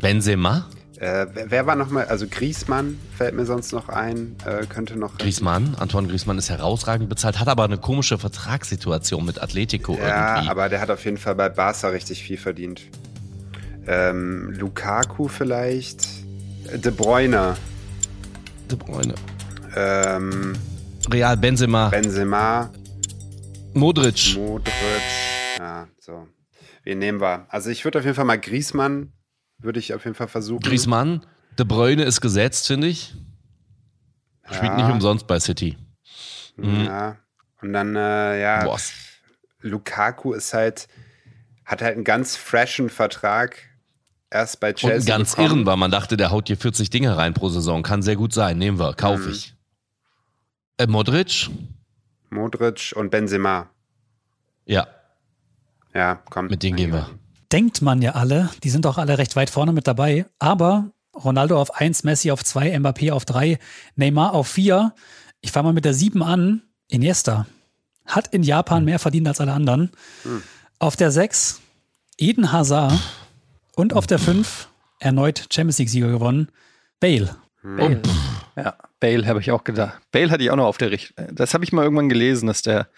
[0.00, 0.66] Benzema?
[0.98, 2.04] Äh, wer, wer war nochmal?
[2.06, 4.36] Also Griesmann fällt mir sonst noch ein.
[4.46, 5.18] Äh, könnte noch.
[5.18, 10.50] Griezmann, Antoine Griezmann ist herausragend bezahlt, hat aber eine komische Vertragssituation mit Atletico Ja, irgendwie.
[10.50, 12.82] aber der hat auf jeden Fall bei Barca richtig viel verdient.
[13.86, 16.06] Ähm, Lukaku vielleicht.
[16.72, 17.56] De Bruyne.
[18.70, 19.14] De Bruyne.
[19.76, 20.52] Ähm,
[21.10, 21.88] Real Benzema.
[21.88, 22.70] Benzema.
[23.74, 24.36] Modric.
[24.36, 24.72] Modric.
[25.58, 26.26] Ja, so.
[26.84, 27.46] Wen nehmen wir?
[27.48, 29.12] Also ich würde auf jeden Fall mal Griesmann,
[29.58, 30.60] würde ich auf jeden Fall versuchen.
[30.62, 31.24] Griezmann.
[31.58, 33.14] De Bruyne ist gesetzt, finde ich.
[34.46, 34.76] Spielt Ja.
[34.76, 35.78] nicht umsonst bei City.
[36.56, 36.84] Mhm.
[36.84, 37.16] Ja.
[37.62, 38.78] Und dann, äh, ja, Boah.
[39.60, 40.88] Lukaku ist halt,
[41.64, 43.56] hat halt einen ganz freshen Vertrag.
[44.30, 45.16] Erst bei Und Chelsea.
[45.16, 45.48] ganz bekommen.
[45.58, 47.82] irren, weil man dachte, der haut hier 40 Dinge rein pro Saison.
[47.84, 48.58] Kann sehr gut sein.
[48.58, 49.30] Nehmen wir, kaufe Mhm.
[49.30, 49.54] ich.
[50.76, 51.48] Äh, Modric?
[52.34, 53.70] Modric und Benzema.
[54.66, 54.86] Ja,
[55.94, 56.46] Ja, komm.
[56.48, 57.08] mit denen gehen wir.
[57.52, 61.60] Denkt man ja alle, die sind auch alle recht weit vorne mit dabei, aber Ronaldo
[61.60, 63.58] auf 1, Messi auf 2, Mbappé auf 3,
[63.94, 64.92] Neymar auf 4.
[65.40, 66.62] Ich fange mal mit der 7 an.
[66.88, 67.46] Iniesta
[68.06, 69.90] hat in Japan mehr verdient als alle anderen.
[70.80, 71.60] Auf der 6
[72.18, 72.92] Eden Hazard
[73.76, 76.48] und auf der 5 erneut Champions League-Sieger gewonnen.
[77.00, 77.36] Bale.
[77.62, 78.02] Bale.
[78.56, 80.00] Ja, Bale habe ich auch gedacht.
[80.12, 81.12] Bale hatte ich auch noch auf der Richt.
[81.30, 82.88] Das habe ich mal irgendwann gelesen, dass der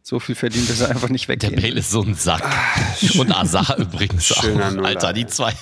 [0.00, 1.60] so viel verdient, dass er einfach nicht Der weggeht.
[1.60, 2.44] Bale ist so ein Sack.
[3.18, 4.42] Und Azar übrigens auch.
[4.42, 5.52] Schöner Nuller, Alter, die zwei,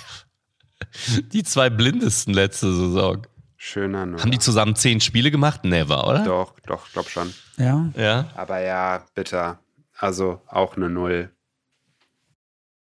[1.33, 3.27] die zwei blindesten letzte Saison.
[3.57, 4.21] Schöner Nuller.
[4.23, 5.65] Haben die zusammen zehn Spiele gemacht?
[5.65, 6.23] Never, oder?
[6.23, 7.33] Doch, doch, glaub schon.
[7.57, 7.89] Ja.
[7.97, 8.31] Ja.
[8.35, 9.59] Aber ja, bitter.
[9.97, 11.31] Also auch eine Null.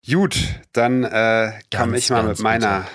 [0.09, 0.39] Gut,
[0.73, 2.87] dann äh, komme Ganz, ich mal mit meiner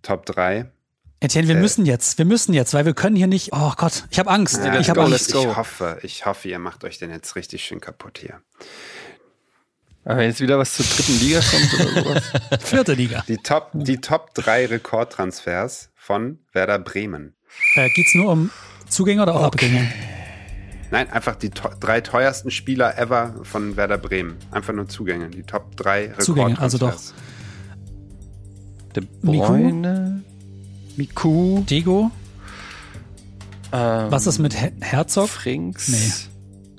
[0.00, 0.70] Top 3.
[1.20, 1.60] Etienne, wir Äh.
[1.60, 3.52] müssen jetzt, wir müssen jetzt, weil wir können hier nicht.
[3.52, 4.58] Oh Gott, ich habe Angst.
[4.62, 5.30] Ja, ich habe go, Angst.
[5.30, 5.50] let's go.
[5.50, 8.40] Ich hoffe, ich hoffe, ihr macht euch den jetzt richtig schön kaputt hier.
[10.04, 12.22] Aber wenn jetzt wieder was zur dritten Liga kommt oder sowas.
[12.62, 13.24] Vierte Liga.
[13.26, 17.34] Die Top, die Top 3 Rekordtransfers von Werder Bremen.
[17.74, 18.50] Äh, geht's nur um
[18.88, 19.90] Zugänge oder auch Abgänge?
[20.92, 24.36] Nein, einfach die to drei teuersten Spieler ever von Werder Bremen.
[24.52, 25.28] Einfach nur Zugänge.
[25.30, 26.92] Die Top 3 Zugänge, also doch.
[26.92, 27.14] Rekordtransfers.
[28.94, 30.22] De Bruyne, Miku,
[30.96, 32.10] Dego?
[33.72, 35.28] ähm, Was ist mit Her Herzog?
[35.28, 35.88] Frings?
[35.88, 36.12] Nee.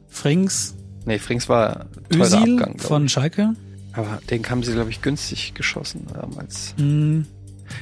[0.10, 0.76] Frings?
[1.06, 2.80] Nee, Frings war teurer Özil Abgang.
[2.80, 3.11] von ich.
[3.11, 3.53] Schalke?
[3.94, 6.73] Aber den haben sie, glaube ich, günstig geschossen damals.
[6.77, 7.26] Hm,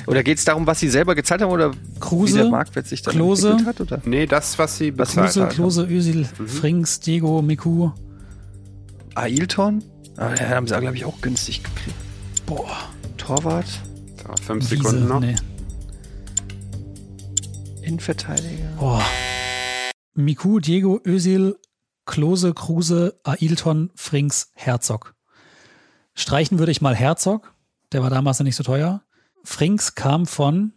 [0.08, 2.50] Oder geht es darum, was sie selber gezahlt haben oder wie der Kruse?
[2.50, 3.52] Marktwert sich dann Klose?
[3.52, 3.82] entwickelt hat?
[3.82, 4.02] Oder?
[4.06, 5.50] Nee, das, was sie bezahlt Kruse, hat.
[5.54, 6.48] Klose, Özil, Mhm.
[6.48, 7.92] Frings, Dego, Miku.
[9.16, 9.84] Ailton?
[10.18, 11.96] Ah, den haben sie, glaube ich, auch günstig gekriegt.
[12.46, 12.70] Boah,
[13.18, 14.82] Torwart, So, fünf Wiese.
[14.82, 15.20] Sekunden noch.
[15.20, 15.36] Nee.
[17.86, 18.70] Innenverteidiger.
[18.80, 19.04] Boah.
[20.16, 21.56] Miku, Diego, Özil,
[22.06, 25.14] Klose, Kruse, Ailton, Frings, Herzog.
[26.16, 27.54] Streichen würde ich mal Herzog.
[27.92, 29.04] Der war damals noch nicht so teuer.
[29.44, 30.74] Frings kam von,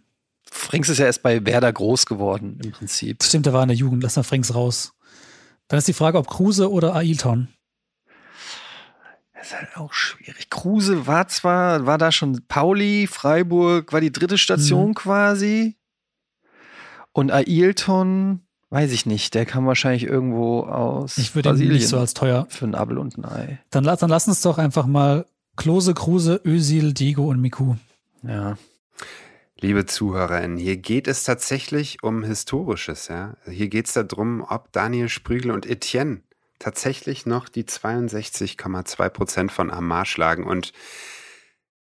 [0.51, 3.23] Frings ist ja erst bei Werder groß geworden, im Prinzip.
[3.23, 4.93] stimmt, der war in der Jugend, lass mal Frings raus.
[5.69, 7.49] Dann ist die Frage, ob Kruse oder Ailton.
[9.35, 10.51] Das ist halt auch schwierig.
[10.51, 14.95] Kruse war zwar, war da schon Pauli, Freiburg, war die dritte Station Mhm.
[14.95, 15.78] quasi.
[17.19, 21.89] Und Ailton, weiß ich nicht, der kam wahrscheinlich irgendwo aus Ich würde ihn Brasilien nicht
[21.89, 22.47] so als teuer.
[22.49, 23.59] für ein Abel und ein Ei.
[23.71, 25.27] Dann, dann lass uns doch einfach mal
[25.57, 27.75] Klose, Kruse, Özil, Diego und Miku.
[28.23, 28.57] Ja.
[29.61, 33.35] Liebe ZuhörerInnen, hier geht es tatsächlich um Historisches, ja.
[33.51, 36.21] Hier geht es darum, ob Daniel Sprügel und Etienne
[36.61, 40.45] tatsächlich noch die 62,2 Prozent von Amar schlagen.
[40.45, 40.73] Und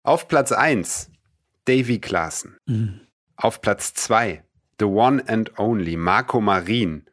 [0.02, 1.12] auf Platz 1
[1.66, 2.56] Davy Klaassen.
[2.66, 3.02] Mhm.
[3.36, 4.42] Auf Platz 2
[4.78, 7.04] The One and Only Marco Marin.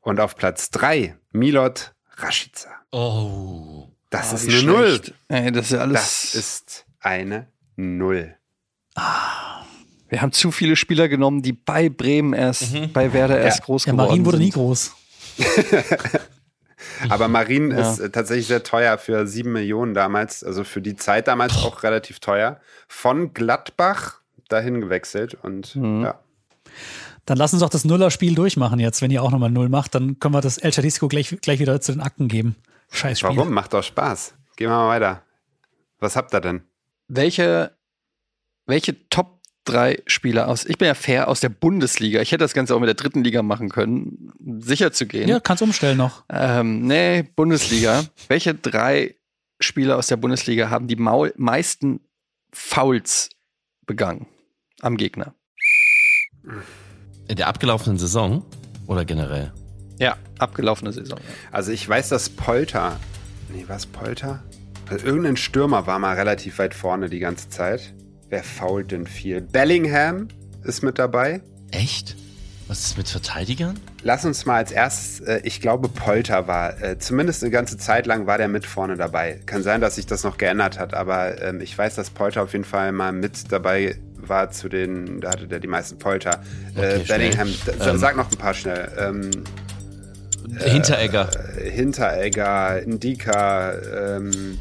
[0.00, 2.70] Und auf Platz 3 Milot Rashica.
[2.92, 3.88] Oh.
[4.10, 5.00] Das Ah, ist eine Null.
[5.28, 5.94] Ey, das ist ja alles.
[6.00, 8.36] Das ist eine Null.
[10.08, 13.92] wir haben zu viele Spieler genommen, die bei Bremen erst, bei Werder erst groß Ja,
[13.92, 14.44] geworden Marin wurde sind.
[14.46, 14.92] nie groß.
[17.08, 17.90] Aber Marin Ja.
[17.90, 21.82] ist äh, tatsächlich sehr teuer für 7 Millionen damals, also für die Zeit damals auch
[21.82, 22.60] relativ teuer.
[22.88, 26.04] Von Gladbach dahin gewechselt und Mhm.
[26.04, 26.20] ja.
[27.26, 29.00] Dann lass uns doch das Nuller-Spiel durchmachen jetzt.
[29.00, 31.80] Wenn ihr auch nochmal Null macht, dann können wir das El Chadisco gleich, gleich wieder
[31.80, 32.56] zu den Akten geben.
[32.90, 33.36] Scheiß Spiel.
[33.36, 33.52] Warum?
[33.52, 34.34] Macht doch Spaß.
[34.56, 35.22] Gehen wir mal weiter.
[36.00, 36.62] Was habt ihr denn?
[37.08, 37.76] Welche,
[38.66, 42.52] welche Top 3 Spieler aus, ich bin ja fair, aus der Bundesliga, ich hätte das
[42.54, 45.28] Ganze auch mit der dritten Liga machen können, um sicher zu gehen.
[45.28, 46.24] Ja, kannst umstellen noch.
[46.28, 48.04] Ähm, nee, Bundesliga.
[48.28, 49.16] Welche drei
[49.60, 52.00] Spieler aus der Bundesliga haben die Maul meisten
[52.52, 53.30] Fouls
[53.86, 54.26] begangen
[54.80, 55.34] am Gegner?
[57.28, 58.44] In der abgelaufenen Saison
[58.86, 59.52] oder generell?
[59.98, 61.18] Ja, abgelaufene Saison.
[61.52, 62.98] Also ich weiß, dass Polter,
[63.50, 64.42] nee, was Polter?
[64.90, 67.94] Also irgendein Stürmer war mal relativ weit vorne die ganze Zeit.
[68.28, 69.40] Wer fault denn viel?
[69.40, 70.28] Bellingham
[70.64, 71.40] ist mit dabei.
[71.70, 72.16] Echt?
[72.66, 73.78] Was ist mit Verteidigern?
[74.02, 78.06] Lass uns mal als erstes, äh, ich glaube, Polter war, äh, zumindest eine ganze Zeit
[78.06, 79.40] lang war der mit vorne dabei.
[79.44, 82.52] Kann sein, dass sich das noch geändert hat, aber ähm, ich weiß, dass Polter auf
[82.52, 83.96] jeden Fall mal mit dabei
[84.28, 86.42] war zu den, da hatte der die meisten Polter.
[86.76, 87.48] Okay, äh, Bellingham,
[87.80, 87.98] Ähm.
[87.98, 88.90] sag noch ein paar schnell.
[88.98, 89.30] Ähm,
[90.58, 91.28] Hinteregger.
[91.58, 93.72] äh, Hinteregger, Ndika,
[94.16, 94.58] ähm,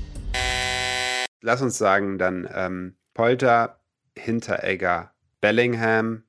[1.42, 3.80] lass uns sagen dann ähm, Polter,
[4.18, 5.12] Hinteregger,
[5.42, 6.24] Bellingham,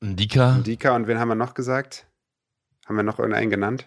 [0.00, 0.56] Ndika?
[0.58, 2.06] Ndika und wen haben wir noch gesagt?
[2.86, 3.86] Haben wir noch irgendeinen genannt?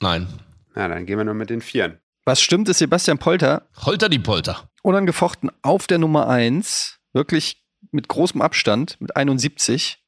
[0.00, 0.28] Nein.
[0.74, 1.98] Na, dann gehen wir nur mit den Vieren.
[2.24, 4.68] Was stimmt, ist Sebastian Polter Holter die Polter.
[4.82, 9.98] unangefochten auf der Nummer 1, wirklich mit großem Abstand, mit 71.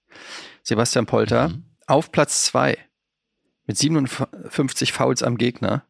[0.62, 1.64] Sebastian Polter Mhm.
[1.86, 2.76] auf Platz 2
[3.66, 5.84] mit 57 Fouls am Gegner.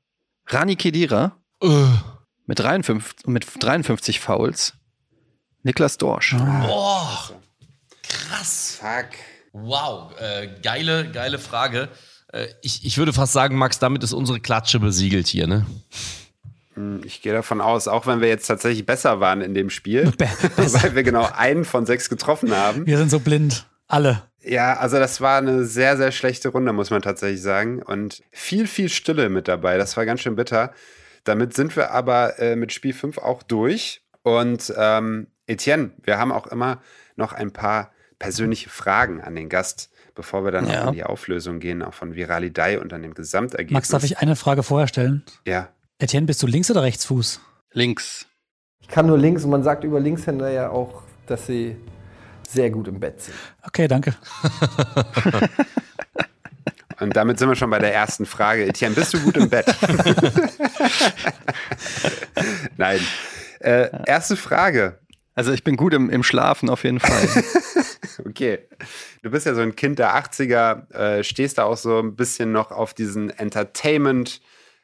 [0.47, 1.69] Rani Kedira Äh.
[2.47, 4.75] mit 53, mit 53 Fouls.
[5.63, 6.35] Niklas Dorsch.
[6.37, 7.31] Boah.
[8.03, 8.79] Krass.
[8.81, 9.11] Fuck.
[9.53, 10.13] Wow.
[10.19, 11.89] Äh, geile, geile Frage.
[12.33, 15.67] Äh, ich, ich würde fast sagen, Max, damit ist unsere Klatsche besiegelt hier, ne?
[16.75, 20.13] Hm, Ich gehe davon aus, auch wenn wir jetzt tatsächlich besser waren in dem Spiel,
[20.57, 22.87] weil wir genau einen von sechs getroffen haben.
[22.87, 23.67] Wir sind so blind.
[23.89, 24.23] Alle.
[24.43, 27.83] Ja, also das war eine sehr, sehr schlechte Runde, muss man tatsächlich sagen.
[27.83, 29.77] Und viel, viel Stille mit dabei.
[29.79, 30.73] Das war ganz schön bitter.
[31.25, 34.03] Damit sind wir aber äh, mit Spiel 5 auch durch.
[34.23, 36.81] Und ähm, Etienne, wir haben auch immer
[37.17, 40.85] noch ein paar persönliche Fragen an den Gast, bevor wir dann Ja.
[40.85, 43.73] auch in die Auflösung gehen, auch von Viralidei und dann dem Gesamtergebnis.
[43.75, 45.23] Max, darf ich eine Frage vorher stellen?
[45.47, 45.69] Ja.
[46.01, 47.41] Etienne, bist du Links- oder Rechtsfuß?
[47.73, 48.27] Links.
[48.81, 51.77] Ich kann nur links und man sagt über Linkshänder ja auch, dass sie
[52.49, 53.35] sehr gut im Bett sind.
[53.63, 54.15] Okay, danke.
[57.01, 58.67] Und damit sind wir schon bei der ersten Frage.
[58.67, 59.65] Etienne, bist du gut im Bett?
[62.77, 63.01] Nein.
[63.61, 64.99] Äh, erste Frage.
[65.35, 67.29] Also ich bin gut im, im Schlafen auf jeden Fall.
[68.27, 68.59] Okay.
[69.23, 72.53] Du bist ja so ein Kind der 80er, äh, stehst da auch so ein bisschen
[72.53, 73.31] noch auf diesen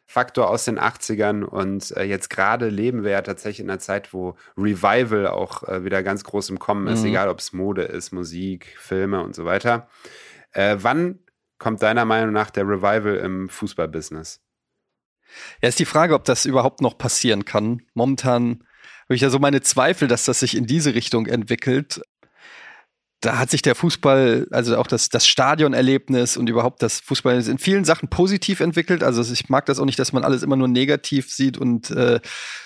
[0.07, 4.13] Entertainment-Faktor aus den 80ern und äh, jetzt gerade leben wir ja tatsächlich in einer Zeit,
[4.13, 7.09] wo Revival auch äh, wieder ganz groß im Kommen ist, Mhm.
[7.09, 9.89] egal ob es Mode ist, Musik, Filme und so weiter.
[10.53, 11.19] Äh, wann
[11.59, 14.41] kommt deiner Meinung nach der Revival im Fußballbusiness?
[15.61, 17.83] Ja, ist die Frage, ob das überhaupt noch passieren kann.
[17.95, 18.65] Momentan
[19.05, 22.01] habe ich ja so meine Zweifel, dass das sich in diese Richtung entwickelt.
[23.21, 27.59] Da hat sich der Fußball, also auch das, das Stadionerlebnis und überhaupt das Fußball in
[27.59, 29.03] vielen Sachen positiv entwickelt.
[29.03, 32.21] Also ich mag das auch nicht, dass man alles immer nur negativ sieht und äh,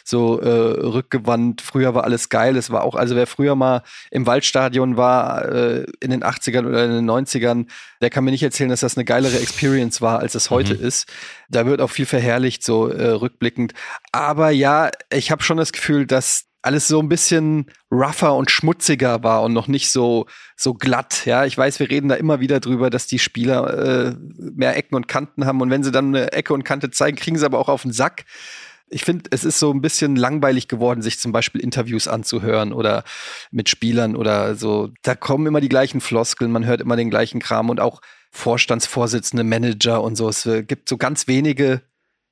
[0.04, 1.60] so äh, rückgewandt.
[1.62, 2.56] Früher war alles geil.
[2.56, 6.84] Es war auch, also wer früher mal im Waldstadion war, äh, in den 80ern oder
[6.84, 7.66] in den 90ern,
[8.02, 11.08] der kann mir nicht erzählen, dass das eine geilere Experience war, als es heute ist.
[11.48, 13.72] Da wird auch viel verherrlicht, so äh, rückblickend.
[14.10, 19.22] Aber ja, ich habe schon das Gefühl, dass alles so ein bisschen rougher und schmutziger
[19.22, 20.26] war und noch nicht so
[20.56, 21.24] so glatt.
[21.24, 24.94] Ja, ich weiß, wir reden da immer wieder drüber, dass die Spieler äh, mehr Ecken
[24.94, 27.58] und Kanten haben und wenn sie dann eine Ecke und Kante zeigen, kriegen sie aber
[27.58, 28.24] auch auf den Sack.
[28.92, 33.04] Ich finde, es ist so ein bisschen langweilig geworden, sich zum Beispiel Interviews anzuhören oder
[33.52, 34.90] mit Spielern oder so.
[35.02, 38.00] Da kommen immer die gleichen Floskeln, man hört immer den gleichen Kram und auch
[38.32, 40.28] Vorstandsvorsitzende, Manager und so.
[40.28, 41.82] Es gibt so ganz wenige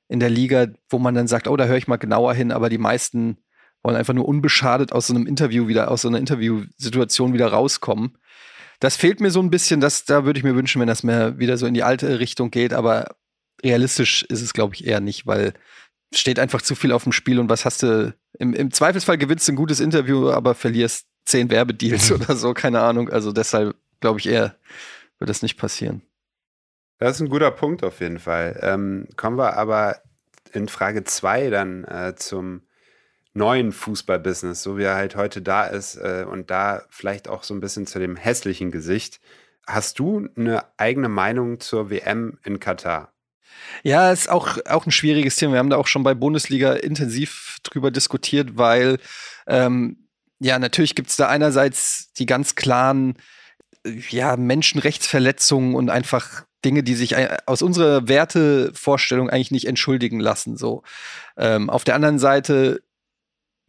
[0.09, 2.69] in der Liga, wo man dann sagt, oh, da höre ich mal genauer hin, aber
[2.69, 3.37] die meisten
[3.83, 8.17] wollen einfach nur unbeschadet aus so einem Interview wieder, aus so einer Interviewsituation wieder rauskommen.
[8.79, 11.37] Das fehlt mir so ein bisschen, das, da würde ich mir wünschen, wenn das mehr
[11.37, 13.15] wieder so in die alte Richtung geht, aber
[13.63, 15.53] realistisch ist es, glaube ich, eher nicht, weil
[16.13, 19.47] steht einfach zu viel auf dem Spiel und was hast du, im, im Zweifelsfall gewinnst
[19.47, 23.09] du ein gutes Interview, aber verlierst zehn Werbedeals oder so, keine Ahnung.
[23.09, 24.55] Also deshalb glaube ich eher,
[25.19, 26.01] wird das nicht passieren.
[26.97, 28.59] Das ist ein guter Punkt auf jeden Fall.
[28.61, 30.01] Ähm, kommen wir aber
[30.51, 32.63] in Frage zwei dann äh, zum
[33.33, 37.53] neuen Fußballbusiness, so wie er halt heute da ist äh, und da vielleicht auch so
[37.53, 39.19] ein bisschen zu dem hässlichen Gesicht.
[39.67, 43.13] Hast du eine eigene Meinung zur WM in Katar?
[43.83, 45.53] Ja, ist auch, auch ein schwieriges Thema.
[45.53, 48.97] Wir haben da auch schon bei Bundesliga intensiv drüber diskutiert, weil
[49.47, 50.07] ähm,
[50.39, 53.15] ja, natürlich gibt's da einerseits die ganz klaren
[53.85, 60.19] äh, ja, Menschenrechtsverletzungen und einfach Dinge, die sich ei- aus unserer Wertevorstellung eigentlich nicht entschuldigen
[60.19, 60.57] lassen.
[60.57, 60.83] So.
[61.37, 62.81] Ähm, auf der anderen Seite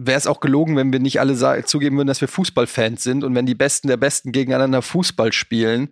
[0.02, 3.34] wäre es auch gelogen, wenn wir nicht alle zugeben würden, dass wir Fußballfans sind und
[3.34, 5.90] wenn die Besten der Besten gegeneinander Fußball spielen,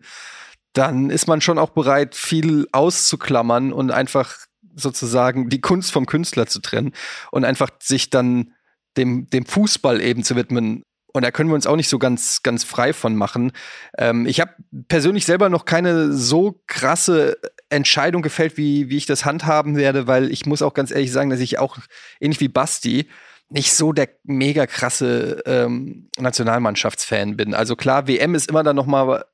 [0.72, 4.36] dann ist man schon auch bereit, viel auszuklammern und einfach
[4.74, 6.92] sozusagen die Kunst vom Künstler zu trennen
[7.32, 8.54] und einfach sich dann
[8.96, 10.82] dem, dem Fußball eben zu widmen.
[11.12, 13.52] Und da können wir uns auch nicht so ganz, ganz frei von machen.
[13.96, 14.52] Ähm, ich habe
[14.88, 17.38] persönlich selber noch keine so krasse
[17.70, 21.30] Entscheidung gefällt, wie, wie ich das handhaben werde, weil ich muss auch ganz ehrlich sagen,
[21.30, 21.78] dass ich auch
[22.20, 23.08] ähnlich wie Basti
[23.50, 27.54] nicht so der mega krasse ähm, Nationalmannschaftsfan bin.
[27.54, 29.24] Also klar, WM ist immer dann noch mal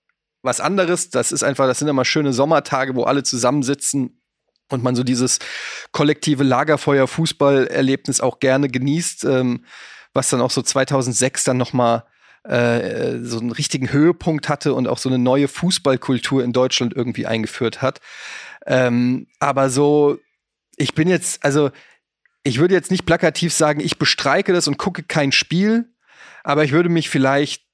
[0.42, 1.10] was anderes.
[1.10, 4.20] Das ist einfach, das sind immer schöne Sommertage, wo alle zusammensitzen
[4.70, 5.40] und man so dieses
[5.92, 9.64] kollektive Lagerfeuer-Fußballerlebnis auch gerne genießt, ähm,
[10.12, 12.04] was dann auch so 2006 dann noch mal
[12.44, 17.26] äh, so einen richtigen Höhepunkt hatte und auch so eine neue Fußballkultur in Deutschland irgendwie
[17.26, 18.00] eingeführt hat.
[18.66, 20.18] Ähm, aber so,
[20.76, 21.70] ich bin jetzt, also
[22.44, 25.90] ich würde jetzt nicht plakativ sagen, ich bestreike das und gucke kein Spiel,
[26.44, 27.64] aber ich würde mich vielleicht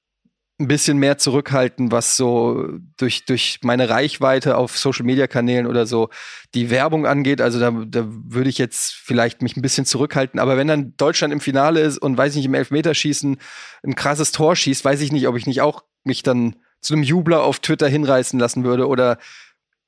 [0.61, 5.85] ein bisschen mehr zurückhalten, was so durch, durch meine Reichweite auf Social Media Kanälen oder
[5.85, 6.09] so
[6.53, 7.41] die Werbung angeht.
[7.41, 10.39] Also da, da würde ich jetzt vielleicht mich ein bisschen zurückhalten.
[10.39, 13.37] Aber wenn dann Deutschland im Finale ist und weiß nicht, im Elfmeterschießen
[13.83, 17.03] ein krasses Tor schießt, weiß ich nicht, ob ich nicht auch mich dann zu einem
[17.03, 19.17] Jubler auf Twitter hinreißen lassen würde oder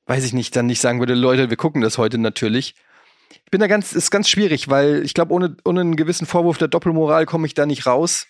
[0.06, 2.74] weiß ich nicht, dann nicht sagen würde, Leute, wir gucken das heute natürlich.
[3.30, 6.58] Ich bin da ganz, ist ganz schwierig, weil ich glaube, ohne, ohne einen gewissen Vorwurf
[6.58, 8.26] der Doppelmoral komme ich da nicht raus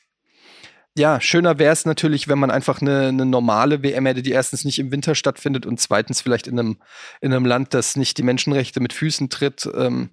[0.97, 4.65] ja, schöner wäre es natürlich, wenn man einfach eine, eine normale WM hätte, die erstens
[4.65, 6.77] nicht im Winter stattfindet und zweitens vielleicht in einem,
[7.21, 9.69] in einem Land, das nicht die Menschenrechte mit Füßen tritt.
[9.75, 10.11] Ähm,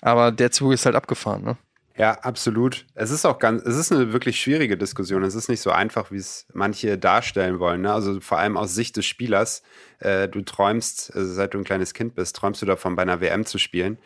[0.00, 1.58] Aber der Zug ist halt abgefahren, ne?
[2.02, 2.84] Ja, absolut.
[2.94, 5.22] Es ist auch ganz, es ist eine wirklich schwierige Diskussion.
[5.22, 7.82] Es ist nicht so einfach, wie es manche darstellen wollen.
[7.82, 7.92] Ne?
[7.92, 9.62] Also vor allem aus Sicht des Spielers.
[10.00, 13.20] Äh, du träumst, also seit du ein kleines Kind bist, träumst du davon, bei einer
[13.20, 13.98] WM zu spielen.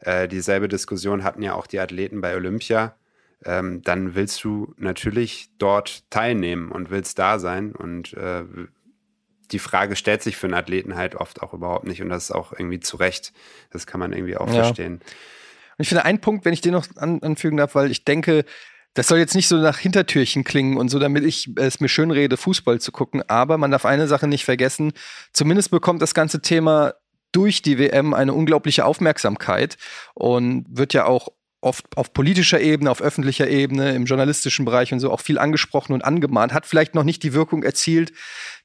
[0.00, 2.96] Äh, dieselbe Diskussion hatten ja auch die Athleten bei Olympia.
[3.46, 7.74] Ähm, dann willst du natürlich dort teilnehmen und willst da sein.
[7.74, 8.44] Und äh,
[9.52, 12.02] die Frage stellt sich für einen Athleten halt oft auch überhaupt nicht.
[12.02, 13.32] Und das ist auch irgendwie zu Recht.
[13.70, 14.64] Das kann man irgendwie auch Ja.
[14.64, 15.00] verstehen.
[15.78, 18.44] Und ich finde einen Punkt, wenn ich den noch an, anfügen darf, weil ich denke,
[18.94, 22.10] das soll jetzt nicht so nach Hintertürchen klingen und so, damit ich es mir schön
[22.10, 23.22] rede, Fußball zu gucken.
[23.28, 24.92] Aber man darf eine Sache nicht vergessen.
[25.32, 26.94] Zumindest bekommt das ganze Thema
[27.30, 29.76] durch die WM eine unglaubliche Aufmerksamkeit
[30.14, 31.28] und wird ja auch
[31.60, 35.92] oft auf politischer Ebene, auf öffentlicher Ebene, im journalistischen Bereich und so auch viel angesprochen
[35.92, 36.52] und angemahnt.
[36.52, 38.12] Hat vielleicht noch nicht die Wirkung erzielt,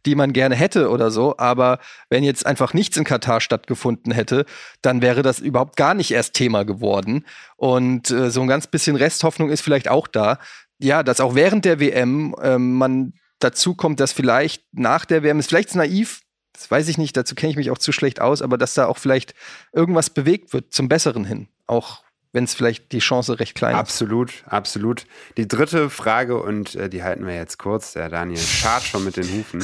[0.06, 1.38] die man gerne hätte oder so.
[1.38, 1.80] Aber
[2.10, 4.46] wenn jetzt einfach nichts in Katar stattgefunden hätte,
[4.82, 7.26] dann wäre das überhaupt gar nicht erst Thema geworden.
[7.56, 10.40] Und äh, so ein ganz bisschen Resthoffnung ist vielleicht auch da.
[10.80, 15.40] Ja, dass auch während der WM ähm, man dazu kommt, dass vielleicht nach der WM,
[15.40, 16.22] ist vielleicht naiv,
[16.54, 18.86] das weiß ich nicht, dazu kenne ich mich auch zu schlecht aus, aber dass da
[18.86, 19.34] auch vielleicht
[19.72, 21.48] irgendwas bewegt wird zum Besseren hin.
[21.66, 22.04] Auch
[22.34, 23.80] wenn es vielleicht die Chance recht klein ist.
[23.80, 25.06] Absolut, absolut.
[25.38, 29.16] Die dritte Frage, und äh, die halten wir jetzt kurz, der Daniel schart schon mit
[29.16, 29.64] den Hufen.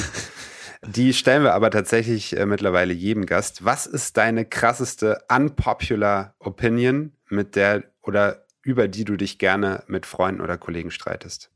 [0.86, 3.64] Die stellen wir aber tatsächlich äh, mittlerweile jedem Gast.
[3.64, 10.06] Was ist deine krasseste unpopular Opinion, mit der oder über die du dich gerne mit
[10.06, 11.50] Freunden oder Kollegen streitest?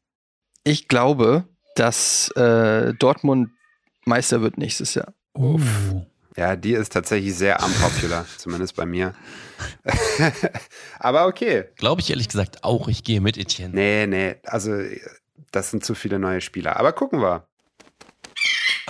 [0.62, 3.50] Ich glaube, dass äh, Dortmund
[4.04, 5.14] Meister wird nächstes Jahr.
[5.34, 5.60] Uh.
[6.36, 9.15] Ja, die ist tatsächlich sehr unpopular, zumindest bei mir.
[10.98, 11.65] aber okay.
[11.77, 12.89] Glaube ich ehrlich gesagt auch.
[12.89, 13.74] Ich gehe mit Etienne.
[13.74, 14.77] Nee, nee, also
[15.52, 16.77] das sind zu viele neue Spieler.
[16.77, 17.47] Aber gucken wir.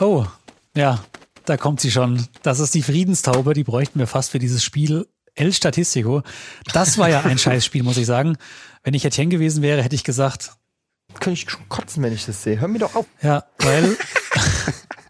[0.01, 0.27] Oh,
[0.75, 1.05] ja,
[1.45, 2.27] da kommt sie schon.
[2.43, 5.07] Das ist die Friedenstaube, die bräuchten wir fast für dieses Spiel.
[5.35, 6.23] El Statistico.
[6.73, 8.37] Das war ja ein Scheißspiel, muss ich sagen.
[8.83, 10.53] Wenn ich Etienne gewesen wäre, hätte ich gesagt,
[11.15, 12.61] Könnte ich schon kotzen, wenn ich das sehe.
[12.61, 13.07] Hör mir doch auf.
[13.23, 13.97] ja, weil.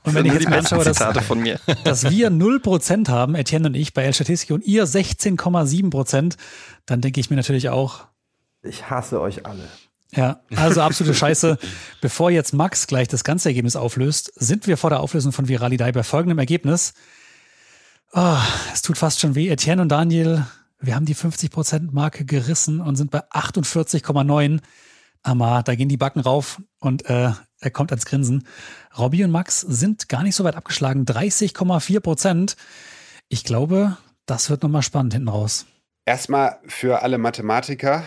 [0.05, 1.59] Und wenn ich jetzt mir anschaue, dass, Zitate von mir.
[1.85, 6.37] dass wir 0% haben, Etienne und ich, bei El Statistico und ihr 16,7%,
[6.87, 8.07] dann denke ich mir natürlich auch,
[8.63, 9.67] Ich hasse euch alle.
[10.15, 11.59] Ja, also absolute Scheiße.
[12.01, 15.91] Bevor jetzt Max gleich das ganze Ergebnis auflöst, sind wir vor der Auflösung von Viralidei
[15.91, 16.93] bei folgendem Ergebnis.
[18.13, 18.37] Oh,
[18.73, 19.49] es tut fast schon weh.
[19.49, 20.47] Etienne und Daniel,
[20.79, 24.61] wir haben die 50%-Marke gerissen und sind bei 48,9.
[25.23, 27.33] Amar, da gehen die Backen rauf und äh,
[27.65, 28.47] er kommt ans Grinsen.
[28.99, 31.05] Robby und Max sind gar nicht so weit abgeschlagen.
[31.05, 32.57] 30,4 Prozent.
[33.29, 33.97] Ich glaube,
[34.27, 35.67] das wird nochmal spannend hinten raus.
[36.07, 38.05] Erstmal für alle Mathematiker.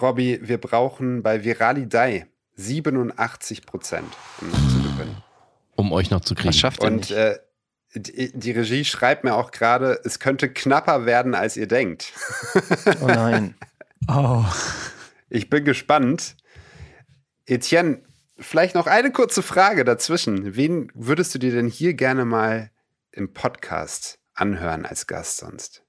[0.00, 2.26] Robby, wir brauchen bei Viralidei
[2.56, 5.16] 87 Prozent, um noch zu gewinnen.
[5.76, 6.48] Um euch noch zu kriegen.
[6.48, 7.10] Das schafft Und nicht.
[7.12, 7.38] äh,
[7.94, 12.12] die, die Regie schreibt mir auch gerade, es könnte knapper werden, als ihr denkt.
[13.00, 13.54] Oh nein.
[14.08, 14.44] Oh,
[15.30, 16.36] Ich bin gespannt.
[17.46, 18.02] Etienne,
[18.38, 20.56] vielleicht noch eine kurze Frage dazwischen.
[20.56, 22.70] Wen würdest du dir denn hier gerne mal
[23.12, 25.82] im Podcast anhören als Gast sonst?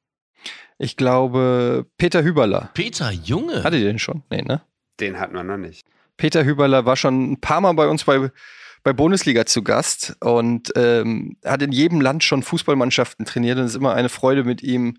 [0.78, 2.70] Ich glaube, Peter Hüberler.
[2.74, 3.64] Peter Junge.
[3.64, 4.24] Hattet ihr den schon?
[4.30, 4.62] Nee, ne?
[5.00, 5.88] Den hatten wir noch nicht.
[6.18, 8.32] Peter Hüberler war schon ein paar Mal bei uns bei,
[8.84, 13.58] bei Bundesliga zu Gast und ähm, hat in jedem Land schon Fußballmannschaften trainiert.
[13.58, 14.98] Und es ist immer eine Freude, mit ihm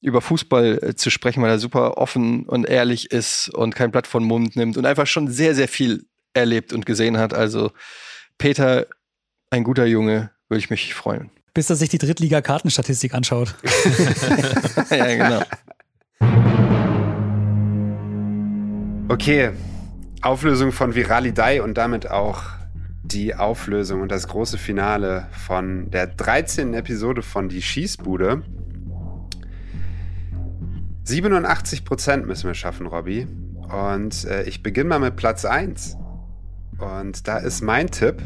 [0.00, 4.06] über Fußball äh, zu sprechen, weil er super offen und ehrlich ist und kein Blatt
[4.06, 6.06] von Mund nimmt und einfach schon sehr, sehr viel
[6.36, 7.34] erlebt und gesehen hat.
[7.34, 7.72] Also
[8.38, 8.86] Peter,
[9.50, 11.30] ein guter Junge, würde ich mich freuen.
[11.54, 13.54] bis er sich die Drittliga-Kartenstatistik anschaut.
[14.90, 15.42] ja, genau.
[19.08, 19.52] Okay,
[20.20, 22.42] Auflösung von Viralidei und damit auch
[23.02, 26.74] die Auflösung und das große Finale von der 13.
[26.74, 28.42] Episode von Die Schießbude.
[31.04, 33.28] 87 Prozent müssen wir schaffen, Robby.
[33.68, 35.96] Und äh, ich beginne mal mit Platz 1.
[36.78, 38.22] Und da ist mein Tipp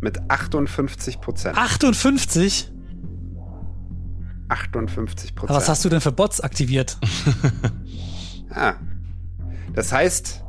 [0.00, 1.56] mit 58 Prozent.
[1.56, 2.70] 58?
[4.48, 5.56] 58 Prozent.
[5.56, 6.98] Was hast du denn für Bots aktiviert?
[8.56, 8.74] Ah.
[9.72, 10.44] Das heißt,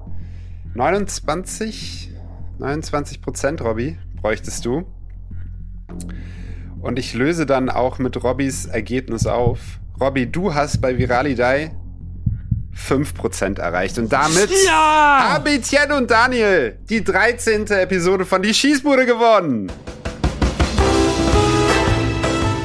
[0.75, 2.13] 29,
[2.59, 4.85] 29 Prozent, Robby, bräuchtest du.
[6.81, 9.79] Und ich löse dann auch mit Robbys Ergebnis auf.
[9.99, 11.75] Robby, du hast bei Viralidei
[12.77, 13.97] 5% erreicht.
[13.97, 15.29] Und damit Ja!
[15.33, 17.67] haben Etienne und Daniel die 13.
[17.67, 19.71] Episode von Die Schießbude gewonnen.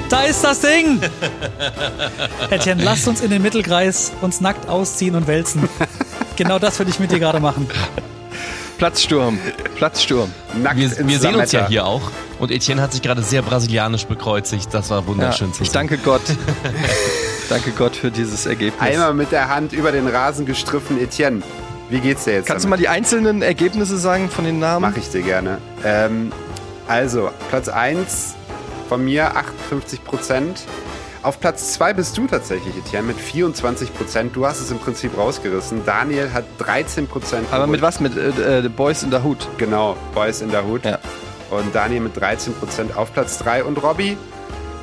[0.08, 1.00] Da ist das Ding!
[2.50, 5.68] Etienne, lasst uns in den Mittelkreis uns nackt ausziehen und wälzen.
[6.36, 7.68] Genau das würde ich mit dir gerade machen.
[8.78, 9.38] Platzsturm.
[9.76, 10.32] Platzsturm.
[10.54, 12.00] Nackt Wir, wir sehen uns ja hier auch.
[12.38, 14.72] Und Etienne hat sich gerade sehr brasilianisch bekreuzigt.
[14.72, 15.74] Das war Ja, wunderschön zu ich sehen.
[15.74, 16.22] danke Gott.
[17.50, 18.80] Danke Gott für dieses Ergebnis.
[18.80, 21.42] Einmal mit der Hand über den Rasen gestriffen, Etienne.
[21.88, 22.46] Wie geht's dir jetzt?
[22.46, 22.78] Kannst du damit?
[22.78, 24.88] mal die einzelnen Ergebnisse sagen von den Namen?
[24.88, 25.58] Mach ich dir gerne.
[25.84, 26.30] Ähm,
[26.86, 28.36] also, Platz 1
[28.88, 30.60] von mir 58 Prozent.
[31.24, 34.36] Auf Platz 2 bist du tatsächlich, Etienne, mit 24 Prozent.
[34.36, 35.84] Du hast es im Prinzip rausgerissen.
[35.84, 37.48] Daniel hat 13 Prozent.
[37.50, 37.98] Aber mit was?
[37.98, 39.48] Mit äh, äh, Boys in the Hood.
[39.58, 40.84] Genau, Boys in der Hut.
[40.84, 41.00] Ja.
[41.50, 43.64] Und Daniel mit 13 Prozent auf Platz 3.
[43.64, 44.16] Und Robby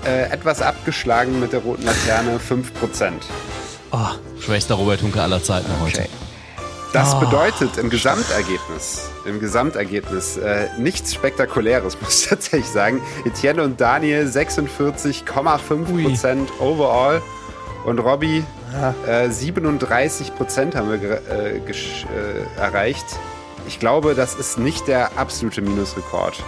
[0.08, 3.24] äh, etwas abgeschlagen mit der roten Laterne, 5 Prozent.
[3.92, 3.98] Oh,
[4.40, 6.00] Schwächster Robert Hunke aller Zeiten heute.
[6.02, 6.10] Okay.
[6.94, 7.20] Das Ah.
[7.20, 13.02] bedeutet im Gesamtergebnis, im Gesamtergebnis äh, nichts Spektakuläres, muss ich tatsächlich sagen.
[13.26, 17.22] Etienne und Daniel 46,5 Prozent overall
[17.86, 18.44] und Robby
[19.06, 21.62] äh, 37 Prozent haben wir äh, äh,
[22.58, 23.06] erreicht.
[23.68, 26.42] Ich glaube, das ist nicht der absolute Minusrekord.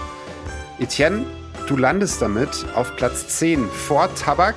[0.79, 1.25] Etienne,
[1.69, 4.55] du landest damit auf Platz 10 vor Tabak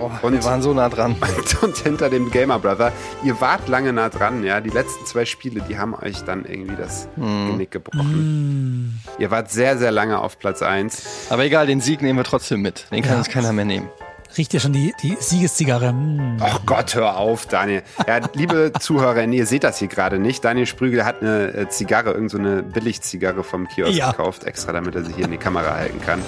[0.00, 1.14] Oh, Und- wir waren so nah dran.
[1.20, 2.90] und, und hinter dem Gamer Brother.
[3.22, 4.60] Ihr wart lange nah dran, ja.
[4.60, 9.00] Die letzten zwei Spiele, die haben euch dann irgendwie das Genick gebrochen.
[9.20, 11.28] Ihr wart sehr, sehr lange auf Platz 1.
[11.30, 12.90] Aber egal, den Sieg nehmen wir trotzdem mit.
[12.90, 13.18] Den kann Ja.
[13.18, 13.88] uns keiner mehr nehmen.
[14.36, 15.92] Riecht ihr schon die, die Siegeszigarre?
[15.92, 16.36] Mm.
[16.40, 17.82] Ach Gott, hör auf, Daniel.
[18.06, 20.44] Ja, liebe Zuhörer, ihr seht das hier gerade nicht.
[20.44, 24.10] Daniel Sprügel hat eine äh, Zigarre, irgend so eine Billigzigarre vom Kiosk Ja.
[24.10, 26.22] gekauft, extra damit er sie hier in die Kamera halten kann.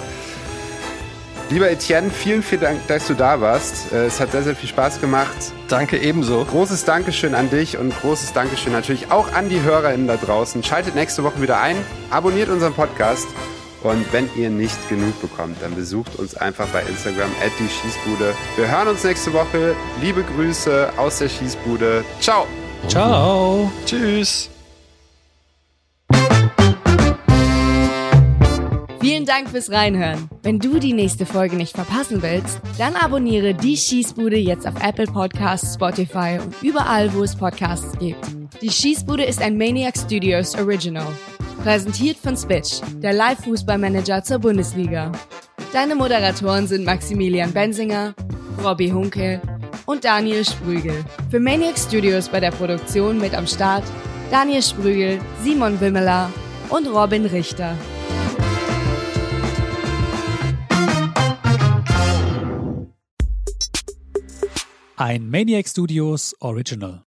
[1.49, 3.93] Lieber Etienne, vielen, vielen Dank, dass du da warst.
[3.93, 5.35] Äh, Es hat sehr, sehr viel Spaß gemacht.
[5.69, 6.43] Danke ebenso.
[6.43, 10.61] Großes Dankeschön an dich und großes Dankeschön natürlich auch an die HörerInnen da draußen.
[10.63, 11.77] Schaltet nächste Woche wieder ein,
[12.09, 13.27] abonniert unseren Podcast
[13.89, 18.33] und wenn ihr nicht genug bekommt, dann besucht uns einfach bei Instagram at die Schießbude.
[18.55, 19.75] Wir hören uns nächste Woche.
[20.01, 22.03] Liebe Grüße aus der Schießbude.
[22.19, 22.45] Ciao!
[22.87, 23.71] Ciao.
[23.85, 24.49] Tschüss.
[28.99, 30.29] Vielen Dank fürs Reinhören.
[30.43, 35.05] Wenn du die nächste Folge nicht verpassen willst, dann abonniere die Schießbude jetzt auf Apple
[35.05, 38.25] Podcasts, Spotify und überall, wo es Podcasts gibt.
[38.61, 41.07] Die Schießbude ist ein Maniac Studios Original.
[41.67, 45.11] Präsentiert von Spitch, der Live-Fußballmanager zur Bundesliga.
[45.73, 48.15] Deine Moderatoren sind Maximilian Bensinger,
[48.63, 49.41] Robbie Hunke
[49.85, 51.03] und Daniel Sprügel.
[51.29, 53.83] Für Maniac Studios bei der Produktion mit am Start
[54.31, 56.31] Daniel Sprügel, Simon Wimmeler
[56.69, 57.75] und Robin Richter.
[64.95, 67.06] Ein Maniac Studios Original.